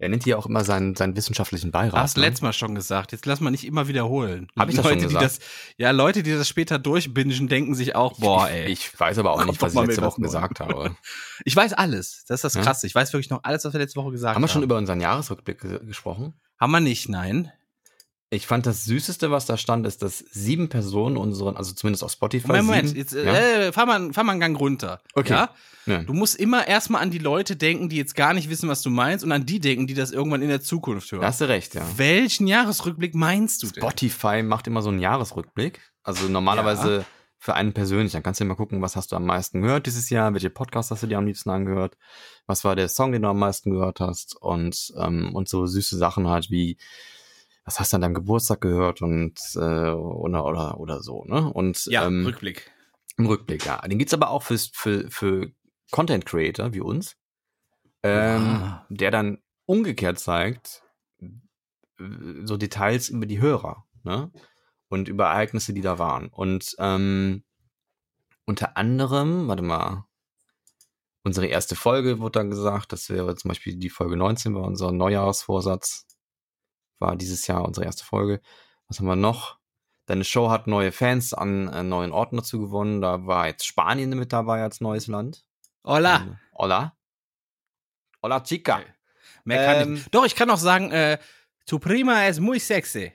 [0.00, 2.00] Er nennt hier auch immer seinen, seinen wissenschaftlichen Beirat.
[2.00, 2.24] hast ne?
[2.24, 4.48] letztes Mal schon gesagt, jetzt lass mal nicht immer wiederholen.
[4.58, 5.38] Hab ich das Leute, schon die gesagt?
[5.38, 8.66] das, ja, Leute, die das später durchbingen, denken sich auch, boah, ey.
[8.66, 10.96] Ich, ich weiß aber auch nicht, was ich letzte Woche gesagt habe.
[11.44, 12.24] Ich weiß alles.
[12.26, 12.64] Das ist das?
[12.64, 12.88] Krasse.
[12.88, 14.48] Ich weiß wirklich noch alles, was wir letzte Woche gesagt Haben haben.
[14.48, 16.34] wir schon über unseren Jahresrückblick ge- gesprochen?
[16.58, 17.52] Haben wir nicht, nein.
[18.30, 22.12] Ich fand das Süßeste, was da stand, ist, dass sieben Personen unseren, also zumindest auf
[22.12, 22.48] Spotify.
[22.48, 23.22] Moment, Moment, sieben, jetzt, ja?
[23.22, 25.00] äh, fahr, mal, fahr mal einen Gang runter.
[25.14, 25.32] Okay.
[25.32, 25.50] Ja?
[25.86, 26.02] Ja.
[26.02, 28.90] Du musst immer erstmal an die Leute denken, die jetzt gar nicht wissen, was du
[28.90, 31.22] meinst, und an die denken, die das irgendwann in der Zukunft hören.
[31.22, 31.82] Da hast du recht, ja.
[31.96, 33.82] Welchen Jahresrückblick meinst du denn?
[33.82, 35.80] Spotify macht immer so einen Jahresrückblick.
[36.02, 37.06] Also normalerweise
[37.38, 38.12] für einen persönlich.
[38.12, 40.90] Dann kannst du immer gucken, was hast du am meisten gehört dieses Jahr, welche Podcasts
[40.90, 41.96] hast du dir am liebsten angehört,
[42.46, 45.96] was war der Song, den du am meisten gehört hast und, ähm, und so süße
[45.96, 46.76] Sachen halt wie,
[47.68, 49.58] was hast du an deinem Geburtstag gehört und äh,
[49.90, 51.52] oder, oder, oder so, ne?
[51.52, 52.70] Und Ja, ähm, Rückblick.
[53.18, 53.78] Im Rückblick, ja.
[53.82, 55.52] Den gibt's aber auch fürs, für, für
[55.90, 57.16] Content Creator wie uns,
[58.02, 58.86] ähm, Ah.
[58.88, 60.82] der dann umgekehrt zeigt,
[62.44, 64.30] so Details über die Hörer, ne?
[64.88, 66.28] Und über Ereignisse, die da waren.
[66.28, 67.44] Und ähm,
[68.46, 70.06] unter anderem, warte mal,
[71.22, 74.90] unsere erste Folge wurde dann gesagt, das wäre zum Beispiel die Folge 19, war unser
[74.90, 76.06] Neujahrsvorsatz,
[76.98, 78.40] war dieses Jahr unsere erste Folge.
[78.88, 79.58] Was haben wir noch?
[80.06, 83.02] Deine Show hat neue Fans an äh, neuen Orten dazu gewonnen.
[83.02, 85.44] Da war jetzt Spanien mit dabei als neues Land.
[85.84, 86.20] Hola.
[86.20, 86.96] Ähm, Hola.
[88.22, 88.80] Hola, chica.
[89.44, 90.08] Mehr kann ähm, ich.
[90.10, 91.18] Doch, ich kann auch sagen, äh,
[91.66, 93.12] tu prima es muy sexy.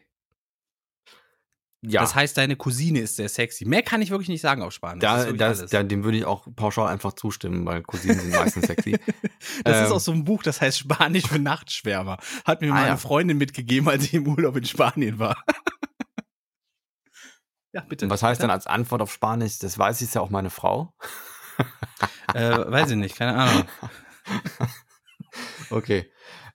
[1.85, 1.99] Ja.
[1.99, 3.65] Das heißt, deine Cousine ist sehr sexy.
[3.65, 5.01] Mehr kann ich wirklich nicht sagen auf Spanisch.
[5.01, 8.67] Da, das, das da, dem würde ich auch pauschal einfach zustimmen, weil Cousinen sind meistens
[8.67, 8.91] sexy.
[9.65, 12.19] das ähm, ist auch so ein Buch, das heißt Spanisch für Nachtschwärmer.
[12.45, 12.97] Hat mir ah, meine ja.
[12.97, 15.43] Freundin mitgegeben, als ich im Urlaub in Spanien war.
[17.73, 18.05] ja, bitte.
[18.05, 18.47] Und was heißt ja?
[18.47, 19.59] dann als Antwort auf Spanisch?
[19.59, 20.95] Das weiß ich ja auch meine Frau.
[22.33, 23.65] äh, weiß ich nicht, keine Ahnung.
[25.69, 26.09] okay.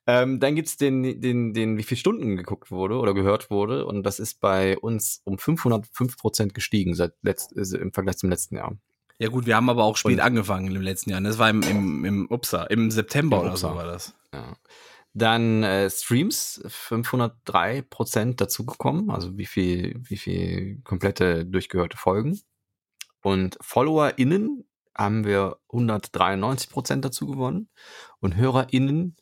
[0.09, 3.85] Ähm, dann gibt's den, den, den, wie viele Stunden geguckt wurde oder gehört wurde.
[3.85, 8.31] Und das ist bei uns um 505 Prozent gestiegen seit letzt, also im Vergleich zum
[8.31, 8.75] letzten Jahr.
[9.19, 11.21] Ja gut, wir haben aber auch spät und, angefangen im letzten Jahr.
[11.21, 14.15] Das war im, im, im Upsa, im September im oder so war das.
[14.33, 14.57] Ja.
[15.13, 22.41] Dann äh, Streams 503 Prozent dazugekommen, also wie viel, wie viel komplette durchgehörte Folgen.
[23.21, 27.69] Und FollowerInnen haben wir 193 Prozent dazu gewonnen
[28.21, 29.17] und HörerInnen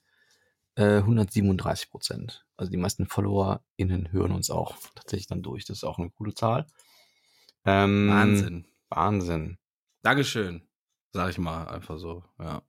[0.76, 2.46] 137 äh, Prozent.
[2.56, 5.64] Also die meisten FollowerInnen hören uns auch tatsächlich dann durch.
[5.64, 6.66] Das ist auch eine gute Zahl.
[7.64, 8.66] Ähm, Wahnsinn.
[8.88, 9.58] Wahnsinn.
[10.02, 10.62] Dankeschön,
[11.12, 12.62] sag ich mal einfach so, ja.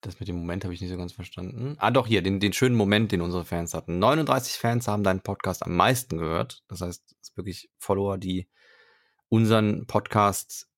[0.00, 1.76] Das mit dem Moment habe ich nicht so ganz verstanden.
[1.78, 4.00] Ah, doch, hier, den, den schönen Moment, den unsere Fans hatten.
[4.00, 6.64] 39 Fans haben deinen Podcast am meisten gehört.
[6.66, 8.48] Das heißt, es ist wirklich Follower, die
[9.28, 10.68] unseren Podcast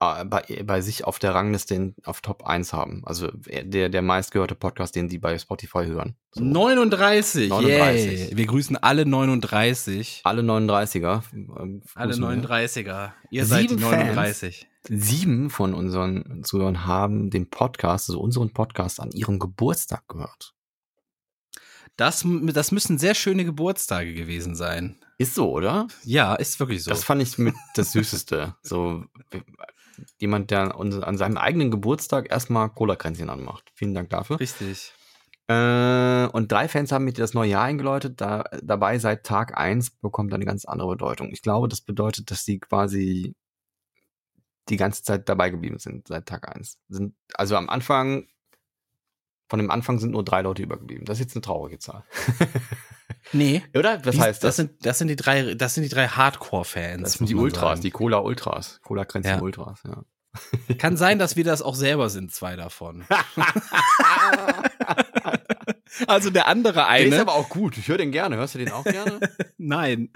[0.00, 3.02] bei, bei sich auf der Rangliste in, auf Top 1 haben.
[3.04, 6.16] Also äh, der, der meistgehörte Podcast, den die bei Spotify hören.
[6.32, 6.42] So.
[6.42, 8.20] 39, 39.
[8.20, 8.36] Yay.
[8.36, 10.22] Wir grüßen alle 39.
[10.24, 11.22] Alle 39er.
[11.34, 13.12] Ähm, alle 39er.
[13.30, 14.66] Ihr seid die 39.
[14.86, 20.54] Fans, sieben von unseren Zuhörern haben den Podcast, also unseren Podcast, an ihrem Geburtstag gehört.
[21.96, 22.24] Das,
[22.54, 24.96] das müssen sehr schöne Geburtstage gewesen sein.
[25.18, 25.88] Ist so, oder?
[26.04, 26.88] Ja, ist wirklich so.
[26.88, 28.54] Das fand ich mit das Süßeste.
[28.62, 29.04] so,
[30.18, 33.70] jemand, der an seinem eigenen Geburtstag erstmal Cola-Kränzchen anmacht.
[33.74, 34.40] Vielen Dank dafür.
[34.40, 34.92] Richtig.
[35.48, 38.20] Äh, und drei Fans haben mit das neue Jahr eingeläutet.
[38.20, 41.30] Da, dabei seit Tag 1 bekommt eine ganz andere Bedeutung.
[41.32, 43.34] Ich glaube, das bedeutet, dass sie quasi
[44.68, 46.78] die ganze Zeit dabei geblieben sind, seit Tag 1.
[46.88, 48.28] Sind, also am Anfang,
[49.48, 51.04] von dem Anfang sind nur drei Leute übergeblieben.
[51.04, 52.04] Das ist jetzt eine traurige Zahl.
[53.32, 53.62] Nee.
[53.76, 54.04] Oder?
[54.04, 54.48] Was die, heißt das?
[54.48, 57.02] Das sind, das sind die drei, das sind die drei Hardcore-Fans.
[57.02, 57.80] Das sind die Ultras, sagen.
[57.82, 58.80] die Cola Ultras.
[58.82, 59.42] Cola Kränzchen ja.
[59.42, 60.02] Ultras, ja.
[60.78, 63.04] Kann sein, dass wir das auch selber sind, zwei davon.
[66.06, 67.10] Also der andere eine.
[67.10, 67.76] Der ist aber auch gut.
[67.78, 68.36] Ich höre den gerne.
[68.36, 69.20] Hörst du den auch gerne?
[69.58, 70.08] Nein.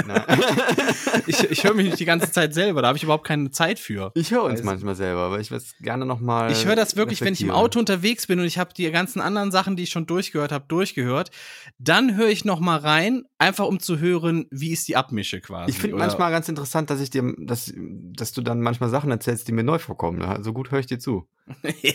[1.26, 2.82] ich ich höre mich nicht die ganze Zeit selber.
[2.82, 4.12] Da habe ich überhaupt keine Zeit für.
[4.14, 6.50] Ich höre uns manchmal selber, aber ich würde gerne noch mal.
[6.50, 9.20] Ich höre das wirklich, wenn ich im Auto unterwegs bin und ich habe die ganzen
[9.20, 11.30] anderen Sachen, die ich schon durchgehört habe, durchgehört.
[11.78, 15.70] Dann höre ich noch mal rein, einfach um zu hören, wie ist die Abmische quasi.
[15.70, 19.48] Ich finde manchmal ganz interessant, dass ich dir, dass, dass du dann manchmal Sachen erzählst,
[19.48, 20.42] die mir neu vorkommen.
[20.42, 21.28] So gut höre ich dir zu.
[21.82, 21.94] ja.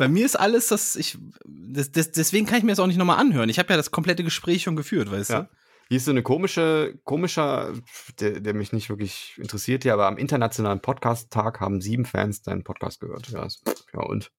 [0.00, 2.96] Bei mir ist alles, das ich, das, das, deswegen kann ich mir das auch nicht
[2.96, 3.50] nochmal anhören.
[3.50, 5.42] Ich habe ja das komplette Gespräch schon geführt, weißt ja.
[5.42, 5.48] du?
[5.88, 7.74] Hier ist so eine komische, komischer,
[8.18, 12.64] der, der mich nicht wirklich interessiert, ja, aber am internationalen Podcast-Tag haben sieben Fans deinen
[12.64, 13.28] Podcast gehört.
[13.28, 13.46] Ja,
[13.92, 14.32] ja und?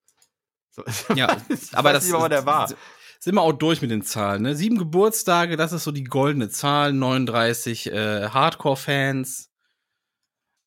[0.71, 0.83] So,
[1.15, 1.37] ja,
[1.73, 2.67] aber das nicht, der war.
[3.19, 4.41] sind wir auch durch mit den Zahlen.
[4.41, 4.55] Ne?
[4.55, 6.91] Sieben Geburtstage, das ist so die goldene Zahl.
[6.91, 9.51] 39 äh, Hardcore-Fans.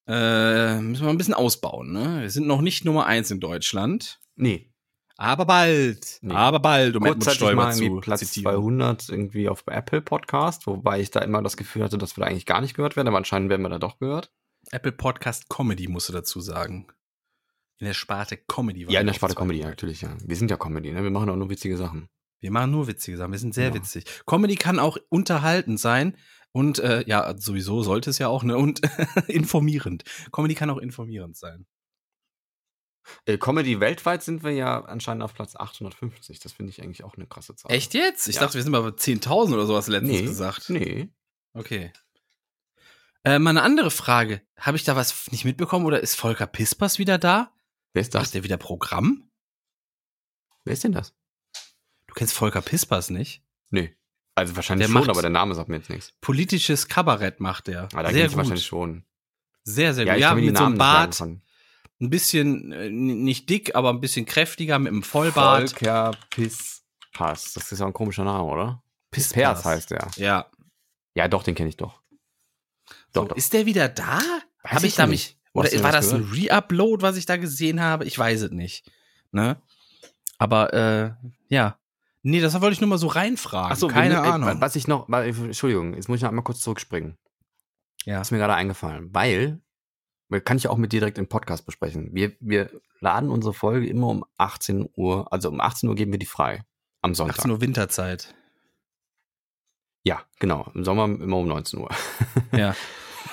[0.06, 1.92] Äh, müssen wir ein bisschen ausbauen.
[1.92, 2.20] Ne?
[2.20, 4.20] Wir sind noch nicht Nummer eins in Deutschland.
[4.36, 4.70] Nee.
[5.16, 6.18] Aber bald.
[6.22, 6.34] Nee.
[6.34, 8.54] Aber bald, um Edmund Stoiber zu Platz zitieren.
[8.54, 12.30] 200 irgendwie auf Apple Podcast, wobei ich da immer das Gefühl hatte, dass wir da
[12.30, 14.32] eigentlich gar nicht gehört werden, aber anscheinend werden wir da doch gehört.
[14.72, 16.88] Apple Podcast Comedy musst du dazu sagen.
[17.78, 18.86] In der Sparte Comedy.
[18.88, 20.16] Ja, in der Sparte Comedy, ja, natürlich, ja.
[20.24, 21.02] Wir sind ja Comedy, ne?
[21.02, 22.08] Wir machen auch nur witzige Sachen.
[22.40, 23.32] Wir machen nur witzige Sachen.
[23.32, 23.74] Wir sind sehr ja.
[23.74, 24.04] witzig.
[24.26, 26.16] Comedy kann auch unterhaltend sein
[26.52, 28.56] und äh, ja, sowieso sollte es ja auch, ne?
[28.56, 28.80] Und
[29.28, 30.04] informierend.
[30.32, 31.66] Comedy kann auch informierend sein.
[33.26, 36.40] Äh, Comedy weltweit sind wir ja anscheinend auf Platz 850.
[36.40, 37.72] Das finde ich eigentlich auch eine krasse Zahl.
[37.72, 38.28] Echt jetzt?
[38.28, 38.42] Ich ja.
[38.42, 40.70] dachte, wir sind mal bei 10.000 oder sowas letztens nee, gesagt.
[40.70, 41.08] Nee.
[41.52, 41.92] Okay.
[43.24, 44.42] Äh, mal eine andere Frage.
[44.58, 47.52] Habe ich da was nicht mitbekommen oder ist Volker Pispers wieder da?
[47.92, 48.22] Wer ist das?
[48.22, 49.30] Macht der wieder Programm?
[50.64, 51.14] Wer ist denn das?
[52.06, 53.42] Du kennst Volker Pispers nicht?
[53.70, 53.96] Nee.
[54.34, 56.12] Also wahrscheinlich der schon, aber der Name sagt mir jetzt nichts.
[56.20, 57.88] Politisches Kabarett macht er.
[57.94, 58.36] Ah, da Sehr gut.
[58.36, 59.04] wahrscheinlich schon.
[59.62, 60.20] Sehr, sehr ja, gut.
[60.20, 61.22] Ja, mit so einem Bart
[62.04, 65.70] ein bisschen, äh, nicht dick, aber ein bisschen kräftiger mit einem Vollbart.
[65.70, 67.54] Volker Pisspass.
[67.54, 68.82] Das ist ja ein komischer Name, oder?
[69.10, 70.08] Pisspass heißt der.
[70.16, 70.46] Ja.
[71.14, 72.00] Ja, doch, den kenne ich doch.
[73.12, 73.36] Doch, so, doch.
[73.36, 74.20] Ist der wieder da?
[74.64, 75.38] Habe ich da mich.
[75.52, 76.24] Oder war das gehört?
[76.24, 78.04] ein Re-Upload, was ich da gesehen habe?
[78.04, 78.90] Ich weiß es nicht.
[79.30, 79.56] Ne?
[80.38, 81.12] Aber äh,
[81.48, 81.78] ja.
[82.22, 83.70] Nee, das wollte ich nur mal so reinfragen.
[83.70, 84.60] Achso, keine wir, Ahnung.
[84.60, 87.16] Was ich noch, Entschuldigung, jetzt muss ich noch einmal kurz zurückspringen.
[88.04, 88.20] Ja.
[88.20, 89.60] Ist mir gerade eingefallen, weil
[90.44, 92.10] kann ich auch mit dir direkt im Podcast besprechen.
[92.12, 92.70] Wir, wir
[93.00, 96.64] laden unsere Folge immer um 18 Uhr, also um 18 Uhr geben wir die frei.
[97.02, 97.38] Am Sonntag.
[97.38, 98.34] 18 Uhr Winterzeit.
[100.02, 100.70] Ja, genau.
[100.74, 101.90] Im Sommer immer um 19 Uhr.
[102.52, 102.74] Ja.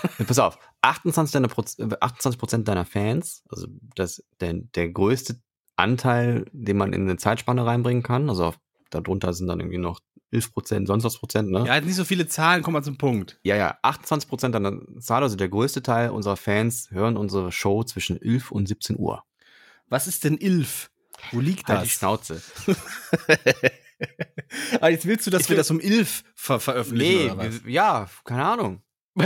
[0.26, 5.40] Pass auf, 28 deiner, Proz- äh, 28 Prozent deiner Fans, also das, der, der größte
[5.76, 10.00] Anteil, den man in eine Zeitspanne reinbringen kann, also auf, darunter sind dann irgendwie noch
[10.32, 11.66] 11 Prozent, sonst was Prozent, ne?
[11.68, 13.40] Ja, nicht so viele Zahlen, komm mal zum Punkt.
[13.44, 17.84] Ja, ja, 28 Prozent deiner Zahl, also der größte Teil unserer Fans hören unsere Show
[17.84, 19.24] zwischen 11 und 17 Uhr.
[19.90, 20.90] Was ist denn ILF?
[21.32, 21.92] Wo liegt Halt die das?
[21.94, 22.42] Schnauze.
[24.82, 27.72] ah, jetzt willst du, dass Ich wir will- das um ILF ver veröffentlichen Nee, wir-
[27.72, 28.82] ja, keine Ahnung.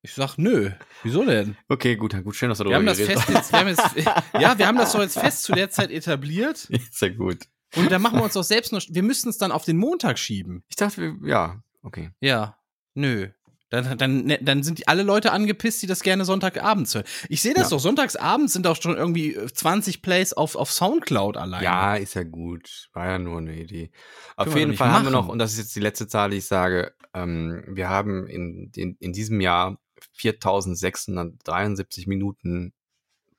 [0.00, 0.70] Ich sag nö.
[1.02, 1.56] Wieso denn?
[1.68, 3.68] Okay, gut, gut, schön, dass du Wir haben darüber das geredet fest jetzt, wir haben
[3.68, 6.68] jetzt, ja, wir haben das doch jetzt fest zu der Zeit etabliert.
[6.92, 7.38] Sehr gut.
[7.76, 10.18] Und da machen wir uns doch selbst noch, wir müssten es dann auf den Montag
[10.18, 10.64] schieben.
[10.68, 12.10] Ich dachte, ja, okay.
[12.20, 12.58] Ja,
[12.94, 13.28] nö.
[13.70, 17.04] Dann, dann, ne, dann sind die alle Leute angepisst, die das gerne Sonntagabends hören.
[17.28, 17.76] Ich sehe das Ja.
[17.76, 21.62] doch, sonntagsabends sind doch schon irgendwie äh, 20 Plays auf, auf Soundcloud allein.
[21.62, 22.88] Ja, ist ja gut.
[22.94, 23.90] War ja nur eine Idee.
[24.36, 25.26] Auf Können jeden Fall nicht haben wir machen.
[25.26, 28.72] noch, und das ist jetzt die letzte Zahl, die ich sage, ähm, wir haben in,
[28.74, 29.78] in, in diesem Jahr
[30.14, 32.72] 4673 Minuten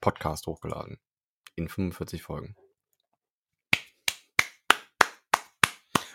[0.00, 0.98] Podcast hochgeladen.
[1.56, 2.54] In 45 Folgen.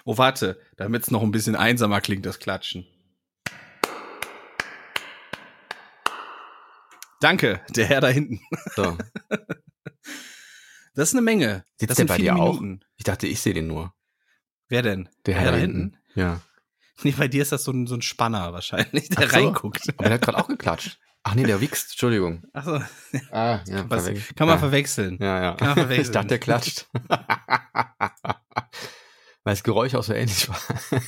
[0.07, 2.85] Oh, warte, damit es noch ein bisschen einsamer klingt, das Klatschen.
[7.21, 8.39] Danke, der Herr da hinten.
[8.75, 8.97] So.
[10.97, 11.65] Das ist eine Menge.
[11.75, 12.53] Sitzt das der bei dir auch?
[12.61, 12.85] Minuten.
[12.95, 13.93] Ich dachte, ich sehe den nur.
[14.69, 15.09] Wer denn?
[15.25, 15.97] Der Herr da hinten.
[16.13, 16.39] Ja.
[17.03, 19.35] Nee, bei dir ist das so ein, so ein Spanner wahrscheinlich, der Ach so.
[19.35, 19.89] reinguckt.
[19.97, 20.97] Aber der hat gerade auch geklatscht.
[21.23, 21.89] Ach nee, der wichst.
[21.91, 22.45] Entschuldigung.
[22.53, 22.79] Achso,
[23.31, 23.89] Ah, ja.
[23.89, 24.37] was, verwechselt.
[24.37, 24.59] kann man ja.
[24.59, 25.17] verwechseln.
[25.19, 25.53] Ja, ja.
[25.55, 26.05] Kann man verwechseln.
[26.05, 26.87] Ich dachte, der klatscht.
[29.45, 30.59] Weil das Geräusch auch so ähnlich war.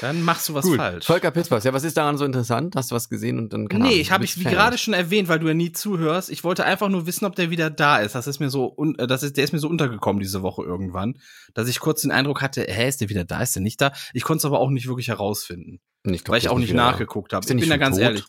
[0.00, 0.76] Dann machst du was Gut.
[0.76, 1.04] falsch.
[1.04, 2.74] Volker Pispers, ja, was ist daran so interessant?
[2.74, 4.94] Hast du was gesehen und dann keine Nee, Ahnung, ich habe ich wie gerade schon
[4.94, 6.30] erwähnt, weil du ja nie zuhörst.
[6.30, 8.14] Ich wollte einfach nur wissen, ob der wieder da ist.
[8.14, 11.18] Das ist mir so, äh, das ist, der ist mir so untergekommen diese Woche irgendwann,
[11.52, 13.42] dass ich kurz den Eindruck hatte, hä, ist der wieder da?
[13.42, 13.92] Ist der nicht da?
[14.14, 17.34] Ich konnte es aber auch nicht wirklich herausfinden, Ich glaub, weil ich auch nicht nachgeguckt
[17.34, 17.44] habe.
[17.46, 18.04] Ich bin da ganz tot?
[18.04, 18.24] ehrlich.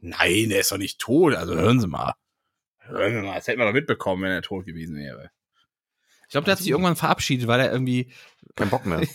[0.00, 1.34] Nein, der ist doch nicht tot.
[1.34, 2.14] Also hören Sie mal.
[2.78, 5.30] Hören Sie mal, das hätten wir doch mitbekommen, wenn er tot gewesen wäre.
[6.26, 8.10] Ich glaube, der hat sich irgendwann verabschiedet, weil er irgendwie
[8.54, 9.02] Kein Bock mehr.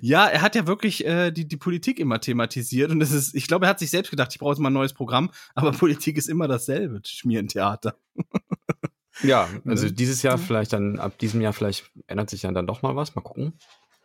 [0.00, 3.46] Ja, er hat ja wirklich äh, die, die Politik immer thematisiert und das ist, ich
[3.46, 6.16] glaube, er hat sich selbst gedacht, ich brauche jetzt mal ein neues Programm, aber Politik
[6.16, 7.94] ist immer dasselbe, Schmierentheater.
[9.22, 9.92] ja, also Ne?
[9.92, 13.14] dieses Jahr vielleicht dann, ab diesem Jahr vielleicht ändert sich ja dann doch mal was.
[13.14, 13.52] Mal gucken.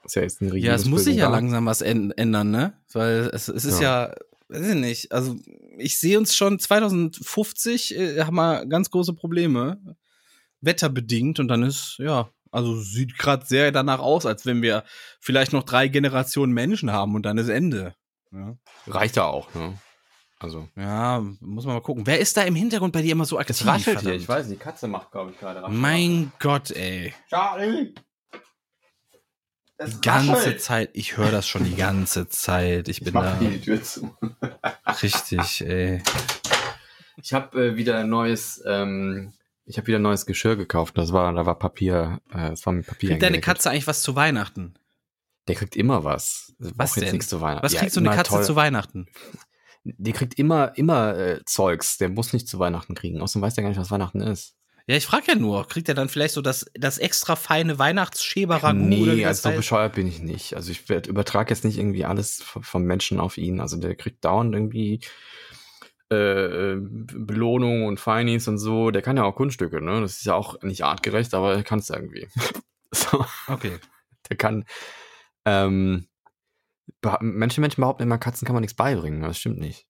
[0.04, 2.74] Ist ja jetzt eine Ja, es muss sich ja langsam was änd- ändern, ne?
[2.92, 4.14] Weil es, es ist ja.
[4.50, 5.38] weiß ich nicht, also
[5.78, 9.80] ich sehe uns schon 2050 äh, haben wir ganz große Probleme,
[10.62, 14.84] wetterbedingt und dann ist, ja, also sieht gerade sehr danach aus, als wenn wir
[15.20, 17.95] vielleicht noch drei Generationen Menschen haben und dann ist Ende.
[18.32, 18.55] Ja.
[18.88, 19.78] Reicht ja auch, ne?
[20.41, 20.70] Also.
[20.78, 22.07] Ja, muss man mal gucken.
[22.07, 23.57] Wer ist da im Hintergrund bei dir immer so aktiv?
[23.57, 25.68] Das raschelt hier, ich weiß, die Katze macht, glaube ich, gerade.
[25.70, 27.14] Mein Gott, ey.
[27.30, 27.93] Charlie!
[29.86, 32.89] Die ganze Zeit, ich höre das schon die ganze Zeit.
[32.89, 34.14] Ich bin Mach da die Tür zu.
[35.01, 36.01] richtig, ey.
[37.22, 39.34] Ich habe äh, wieder ein neues, ähm,
[39.70, 40.98] ich habe wieder ein neues Geschirr gekauft.
[40.98, 43.10] Das war, da war Papier, äh, es war mit Papier.
[43.10, 43.40] Kriegt deine.
[43.40, 44.74] Katze eigentlich was zu Weihnachten?
[45.48, 46.54] Der kriegt immer was.
[46.58, 47.12] Was denn?
[47.12, 47.64] nichts zu Weihnachten.
[47.64, 48.44] Was Ja, kriegt so eine Katze toll.
[48.44, 49.08] zu Weihnachten?
[49.84, 52.00] Die kriegt immer, immer äh, Zeugs.
[52.00, 53.22] Der muss nicht zu Weihnachten kriegen.
[53.22, 54.56] Außerdem weiß der gar nicht, was Weihnachten ist.
[54.88, 58.80] Ja, ich frage ja nur, kriegt er dann vielleicht so das, das extra feine Weihnachtsschäberragout?
[58.80, 60.56] Nee, also so bescheuert bin ich nicht.
[60.56, 63.60] Also ich übertrage jetzt nicht irgendwie alles vom Menschen auf ihn.
[63.60, 65.00] Also der kriegt dauernd irgendwie
[66.11, 68.91] äh, äh, Belohnung und Feinies und so.
[68.91, 70.02] Der kann ja auch Kunststücke, ne?
[70.02, 72.27] Das ist ja auch nicht artgerecht, aber er kann es irgendwie.
[72.91, 73.77] so, Okay.
[74.30, 74.65] der kann.
[75.45, 76.07] Ähm,
[77.03, 79.22] beha- Menschen, behaupten immer, Katzen kann man nichts beibringen.
[79.22, 79.88] Das stimmt nicht.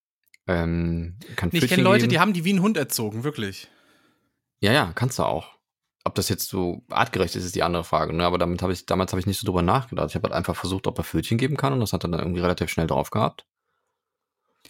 [0.48, 2.10] Ähm, kann Ich kenne Leute, geben.
[2.12, 3.68] die haben die wie einen Hund erzogen, wirklich.
[4.62, 5.58] Ja, ja, kannst du auch.
[6.06, 8.14] Ob das jetzt so artgerecht ist, ist die andere Frage.
[8.14, 8.26] Ne?
[8.26, 10.10] Aber damit habe ich, damals habe ich nicht so drüber nachgedacht.
[10.10, 12.20] Ich habe halt einfach versucht, ob er Pfötchen geben kann und das hat er dann
[12.20, 13.46] irgendwie relativ schnell drauf gehabt.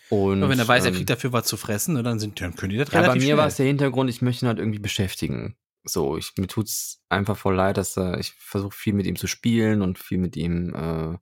[0.10, 2.42] Und, Aber wenn er weiß, er ähm, kriegt dafür was zu fressen, ne, dann, sind,
[2.42, 3.38] dann können die das ja, bei relativ mir schnell.
[3.38, 5.56] war es der Hintergrund, ich möchte ihn halt irgendwie beschäftigen.
[5.84, 9.28] So, ich, mir tut's einfach voll leid, dass er, ich versuche viel mit ihm zu
[9.28, 11.18] spielen und viel mit ihm äh,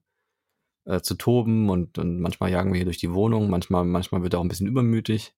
[0.96, 4.34] äh, zu toben und, und manchmal jagen wir hier durch die Wohnung, manchmal, manchmal wird
[4.34, 5.34] er auch ein bisschen übermütig.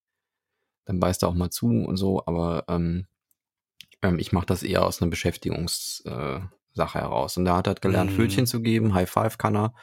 [0.87, 3.07] Dann beißt er auch mal zu und so, aber ähm,
[4.03, 7.37] ähm, ich mache das eher aus einer Beschäftigungssache äh, Sache heraus.
[7.37, 8.15] Und da hat er halt gelernt, Mhm.
[8.17, 9.75] Pfötchen zu geben, High Five kann er.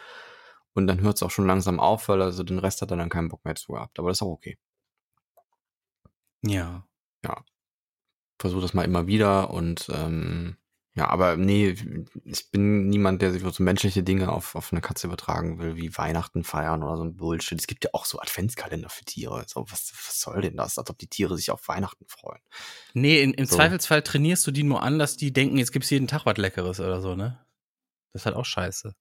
[0.77, 3.09] Und dann hört es auch schon langsam auf, weil also den Rest hat er dann
[3.09, 3.97] keinen Bock mehr zu gehabt.
[3.97, 4.57] Aber das ist auch okay.
[6.43, 6.87] Ja.
[8.39, 10.57] versuche das mal immer wieder und ähm,
[10.93, 11.75] ja, aber nee,
[12.25, 15.95] ich bin niemand, der sich so menschliche Dinge auf, auf eine Katze übertragen will, wie
[15.95, 17.59] Weihnachten feiern oder so ein Bullshit.
[17.59, 19.45] Es gibt ja auch so Adventskalender für Tiere.
[19.47, 20.79] So, was, was soll denn das?
[20.79, 22.41] Als ob die Tiere sich auf Weihnachten freuen.
[22.93, 23.55] Nee, in, im So.
[23.57, 26.79] Zweifelsfall trainierst du die nur an, dass die denken, jetzt gibt's jeden Tag was Leckeres
[26.79, 27.45] oder so, ne?
[28.13, 28.95] Das ist halt auch scheiße.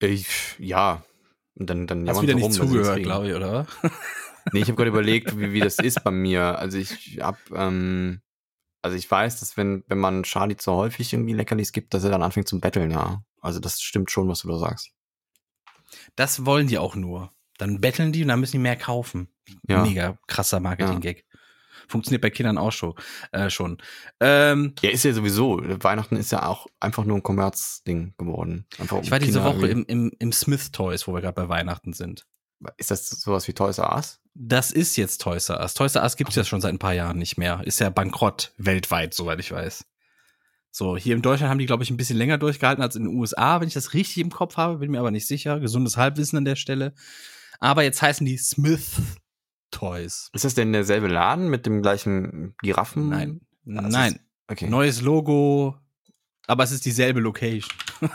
[0.00, 1.04] Ich, ja.
[1.54, 3.66] Und dann, dann Hast wieder nicht zugehört, glaube ich, oder?
[4.52, 6.58] nee, ich habe gerade überlegt, wie, wie das ist bei mir.
[6.58, 8.22] Also ich hab, ähm,
[8.82, 12.10] also ich weiß, dass wenn, wenn man Charlie zu häufig irgendwie Leckerlis gibt, dass er
[12.10, 13.22] dann anfängt zum Betteln, ja.
[13.40, 14.92] Also das stimmt schon, was du da sagst.
[16.16, 17.32] Das wollen die auch nur.
[17.58, 19.28] Dann betteln die und dann müssen die mehr kaufen.
[19.68, 19.82] Ja.
[19.82, 21.26] Mega krasser Marketing-Gag.
[21.90, 22.94] Funktioniert bei Kindern auch schon.
[23.32, 23.78] Äh, schon.
[24.20, 25.60] Ähm, ja, ist ja sowieso.
[25.62, 28.66] Weihnachten ist ja auch einfach nur ein Kommerzding geworden.
[28.78, 31.34] Einfach um ich war diese Kinder Woche im, im, im Smith Toys, wo wir gerade
[31.34, 32.26] bei Weihnachten sind.
[32.76, 34.20] Ist das sowas wie Toys R Us?
[34.34, 35.74] Das ist jetzt Toys R Us.
[35.74, 37.62] Toys R Us gibt es ja schon seit ein paar Jahren nicht mehr.
[37.64, 39.84] Ist ja bankrott weltweit, soweit ich weiß.
[40.72, 43.16] So, hier in Deutschland haben die, glaube ich, ein bisschen länger durchgehalten als in den
[43.16, 45.58] USA, wenn ich das richtig im Kopf habe, bin mir aber nicht sicher.
[45.58, 46.94] Gesundes Halbwissen an der Stelle.
[47.58, 49.00] Aber jetzt heißen die Smith
[49.70, 50.30] Toys.
[50.32, 53.08] Ist das denn derselbe Laden mit dem gleichen Giraffen?
[53.08, 53.40] Nein.
[53.76, 54.20] Also Nein.
[54.48, 54.68] Okay.
[54.68, 55.76] Neues Logo,
[56.46, 57.70] aber es ist dieselbe Location.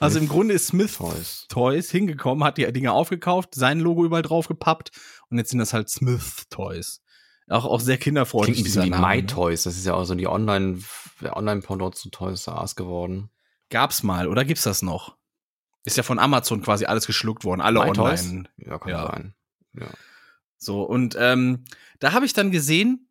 [0.00, 1.46] also im Grunde ist Smith Toys.
[1.48, 4.92] Toys hingekommen, hat die Dinge aufgekauft, sein Logo überall drauf gepappt
[5.30, 7.02] und jetzt sind das halt Smith Toys.
[7.48, 8.56] Auch, auch sehr kinderfreundlich.
[8.56, 9.26] Klingt ein bisschen wie My ne?
[9.26, 10.78] Toys, das ist ja auch so die Online,
[11.22, 13.30] Online-Pendant zu Toys R Us geworden.
[13.70, 15.16] Gab's mal, oder gibt's das noch?
[15.84, 17.94] Ist ja von Amazon quasi alles geschluckt worden, alle My online.
[17.94, 18.32] Toys?
[18.56, 19.06] Ja, kann ja.
[19.10, 19.34] sein.
[19.78, 19.88] Ja.
[20.58, 21.64] So, und ähm,
[22.00, 23.08] da habe ich dann gesehen,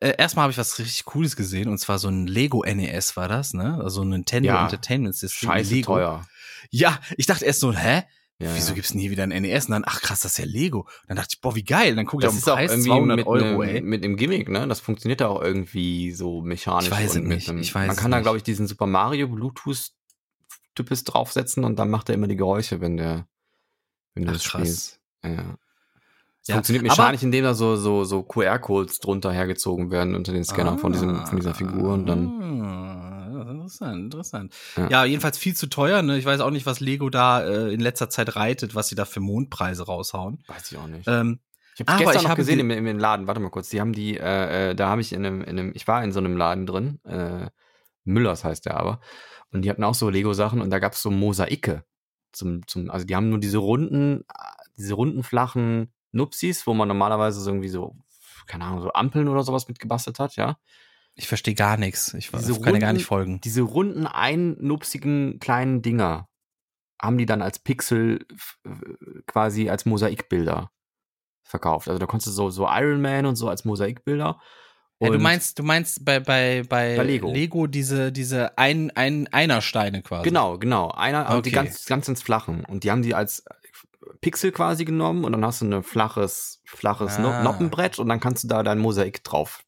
[0.00, 3.28] äh, erstmal habe ich was richtig Cooles gesehen, und zwar so ein Lego NES war
[3.28, 3.80] das, ne?
[3.82, 5.48] Also ein Nintendo ja, Entertainment System.
[5.48, 5.94] Scheiße Lego.
[5.94, 6.26] teuer.
[6.70, 8.04] Ja, ich dachte erst so, hä?
[8.38, 8.74] Ja, Wieso ja.
[8.76, 9.66] gibt's nie wieder ein NES?
[9.66, 10.80] Und dann, ach krass, das ist ja Lego.
[10.80, 11.90] Und dann dachte ich, boah, wie geil.
[11.90, 13.80] Und dann guck ich auf den Preis, 200 mit Euro, ne, ey.
[13.82, 14.66] Mit dem Gimmick, ne?
[14.66, 16.86] Das funktioniert ja auch irgendwie so mechanisch.
[16.86, 17.50] Ich weiß es nicht.
[17.50, 19.90] Einem, ich weiß man kann da, glaube ich, diesen Super Mario Bluetooth
[20.74, 23.26] Typis draufsetzen und dann macht er immer die Geräusche, wenn der,
[24.14, 25.00] wenn du das spielst.
[25.22, 25.58] Ja.
[26.50, 30.74] Ja, funktioniert mechanisch, indem da so, so, so QR-Codes drunter hergezogen werden unter den Scannern
[30.74, 32.62] ah, von, diesem, von dieser Figur und dann.
[32.62, 34.54] Ah, interessant, interessant.
[34.76, 34.88] Ja.
[34.90, 35.04] ja.
[35.04, 36.02] jedenfalls viel zu teuer.
[36.02, 36.18] Ne?
[36.18, 39.04] Ich weiß auch nicht, was Lego da äh, in letzter Zeit reitet, was sie da
[39.04, 40.42] für Mondpreise raushauen.
[40.46, 41.06] Weiß ich auch nicht.
[41.06, 41.40] Ähm,
[41.74, 44.18] ich habe gestern ich noch gesehen im, im Laden, warte mal kurz, die haben die,
[44.18, 46.66] äh, äh, da habe ich in einem, in einem, ich war in so einem Laden
[46.66, 47.46] drin, äh,
[48.04, 49.00] Müllers heißt der aber,
[49.52, 51.84] und die hatten auch so Lego-Sachen und da gab es so Mosaike.
[52.32, 54.24] Zum, zum, also die haben nur diese runden,
[54.76, 57.96] diese runden, flachen Nupsis, wo man normalerweise so irgendwie so,
[58.46, 60.58] keine Ahnung, so Ampeln oder sowas mitgebastelt hat, ja.
[61.14, 62.14] Ich verstehe gar nichts.
[62.14, 63.40] Ich diese kann runden, gar nicht folgen.
[63.40, 66.28] Diese runden, einnupsigen kleinen Dinger
[67.00, 68.26] haben die dann als Pixel
[69.26, 70.70] quasi als Mosaikbilder
[71.42, 71.88] verkauft.
[71.88, 74.40] Also da konntest du so, so Iron Man und so als Mosaikbilder.
[75.02, 77.32] Ja, du meinst, du meinst bei, bei, bei, bei Lego.
[77.32, 77.66] Lego.
[77.66, 80.24] diese, diese ein, ein, Einersteine quasi.
[80.28, 80.90] Genau, genau.
[80.90, 81.42] Einer, okay.
[81.42, 82.66] die ganz, ganz ins Flachen.
[82.66, 83.44] Und die haben die als
[84.20, 87.42] Pixel quasi genommen und dann hast du ein flaches, flaches ah.
[87.42, 89.64] Noppenbrett und dann kannst du da dein Mosaik drauf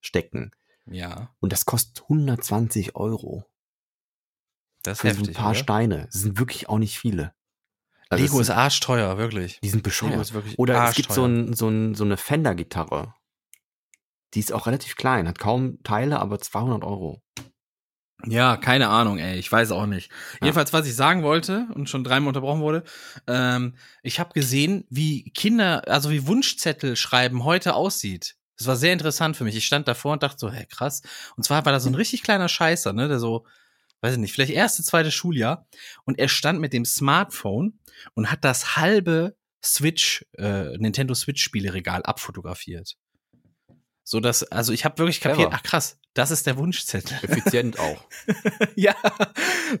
[0.00, 0.52] stecken.
[0.86, 1.34] Ja.
[1.40, 3.44] Und das kostet 120 Euro.
[4.82, 5.58] Das ist Für heftig, so ein paar oder?
[5.58, 6.06] Steine.
[6.06, 7.34] Das sind wirklich auch nicht viele.
[8.08, 9.60] Also Lego ist arschteuer, wirklich.
[9.60, 10.32] Die sind bescheuert.
[10.56, 13.14] Oder es gibt so, ein, so, ein, so eine Fender-Gitarre.
[14.34, 17.22] Die ist auch relativ klein, hat kaum Teile, aber 200 Euro.
[18.26, 20.10] Ja, keine Ahnung, ey, ich weiß auch nicht.
[20.10, 20.46] Ja.
[20.46, 22.82] Jedenfalls, was ich sagen wollte und schon dreimal unterbrochen wurde,
[23.28, 28.34] ähm, ich habe gesehen, wie Kinder, also wie Wunschzettel schreiben heute aussieht.
[28.56, 29.54] Das war sehr interessant für mich.
[29.54, 31.02] Ich stand davor und dachte so, hä, krass.
[31.36, 33.46] Und zwar war da so ein richtig kleiner Scheißer, ne, der so,
[34.00, 35.68] weiß ich nicht, vielleicht erste, zweite Schuljahr.
[36.04, 37.78] Und er stand mit dem Smartphone
[38.14, 42.96] und hat das halbe Switch, äh, Nintendo Switch Spieleregal abfotografiert.
[44.10, 47.18] So dass, also ich habe wirklich kapiert, ach krass, das ist der Wunschzettel.
[47.22, 48.02] Effizient auch.
[48.74, 48.94] ja,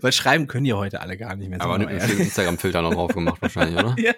[0.02, 1.62] weil schreiben können ja heute alle gar nicht mehr.
[1.62, 3.96] Aber mit einem Instagram-Filter noch drauf gemacht wahrscheinlich, oder?
[3.98, 4.12] ja.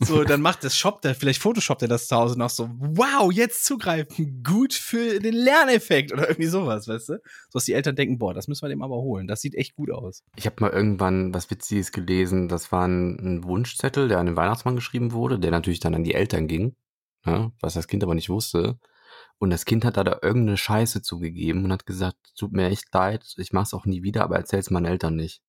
[0.00, 3.30] So, dann macht das Shop, der, vielleicht Photoshop der das zu Hause noch so, wow,
[3.30, 7.12] jetzt zugreifen, gut für den Lerneffekt oder irgendwie sowas, weißt du?
[7.12, 7.20] So
[7.54, 9.28] dass die Eltern denken, boah, das müssen wir dem aber holen.
[9.28, 10.24] Das sieht echt gut aus.
[10.34, 14.36] Ich habe mal irgendwann was Witziges gelesen, das war ein, ein Wunschzettel, der an den
[14.36, 16.74] Weihnachtsmann geschrieben wurde, der natürlich dann an die Eltern ging
[17.26, 18.78] ja, was das Kind aber nicht wusste.
[19.38, 22.92] Und das Kind hat da, da irgendeine Scheiße zugegeben und hat gesagt, tut mir echt
[22.92, 25.42] leid, ich mach's auch nie wieder, aber erzähl's meinen Eltern nicht.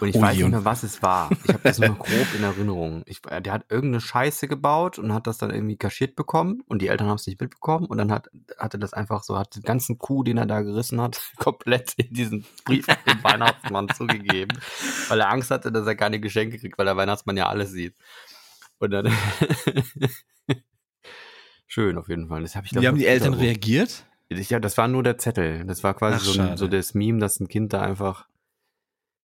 [0.00, 1.30] Und ich oh, weiß nicht mehr, was es war.
[1.44, 3.02] Ich habe das nur grob in Erinnerung.
[3.06, 6.88] Ich, der hat irgendeine Scheiße gebaut und hat das dann irgendwie kaschiert bekommen und die
[6.88, 9.98] Eltern haben es nicht mitbekommen und dann hat, hatte das einfach so, hat den ganzen
[9.98, 14.58] Kuh, den er da gerissen hat, komplett in diesen Brief an den Weihnachtsmann zugegeben,
[15.08, 17.94] weil er Angst hatte, dass er keine Geschenke kriegt, weil der Weihnachtsmann ja alles sieht.
[18.80, 19.12] Und dann
[21.66, 22.42] Schön auf jeden Fall.
[22.42, 24.04] Das hab ich, Wie haben die Eltern Twitter reagiert?
[24.28, 25.64] Ja, das war nur der Zettel.
[25.66, 28.26] Das war quasi Ach, so, ein, so das Meme, dass ein Kind da einfach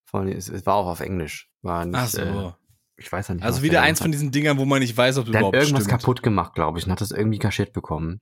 [0.05, 1.51] von, es, es war auch auf Englisch.
[1.63, 2.21] War nicht, Ach so.
[2.21, 2.53] Äh,
[2.99, 3.45] ich weiß ja nicht.
[3.45, 5.85] Also wieder eins von diesen Dingern, wo man nicht weiß, ob du überhaupt hat irgendwas
[5.85, 6.01] stimmt.
[6.01, 8.21] kaputt gemacht, glaube ich, und hat das irgendwie kaschiert bekommen.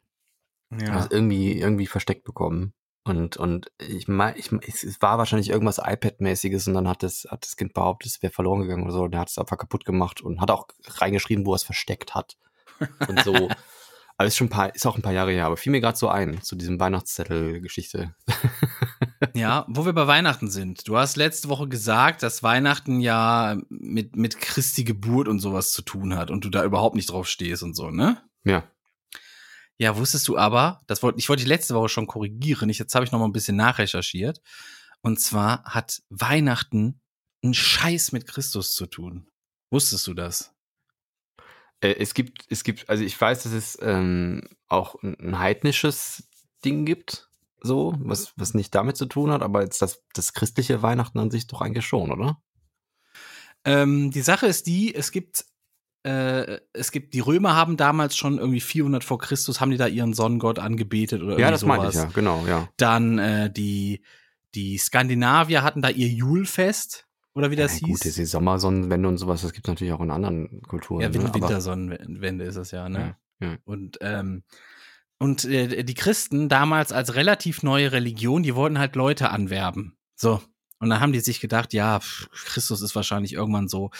[0.70, 0.92] Ja.
[0.92, 2.72] Hat das irgendwie, irgendwie versteckt bekommen.
[3.06, 7.44] Und, und ich meine, ich, es war wahrscheinlich irgendwas iPad-mäßiges und dann hat das, hat
[7.44, 9.02] das Kind behauptet, es wäre verloren gegangen oder so.
[9.02, 12.14] Und er hat es einfach kaputt gemacht und hat auch reingeschrieben, wo er es versteckt
[12.14, 12.38] hat.
[13.06, 13.34] Und so.
[14.16, 15.98] aber ist schon ein paar, ist auch ein paar Jahre her, aber fiel mir gerade
[15.98, 18.14] so ein, zu diesem Weihnachtszettel-Geschichte.
[19.34, 20.88] ja, wo wir bei Weihnachten sind.
[20.88, 25.82] Du hast letzte Woche gesagt, dass Weihnachten ja mit, mit Christi Geburt und sowas zu
[25.82, 28.22] tun hat und du da überhaupt nicht drauf stehst und so, ne?
[28.44, 28.64] Ja.
[29.78, 32.68] Ja, wusstest du aber, das wollte ich wollte die letzte Woche schon korrigieren.
[32.68, 34.40] Ich, jetzt habe ich noch mal ein bisschen nachrecherchiert.
[35.02, 37.00] Und zwar hat Weihnachten
[37.42, 39.26] einen Scheiß mit Christus zu tun.
[39.70, 40.54] Wusstest du das?
[41.80, 46.28] Äh, es gibt, es gibt, also ich weiß, dass es ähm, auch ein heidnisches
[46.64, 47.28] Ding gibt,
[47.60, 51.30] so, was, was nicht damit zu tun hat, aber jetzt das, das christliche Weihnachten an
[51.30, 52.40] sich doch eigentlich schon, oder?
[53.64, 55.44] Ähm, die Sache ist die, es gibt
[56.04, 59.86] äh, es gibt, die Römer haben damals schon irgendwie 400 vor Christus, haben die da
[59.86, 61.78] ihren Sonnengott angebetet oder Ja, das sowas.
[61.78, 62.68] meine ich ja, genau, ja.
[62.76, 64.02] Dann äh, die,
[64.54, 67.98] die Skandinavier hatten da ihr Julfest, oder wie das ja, hieß.
[67.98, 71.00] Gut, diese Sommersonnenwende und sowas, das gibt es natürlich auch in anderen Kulturen.
[71.00, 71.34] Ja, ne?
[71.34, 73.16] Wintersonnenwende ist es ja, ne?
[73.40, 73.56] Ja, ja.
[73.64, 74.44] Und, ähm,
[75.18, 79.96] und äh, die Christen damals als relativ neue Religion, die wollten halt Leute anwerben.
[80.14, 80.40] So.
[80.78, 82.00] Und dann haben die sich gedacht, ja,
[82.30, 83.90] Christus ist wahrscheinlich irgendwann so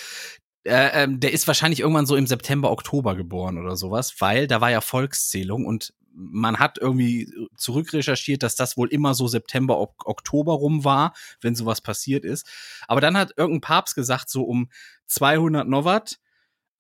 [0.65, 4.61] äh, ähm, der ist wahrscheinlich irgendwann so im September, Oktober geboren oder sowas, weil da
[4.61, 10.07] war ja Volkszählung und man hat irgendwie zurückrecherchiert, dass das wohl immer so September, ok
[10.07, 12.49] Oktober rum war, wenn sowas passiert ist.
[12.87, 14.71] Aber dann hat irgendein Papst gesagt, so um
[15.07, 16.19] 200 Novat,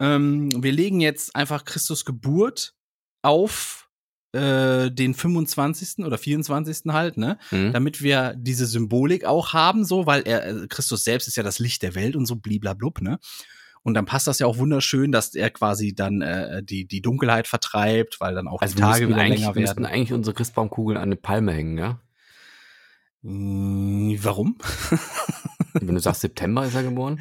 [0.00, 2.74] ähm, wir legen jetzt einfach Christus Geburt
[3.22, 3.88] auf
[4.32, 6.04] äh, den 25.
[6.04, 6.92] oder 24.
[6.92, 7.38] halt, ne?
[7.50, 7.72] Mhm.
[7.72, 11.58] Damit wir diese Symbolik auch haben, so, weil er, äh, Christus selbst ist ja das
[11.58, 13.18] Licht der Welt und so bliblablub, ne?
[13.84, 17.46] Und dann passt das ja auch wunderschön, dass er quasi dann äh, die, die Dunkelheit
[17.46, 19.56] vertreibt, weil dann auch also die Tage wieder länger werden.
[19.56, 22.00] Wir müssten eigentlich unsere Christbaumkugeln an eine Palme hängen, ja?
[23.22, 24.56] Hm, warum?
[25.74, 27.20] Wenn du sagst, September ist er geboren?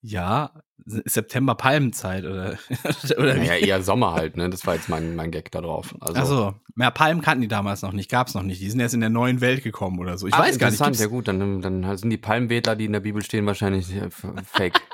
[0.00, 0.52] Ja,
[0.86, 2.56] September Palmenzeit oder
[3.18, 4.48] oder naja, eher Sommer halt, ne?
[4.48, 5.94] Das war jetzt mein, mein Gag da drauf.
[6.00, 8.62] Also, also mehr Palmen kannten die damals noch nicht, gab's noch nicht.
[8.62, 10.26] Die sind erst in der neuen Welt gekommen oder so.
[10.26, 10.80] Ich Ach, weiß gar nicht.
[10.80, 14.08] Interessant, ja gut, dann, dann sind die Palmwedler, die in der Bibel stehen, wahrscheinlich äh,
[14.44, 14.80] fake.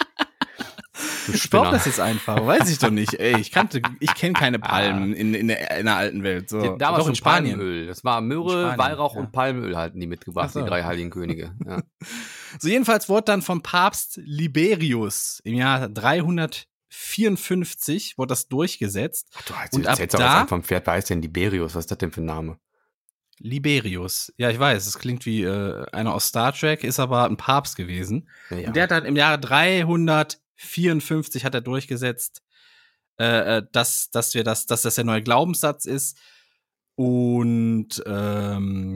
[1.33, 3.15] Ich brauche das jetzt einfach, weiß ich doch nicht.
[3.15, 6.51] Ey, ich kannte, ich kenne keine Palmen in, in, der, in der alten Welt.
[6.51, 6.63] So.
[6.63, 7.59] Ja, damals doch in Spanien.
[7.59, 7.87] Palmöl.
[7.87, 9.21] Das war Möhre, Weihrauch ja.
[9.21, 10.61] und Palmöl halten die mitgebracht, so.
[10.61, 11.55] die drei heiligen Könige.
[11.65, 11.83] Ja.
[12.61, 19.33] So jedenfalls wurde dann vom Papst Liberius im Jahr 354 wurde das durchgesetzt.
[19.37, 21.75] Ach, du hast und jetzt, jetzt da, vom Pferd, wer heißt denn Liberius?
[21.75, 22.57] Was ist das denn für ein Name?
[23.39, 24.33] Liberius.
[24.37, 27.77] Ja, ich weiß, es klingt wie äh, einer aus Star Trek, ist aber ein Papst
[27.77, 28.29] gewesen.
[28.51, 28.69] Ja.
[28.69, 32.43] Und der hat dann im Jahre 300 54 hat er durchgesetzt,
[33.19, 36.19] äh, äh, dass, dass wir das, dass das der neue Glaubenssatz ist.
[36.97, 38.95] Und ähm,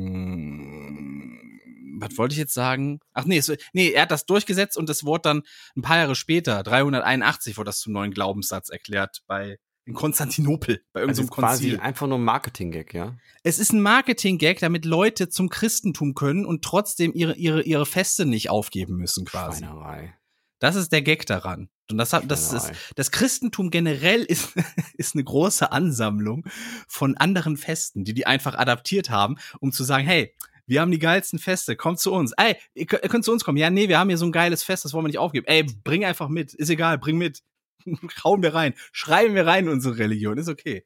[2.01, 3.01] was wollte ich jetzt sagen?
[3.13, 5.43] Ach nee, es, nee, er hat das durchgesetzt und es wurde dann
[5.77, 9.59] ein paar Jahre später, 381, wurde das zum neuen Glaubenssatz erklärt bei
[9.89, 11.71] in Konstantinopel bei irgendeinem also Konzil.
[11.71, 13.17] quasi einfach nur ein Marketing-Gag, ja?
[13.43, 18.27] Es ist ein Marketing-Gag, damit Leute zum Christentum können und trotzdem ihre, ihre, ihre Feste
[18.27, 19.65] nicht aufgeben müssen, quasi.
[19.65, 20.18] Schweinerei.
[20.59, 21.69] Das ist der Gag daran.
[21.91, 24.55] Und das, hat, das, ist, das Christentum generell ist,
[24.95, 26.45] ist eine große Ansammlung
[26.87, 30.35] von anderen Festen, die die einfach adaptiert haben, um zu sagen, hey,
[30.67, 32.33] wir haben die geilsten Feste, kommt zu uns.
[32.37, 33.57] Ey, ihr könnt, zu uns kommen.
[33.57, 35.47] Ja, nee, wir haben hier so ein geiles Fest, das wollen wir nicht aufgeben.
[35.47, 36.53] Ey, bring einfach mit.
[36.53, 37.43] Ist egal, bring mit.
[38.25, 38.75] Hauen wir rein.
[38.93, 40.37] Schreiben wir rein in unsere Religion.
[40.37, 40.85] Ist okay.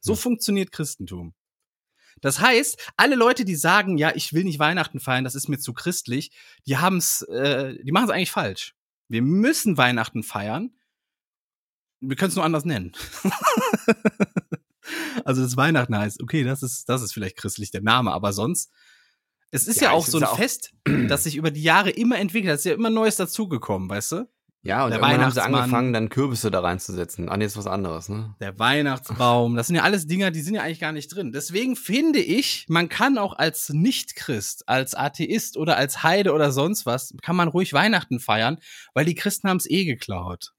[0.00, 0.18] So hm.
[0.18, 1.34] funktioniert Christentum.
[2.20, 5.58] Das heißt, alle Leute, die sagen, ja, ich will nicht Weihnachten feiern, das ist mir
[5.58, 6.32] zu christlich,
[6.66, 8.74] die haben's, äh, die machen es eigentlich falsch.
[9.10, 10.70] Wir müssen Weihnachten feiern.
[11.98, 12.92] Wir können es nur anders nennen.
[15.24, 18.70] also das Weihnachten heißt, okay, das ist, das ist vielleicht christlich der Name, aber sonst,
[19.50, 20.74] es ist ja, ja auch so ein Fest,
[21.08, 22.54] das sich über die Jahre immer entwickelt.
[22.54, 24.28] Es ist ja immer Neues dazugekommen, weißt du?
[24.62, 27.30] Ja, und der irgendwann haben sie angefangen, dann Kürbisse da reinzusetzen.
[27.30, 28.34] Ah, nee, ist was anderes, ne?
[28.40, 31.32] Der Weihnachtsbaum, das sind ja alles Dinger, die sind ja eigentlich gar nicht drin.
[31.32, 36.84] Deswegen finde ich, man kann auch als Nicht-Christ, als Atheist oder als Heide oder sonst
[36.84, 38.58] was, kann man ruhig Weihnachten feiern,
[38.92, 40.52] weil die Christen haben es eh geklaut.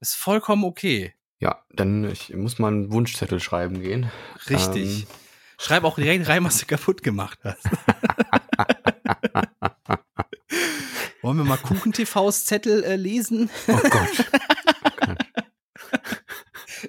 [0.00, 1.14] Ist vollkommen okay.
[1.38, 4.10] Ja, dann ich muss mal einen Wunschzettel schreiben gehen.
[4.50, 5.02] Richtig.
[5.02, 5.06] Ähm.
[5.60, 7.64] Schreib auch direkt rein, was du kaputt gemacht hast.
[11.28, 13.50] Wollen wir mal Kuchen-TVs Zettel äh, lesen?
[13.68, 14.30] Oh Gott.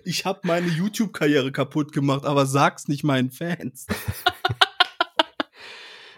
[0.06, 3.86] ich habe meine YouTube-Karriere kaputt gemacht, aber sag's nicht meinen Fans.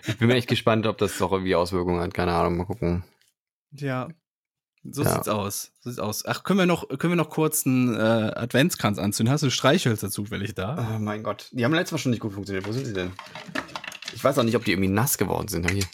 [0.05, 2.13] ich bin mir echt gespannt, ob das doch irgendwie Auswirkungen hat.
[2.13, 3.03] Keine Ahnung, mal gucken.
[3.71, 4.07] Ja.
[4.83, 5.15] So ja.
[5.15, 5.71] sieht's aus.
[5.79, 6.23] So sieht's aus.
[6.23, 9.33] Ach, können wir noch, können wir noch kurz einen äh, Adventskranz anzünden?
[9.33, 10.93] Hast du Streichhölzer zufällig da?
[10.93, 11.49] Oh mein Gott.
[11.53, 12.67] Die haben letztes Mal schon nicht gut funktioniert.
[12.67, 13.13] Wo sind sie denn?
[14.13, 15.67] Ich weiß auch nicht, ob die irgendwie nass geworden sind.
[15.71, 15.85] Hier.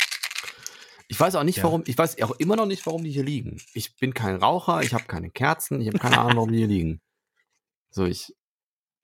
[1.09, 1.63] Ich weiß auch nicht, ja.
[1.63, 3.61] warum, ich weiß auch immer noch nicht, warum die hier liegen.
[3.73, 6.67] Ich bin kein Raucher, ich habe keine Kerzen, ich habe keine Ahnung, warum die hier
[6.67, 7.01] liegen.
[7.89, 8.35] So, ich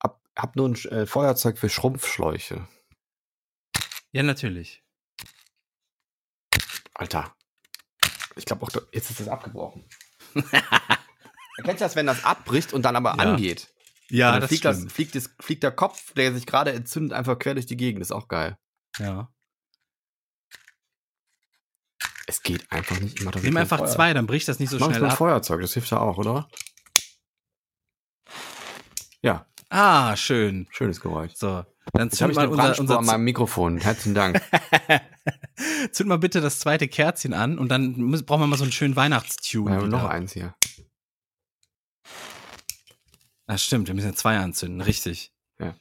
[0.01, 2.67] hab, hab nur ein äh, Feuerzeug für Schrumpfschläuche.
[4.11, 4.83] Ja, natürlich.
[6.93, 7.35] Alter.
[8.35, 9.85] Ich glaube auch, jetzt ist das abgebrochen.
[11.57, 13.31] Erkennst du das, wenn das abbricht und dann aber ja.
[13.31, 13.73] angeht?
[14.09, 17.53] Ja, das fliegt, das, fliegt, das, fliegt der Kopf, der sich gerade entzündet, einfach quer
[17.53, 18.01] durch die Gegend.
[18.01, 18.57] Ist auch geil.
[18.99, 19.31] Ja.
[22.27, 23.19] Es geht einfach nicht.
[23.19, 23.87] Ich Nimm einfach Feuer.
[23.87, 25.17] zwei, dann bricht das nicht so Mach schnell ab.
[25.17, 26.47] Feuerzeug, das hilft ja auch, oder?
[29.21, 29.45] Ja.
[29.69, 30.67] Ah, schön.
[30.71, 31.33] Schönes Geräusch.
[31.35, 33.77] So, dann zünd mal unser, unser an meinem Mikrofon.
[33.79, 34.41] Herzlichen Dank.
[35.91, 38.71] zünd mal bitte das zweite Kerzchen an und dann muss, brauchen wir mal so einen
[38.71, 39.71] schönen Weihnachtstune.
[39.71, 40.55] Wir haben noch eins hier.
[43.47, 45.33] Ah, stimmt, wir müssen ja zwei anzünden, richtig.
[45.59, 45.75] Ja.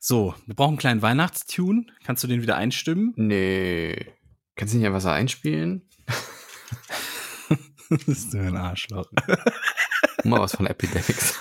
[0.00, 1.86] So, wir brauchen einen kleinen Weihnachtstune.
[2.04, 3.12] Kannst du den wieder einstimmen?
[3.16, 4.06] Nee.
[4.56, 5.82] Kannst du nicht einfach so einspielen?
[7.88, 9.10] das ist nur ein Arschloch.
[10.24, 11.34] Mal was von Epidemics.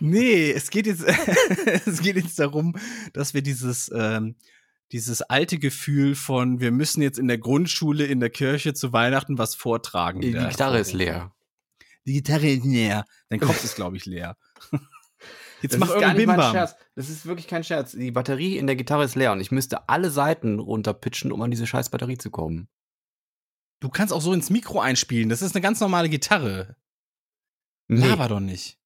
[0.00, 1.04] Nee, es geht jetzt,
[1.86, 2.76] es geht jetzt darum,
[3.12, 4.36] dass wir dieses, ähm,
[4.92, 9.38] dieses alte Gefühl von, wir müssen jetzt in der Grundschule, in der Kirche zu Weihnachten
[9.38, 10.20] was vortragen.
[10.20, 11.32] Die, die Gitarre ist leer.
[12.06, 13.04] Die Gitarre ist leer.
[13.28, 14.36] Dein Kopf ist, glaube ich, leer.
[15.64, 16.76] Jetzt das mach irgendeinen Bim Scherz.
[16.94, 17.92] Das ist wirklich kein Scherz.
[17.92, 21.50] Die Batterie in der Gitarre ist leer und ich müsste alle Seiten runterpitchen, um an
[21.50, 22.68] diese scheiß Batterie zu kommen.
[23.80, 25.30] Du kannst auch so ins Mikro einspielen.
[25.30, 26.76] Das ist eine ganz normale Gitarre.
[27.88, 28.06] Nee.
[28.06, 28.78] Laber doch nicht.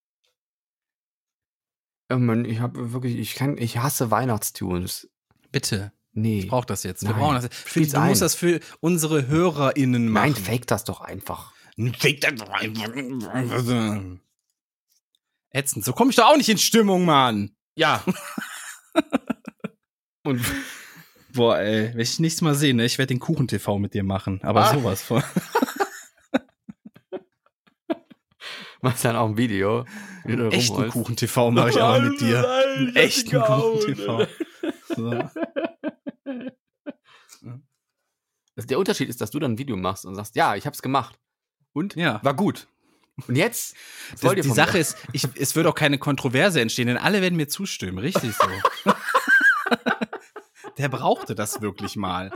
[2.13, 5.11] Oh Mann, ich habe wirklich, ich kann, ich hasse Weihnachtstunes.
[5.51, 5.91] Bitte.
[6.13, 6.39] Nee.
[6.39, 7.03] Ich brauch das jetzt.
[7.03, 7.19] Wir Nein.
[7.19, 7.49] brauchen das.
[7.51, 8.09] Für, du ein.
[8.09, 10.33] musst das für unsere HörerInnen machen.
[10.33, 11.55] Nein, fake das doch einfach.
[11.99, 12.89] Fake das doch einfach
[15.51, 15.85] ätzend.
[15.85, 17.57] So komme ich doch auch nicht in Stimmung, Mann.
[17.77, 18.03] Ja.
[20.25, 20.45] Und
[21.33, 24.41] boah, ey, wenn ich nichts mal sehe, ne, ich werde den Kuchen-TV mit dir machen,
[24.43, 24.75] aber ah.
[24.75, 25.23] sowas von.
[28.81, 29.85] Machst dann auch ein Video.
[30.25, 32.49] Einen echten Kuchen-TV mache ich aber mit dir.
[32.49, 34.27] Einen echten Kuchen-TV.
[34.95, 35.19] So.
[38.69, 41.19] Der Unterschied ist, dass du dann ein Video machst und sagst, ja, ich hab's gemacht.
[41.73, 42.21] Und ja.
[42.25, 42.69] war gut.
[43.27, 43.75] Und jetzt?
[44.21, 44.81] Das, die Sache mir?
[44.81, 47.99] ist, ich, es wird auch keine Kontroverse entstehen, denn alle werden mir zustimmen.
[47.99, 48.93] Richtig so.
[50.79, 52.31] Der brauchte das wirklich mal.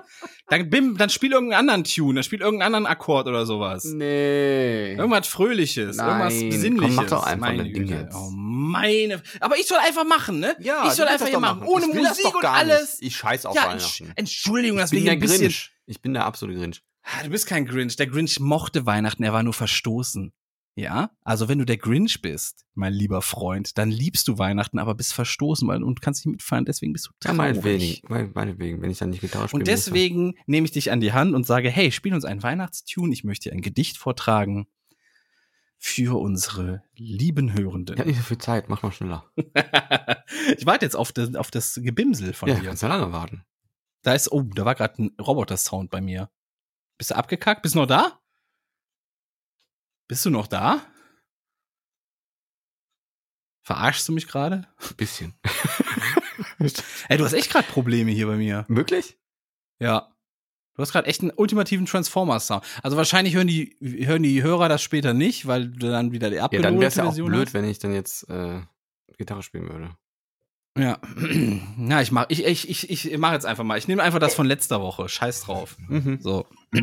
[0.49, 3.85] Dann, bim, dann spiel irgendeinen anderen Tune, dann spiel irgendeinen anderen Akkord oder sowas.
[3.85, 4.95] Nee.
[4.95, 6.09] Irgendwas Fröhliches, Nein.
[6.09, 6.97] irgendwas Besinnliches.
[6.97, 8.17] Komm, mach doch einfach meine Ding jetzt.
[8.17, 9.23] Oh, meine.
[9.39, 10.57] Aber ich soll einfach machen, ne?
[10.59, 11.63] Ja, ich soll einfach hier machen.
[11.63, 13.01] Ohne Musik und alles.
[13.01, 13.13] Nicht.
[13.13, 14.13] Ich scheiß auf ja, Weihnachten.
[14.17, 15.71] Entschuldigung, das bin der Grinch.
[15.87, 16.83] Ich bin der absolute Grinch.
[17.05, 17.95] Ah, du bist kein Grinch.
[17.97, 20.33] Der Grinch mochte Weihnachten, er war nur verstoßen.
[20.75, 24.95] Ja, also wenn du der Grinch bist, mein lieber Freund, dann liebst du Weihnachten, aber
[24.95, 27.27] bist verstoßen weil, und kannst nicht mitfeiern, deswegen bist du traurig.
[27.27, 29.61] Ja, meinetwegen, meinetwegen, wenn ich dann nicht Gitarre spiele.
[29.61, 33.13] Und deswegen nehme ich dich an die Hand und sage, hey, spiel uns einen Weihnachtstune,
[33.13, 34.67] ich möchte dir ein Gedicht vortragen
[35.77, 37.97] für unsere lieben Hörenden.
[37.97, 39.27] Ich habe nicht so viel Zeit, mach mal schneller.
[40.57, 42.63] ich warte jetzt auf das, auf das Gebimsel von ja, dir.
[42.63, 43.45] Ja, kannst ja lange warten.
[44.03, 46.31] Da ist, oh, da war gerade ein Roboter-Sound bei mir.
[46.97, 47.63] Bist du abgekackt?
[47.63, 48.22] Bist du noch da?
[50.13, 50.83] Bist du noch da?
[53.63, 54.69] Verarschst du mich gerade?
[54.99, 55.33] Bisschen.
[57.09, 58.67] Ey, du hast echt gerade Probleme hier bei mir.
[58.69, 59.17] Wirklich?
[59.81, 60.15] Ja.
[60.75, 62.63] Du hast gerade echt einen ultimativen Transformers-Sound.
[62.83, 66.41] Also wahrscheinlich hören die, hören die Hörer das später nicht, weil du dann wieder die
[66.41, 67.55] abgelogte Ja, dann wäre es ja auch blöd, hast.
[67.55, 68.61] wenn ich dann jetzt äh,
[69.17, 69.97] Gitarre spielen würde.
[70.77, 70.99] Ja.
[71.79, 73.79] Na, ich mach, ich, ich, ich, ich mach jetzt einfach mal.
[73.79, 75.09] Ich nehme einfach das von letzter Woche.
[75.09, 75.79] Scheiß drauf.
[75.89, 76.19] Mhm.
[76.21, 76.47] So.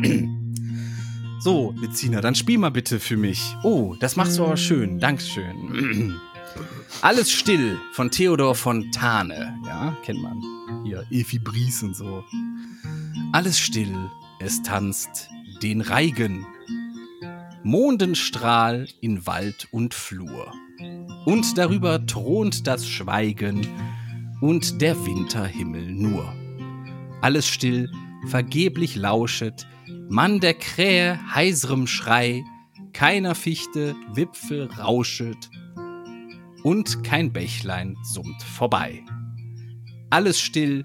[1.42, 3.56] So, Lizina, dann spiel mal bitte für mich.
[3.62, 4.98] Oh, das machst du aber schön.
[4.98, 6.20] Dankeschön.
[7.00, 9.58] Alles still von Theodor Fontane.
[9.64, 10.42] Ja, kennt man.
[10.84, 12.22] Hier, Efi Bries und so.
[13.32, 13.96] Alles still,
[14.38, 15.30] es tanzt
[15.62, 16.46] den Reigen.
[17.62, 20.52] Mondenstrahl in Wald und Flur.
[21.24, 23.66] Und darüber thront das Schweigen
[24.42, 26.34] und der Winterhimmel nur.
[27.22, 27.90] Alles still,
[28.26, 29.66] vergeblich lauschet
[30.08, 32.44] Mann der Krähe heiserem Schrei,
[32.92, 35.50] keiner Fichte Wipfel rauschet
[36.62, 39.04] und kein Bächlein summt vorbei.
[40.10, 40.84] Alles still,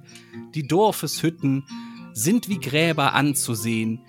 [0.53, 1.63] die Dorfeshütten
[2.13, 4.01] sind wie Gräber anzusehen,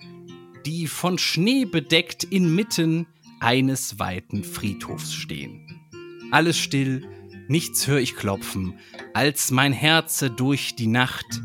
[0.65, 3.07] die von Schnee bedeckt inmitten
[3.39, 5.89] eines weiten Friedhofs stehen.
[6.31, 7.07] Alles still,
[7.47, 8.75] nichts hör ich klopfen,
[9.13, 11.41] als mein Herze durch die Nacht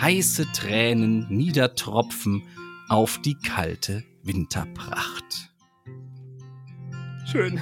[0.00, 2.42] heiße Tränen niedertropfen
[2.88, 5.50] auf die kalte Winterpracht.
[7.26, 7.60] Schön.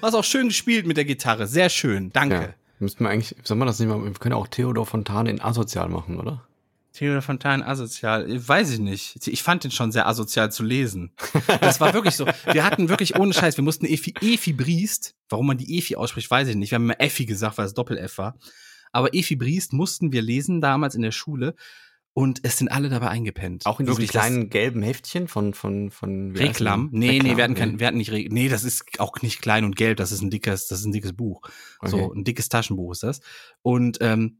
[0.00, 1.46] Du hast auch schön gespielt mit der Gitarre.
[1.46, 2.10] Sehr schön.
[2.10, 2.34] Danke.
[2.34, 2.54] Ja.
[2.78, 5.88] Müssten wir eigentlich, soll man das nicht mal, wir können auch Theodor Fontane in asozial
[5.88, 6.46] machen, oder?
[6.92, 9.26] Theodor Fontane asozial, weiß ich nicht.
[9.26, 11.12] Ich fand den schon sehr asozial zu lesen.
[11.60, 12.26] Das war wirklich so.
[12.50, 16.30] Wir hatten wirklich ohne Scheiß, wir mussten Efi, Efi Briest, warum man die Efi ausspricht,
[16.30, 16.70] weiß ich nicht.
[16.70, 18.38] Wir haben immer Effi gesagt, weil es Doppel-F war.
[18.92, 21.54] Aber Efi Briest mussten wir lesen damals in der Schule.
[22.18, 23.66] Und es sind alle dabei eingepennt.
[23.66, 26.88] Auch in diesem kleinen gelben Heftchen von, von, von, Reklam?
[26.90, 27.26] Nee, Reklam?
[27.26, 29.76] nee, wir hatten kein, wir hatten nicht, Re nee, das ist auch nicht klein und
[29.76, 31.42] gelb, das ist ein dickes, das ist ein dickes Buch.
[31.78, 31.90] Okay.
[31.90, 33.20] So, ein dickes Taschenbuch ist das.
[33.60, 34.38] Und, ähm,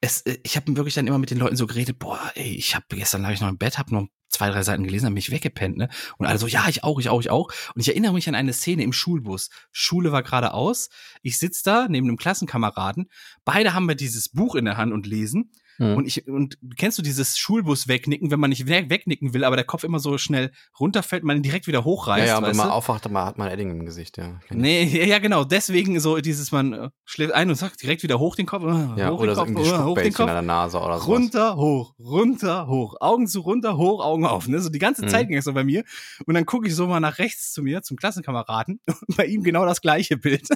[0.00, 2.74] es, äh, ich habe wirklich dann immer mit den Leuten so geredet, boah, ey, ich
[2.74, 5.30] habe gestern lag ich noch im Bett, habe noch zwei, drei Seiten gelesen, habe mich
[5.30, 5.88] weggepennt, ne?
[6.16, 7.52] Und alle so, ja, ich auch, ich auch, ich auch.
[7.76, 9.50] Und ich erinnere mich an eine Szene im Schulbus.
[9.70, 10.88] Schule war gerade aus.
[11.22, 13.08] Ich sitz da neben einem Klassenkameraden.
[13.44, 15.52] Beide haben wir dieses Buch in der Hand und lesen.
[15.78, 15.96] Mhm.
[15.96, 19.64] Und ich, und kennst du dieses Schulbus wegnicken, wenn man nicht wegnicken will, aber der
[19.64, 22.26] Kopf immer so schnell runterfällt, man ihn direkt wieder hochreißt.
[22.26, 24.40] Ja, ja wenn man aufwacht, dann hat man Edding im Gesicht, ja.
[24.50, 25.44] Nee, ja, genau.
[25.44, 29.00] Deswegen so dieses, man äh, schläft ein und sagt direkt wieder hoch den Kopf, äh,
[29.00, 30.28] ja, hoch oder den Kopf, so äh, hoch den Kopf.
[30.28, 31.12] In der Nase oder so.
[31.12, 32.96] Runter, hoch, runter, hoch.
[33.00, 34.48] Augen zu, runter, hoch, Augen auf.
[34.48, 34.60] Ne?
[34.60, 35.28] So die ganze Zeit mhm.
[35.28, 35.84] ging es so bei mir.
[36.26, 38.80] Und dann gucke ich so mal nach rechts zu mir, zum Klassenkameraden.
[38.86, 40.48] Und bei ihm genau das gleiche Bild.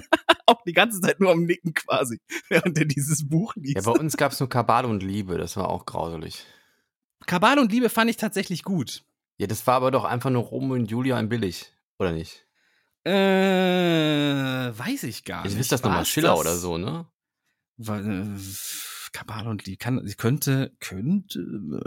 [0.45, 3.75] Auch die ganze Zeit nur am Nicken quasi, während er dieses Buch liest.
[3.75, 5.37] Ja, bei uns gab es nur Kabal und Liebe.
[5.37, 6.45] Das war auch grauselig.
[7.25, 9.03] Kabal und Liebe fand ich tatsächlich gut.
[9.37, 12.45] Ja, das war aber doch einfach nur Romeo und Julia in billig, oder nicht?
[13.05, 15.53] Äh, weiß ich gar nicht.
[15.53, 16.39] Ich wisst das nochmal Schiller das?
[16.39, 17.07] oder so, ne?
[17.79, 18.37] Äh,
[19.11, 21.39] Kabal und Liebe, kann, sie könnte, könnte,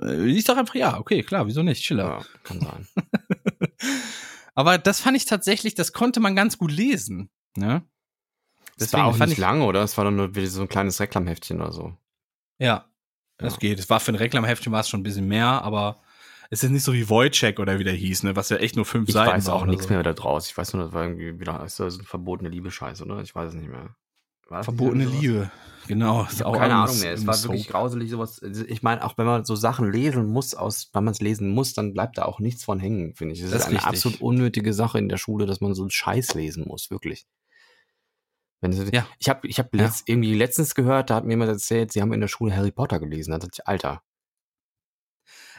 [0.03, 2.05] äh, ich sag einfach ja, okay, klar, wieso nicht, Schiller.
[2.05, 2.89] Ja, kann sein.
[4.55, 7.83] aber das fand ich tatsächlich, das konnte man ganz gut lesen, ne?
[8.79, 9.83] Das war auch nicht lang, oder?
[9.83, 11.95] Es war nur wie so ein kleines Reklamheftchen oder so.
[12.59, 12.87] Ja,
[13.39, 13.59] das ja.
[13.59, 13.79] geht.
[13.79, 16.01] Es war für ein Reklamheftchen war es schon ein bisschen mehr, aber
[16.51, 18.85] es ist nicht so wie Wojciech oder wie der hieß, ne, was ja echt nur
[18.85, 19.37] fünf ich Seiten war.
[19.37, 19.95] Ich weiß auch nichts so.
[19.95, 20.49] mehr da draus.
[20.49, 23.21] Ich weiß nur, das war irgendwie wieder ist das ein verbotene Liebe-Scheiß, oder?
[23.21, 23.97] Ich weiß es nicht mehr.
[24.49, 25.51] Verbotene Liebe,
[25.89, 26.25] genau.
[26.25, 27.15] Ist auch keine Ahnung mehr.
[27.15, 27.51] Es war Soap.
[27.51, 28.41] wirklich grauselig sowas.
[28.41, 31.51] Also ich meine, auch wenn man so Sachen lesen muss, aus, wenn man es lesen
[31.51, 33.41] muss, dann bleibt da auch nichts von hängen, finde ich.
[33.41, 33.89] Es ist, ist eine richtig.
[33.89, 37.27] absolut unnötige Sache in der Schule, dass man so einen Scheiß lesen muss, wirklich.
[38.61, 39.07] Wenn ja.
[39.19, 39.83] Ich habe ich hab ja.
[39.83, 42.71] letzt, irgendwie letztens gehört, da hat mir jemand erzählt, sie haben in der Schule Harry
[42.71, 43.33] Potter gelesen.
[43.33, 44.03] Da dachte ich, Alter.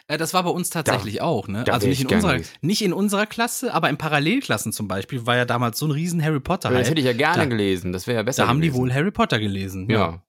[0.07, 1.65] Äh, das war bei uns tatsächlich da, auch, ne?
[1.69, 5.45] Also nicht in, unserer, nicht in unserer Klasse, aber in Parallelklassen zum Beispiel war ja
[5.45, 6.71] damals so ein riesen Harry Potter.
[6.71, 8.43] Ja, das hätte ich ja gerne da, gelesen, das wäre ja besser.
[8.43, 8.73] Da haben gewesen.
[8.73, 9.89] die wohl Harry Potter gelesen.
[9.89, 9.97] Ja.
[9.97, 10.23] ja.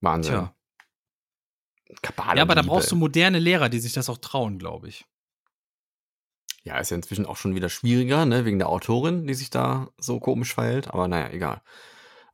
[0.00, 0.34] Wahnsinn.
[0.34, 0.54] Tja.
[2.02, 5.06] Kabale ja, aber da brauchst du moderne Lehrer, die sich das auch trauen, glaube ich.
[6.64, 9.88] Ja, ist ja inzwischen auch schon wieder schwieriger, ne, wegen der Autorin, die sich da
[9.98, 10.88] so komisch verhält.
[10.88, 11.62] Aber naja, egal.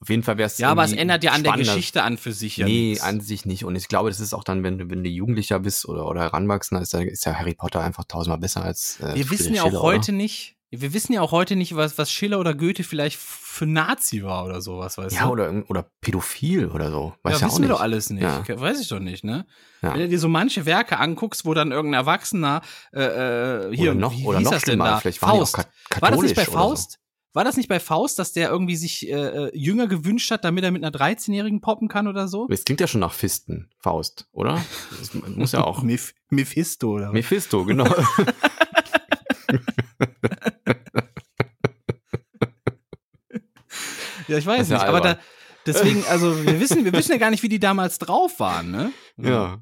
[0.00, 0.58] Auf jeden Fall wäre es.
[0.58, 3.04] Ja, aber es ändert ja an der Geschichte an für sich ja Nee, nichts.
[3.04, 3.64] an sich nicht.
[3.64, 6.20] Und ich glaube, das ist auch dann, wenn du, wenn du Jugendlicher bist oder, oder
[6.22, 9.00] heranwachsender, ist, ist ja Harry Potter einfach tausendmal besser als.
[9.00, 10.18] Äh, Wir wissen ja auch heute oder?
[10.18, 14.22] nicht, wir wissen ja auch heute nicht, was, was Schiller oder Goethe vielleicht für Nazi
[14.22, 15.26] war oder sowas, weißt ja, du?
[15.26, 17.14] Ja, oder, oder pädophil oder so.
[17.22, 18.22] Weiß ja, ja wissen wir doch alles nicht.
[18.22, 18.42] Ja.
[18.48, 19.46] Weiß ich doch nicht, ne?
[19.82, 19.94] Ja.
[19.94, 24.00] Wenn du dir so manche Werke anguckst, wo dann irgendein Erwachsener äh, äh hier, oder
[24.00, 25.56] noch, wie, oder noch schlimmer, vielleicht Faust.
[26.00, 26.92] war das nicht bei Faust?
[26.92, 26.98] So.
[27.34, 30.62] War das nicht bei Faust, dass der irgendwie sich äh, äh Jünger gewünscht hat, damit
[30.62, 32.46] er mit einer 13-Jährigen poppen kann oder so?
[32.46, 34.64] Das klingt ja schon nach Fisten, Faust, oder?
[35.00, 35.82] Das muss ja auch.
[35.82, 37.10] Mephisto, oder?
[37.10, 37.86] Mephisto, genau.
[44.28, 45.18] Ja, ich weiß nicht, aber da,
[45.66, 48.92] deswegen, also wir wissen, wir wissen ja gar nicht, wie die damals drauf waren, ne?
[49.16, 49.58] Ja.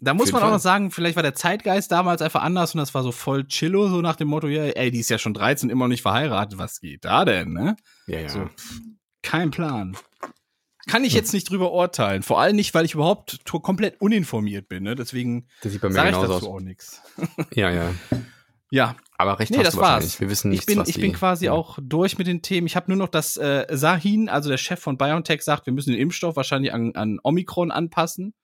[0.00, 2.92] Da muss man auch noch sagen, vielleicht war der Zeitgeist damals einfach anders und das
[2.94, 5.70] war so voll chillo, so nach dem Motto, ja, ey, die ist ja schon 13,
[5.70, 7.76] immer noch nicht verheiratet, was geht da denn, ne?
[8.06, 8.28] Ja, ja.
[8.28, 8.50] So,
[9.22, 9.96] kein Plan.
[10.86, 12.22] Kann ich jetzt nicht drüber urteilen.
[12.22, 14.94] Vor allem nicht, weil ich überhaupt komplett uninformiert bin, ne?
[14.94, 16.44] Deswegen sage ich dazu aus.
[16.44, 17.00] auch nichts.
[17.54, 17.94] Ja, ja.
[18.70, 18.96] Ja.
[19.16, 20.20] Aber recht nee, das war's.
[20.20, 21.52] Wir wissen nichts, ich bin, ich bin quasi ja.
[21.52, 22.66] auch durch mit den Themen.
[22.66, 25.90] Ich habe nur noch, dass äh, Sahin, also der Chef von BioNTech, sagt, wir müssen
[25.90, 28.34] den Impfstoff wahrscheinlich an, an Omikron anpassen.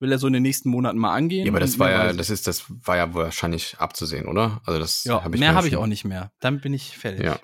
[0.00, 1.46] Will er so in den nächsten Monaten mal angehen.
[1.46, 4.60] Ja, aber das war ja, das ist, das war ja wahrscheinlich abzusehen, oder?
[4.64, 6.32] Also das ja, hab ich mehr habe ich auch nicht mehr.
[6.40, 7.24] Damit bin ich fertig.
[7.24, 7.38] Ja.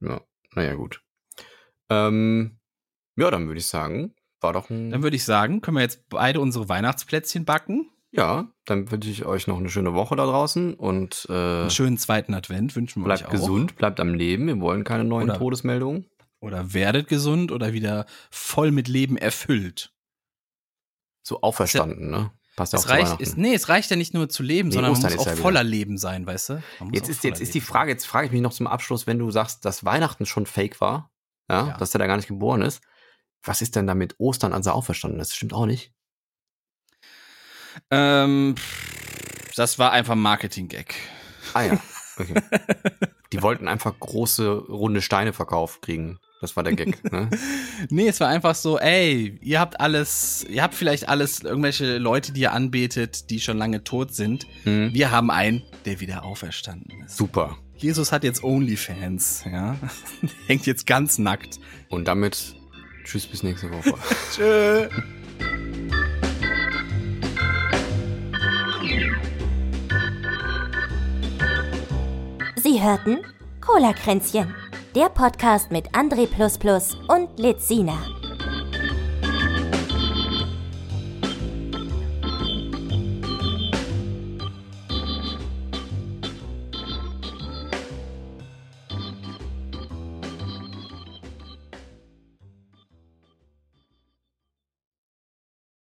[0.00, 0.20] Ja.
[0.54, 1.02] Naja, gut.
[1.90, 2.58] Ähm,
[3.16, 4.90] ja, dann würde ich sagen, war doch ein.
[4.90, 7.90] Dann würde ich sagen, können wir jetzt beide unsere Weihnachtsplätzchen backen.
[8.16, 11.98] Ja, dann wünsche ich euch noch eine schöne Woche da draußen und äh, einen schönen
[11.98, 13.30] zweiten Advent wünschen wir bleibt euch auch.
[13.30, 14.46] Bleibt gesund, bleibt am Leben.
[14.46, 16.06] Wir wollen keine neuen oder, Todesmeldungen.
[16.38, 19.92] Oder werdet gesund oder wieder voll mit Leben erfüllt.
[21.22, 22.30] So auferstanden, ja, ne?
[22.54, 24.92] Passt ja auch reicht, ist, Nee, es reicht ja nicht nur zu leben, nee, sondern
[24.92, 25.64] Ostern man muss auch ja voller.
[25.64, 26.62] Leben sein, weißt du?
[26.92, 29.30] Jetzt ist, jetzt ist die Frage, jetzt frage ich mich noch zum Abschluss, wenn du
[29.32, 31.10] sagst, dass Weihnachten schon fake war,
[31.50, 31.76] ja, ja.
[31.78, 32.80] dass er da gar nicht geboren ist,
[33.42, 35.30] was ist denn da mit Ostern, als er auferstanden ist?
[35.30, 35.93] Das stimmt auch nicht.
[37.90, 38.54] Ähm,
[39.56, 40.94] das war einfach ein Marketing-Gag.
[41.52, 41.80] Ah ja,
[42.18, 42.34] okay.
[43.32, 46.18] Die wollten einfach große, runde Steine verkauft kriegen.
[46.40, 47.30] Das war der Gag, ne?
[47.88, 52.32] nee, es war einfach so, ey, ihr habt alles, ihr habt vielleicht alles, irgendwelche Leute,
[52.32, 54.46] die ihr anbetet, die schon lange tot sind.
[54.64, 54.92] Hm.
[54.92, 57.16] Wir haben einen, der wieder auferstanden ist.
[57.16, 57.56] Super.
[57.76, 59.76] Jesus hat jetzt Onlyfans, ja.
[60.46, 61.58] Hängt jetzt ganz nackt.
[61.88, 62.54] Und damit
[63.04, 63.94] tschüss bis nächste Woche.
[64.34, 64.88] Tschö.
[72.74, 73.18] Sie hörten
[73.60, 74.52] Cola-Kränzchen,
[74.96, 76.26] der Podcast mit André
[77.06, 77.96] und Lizina.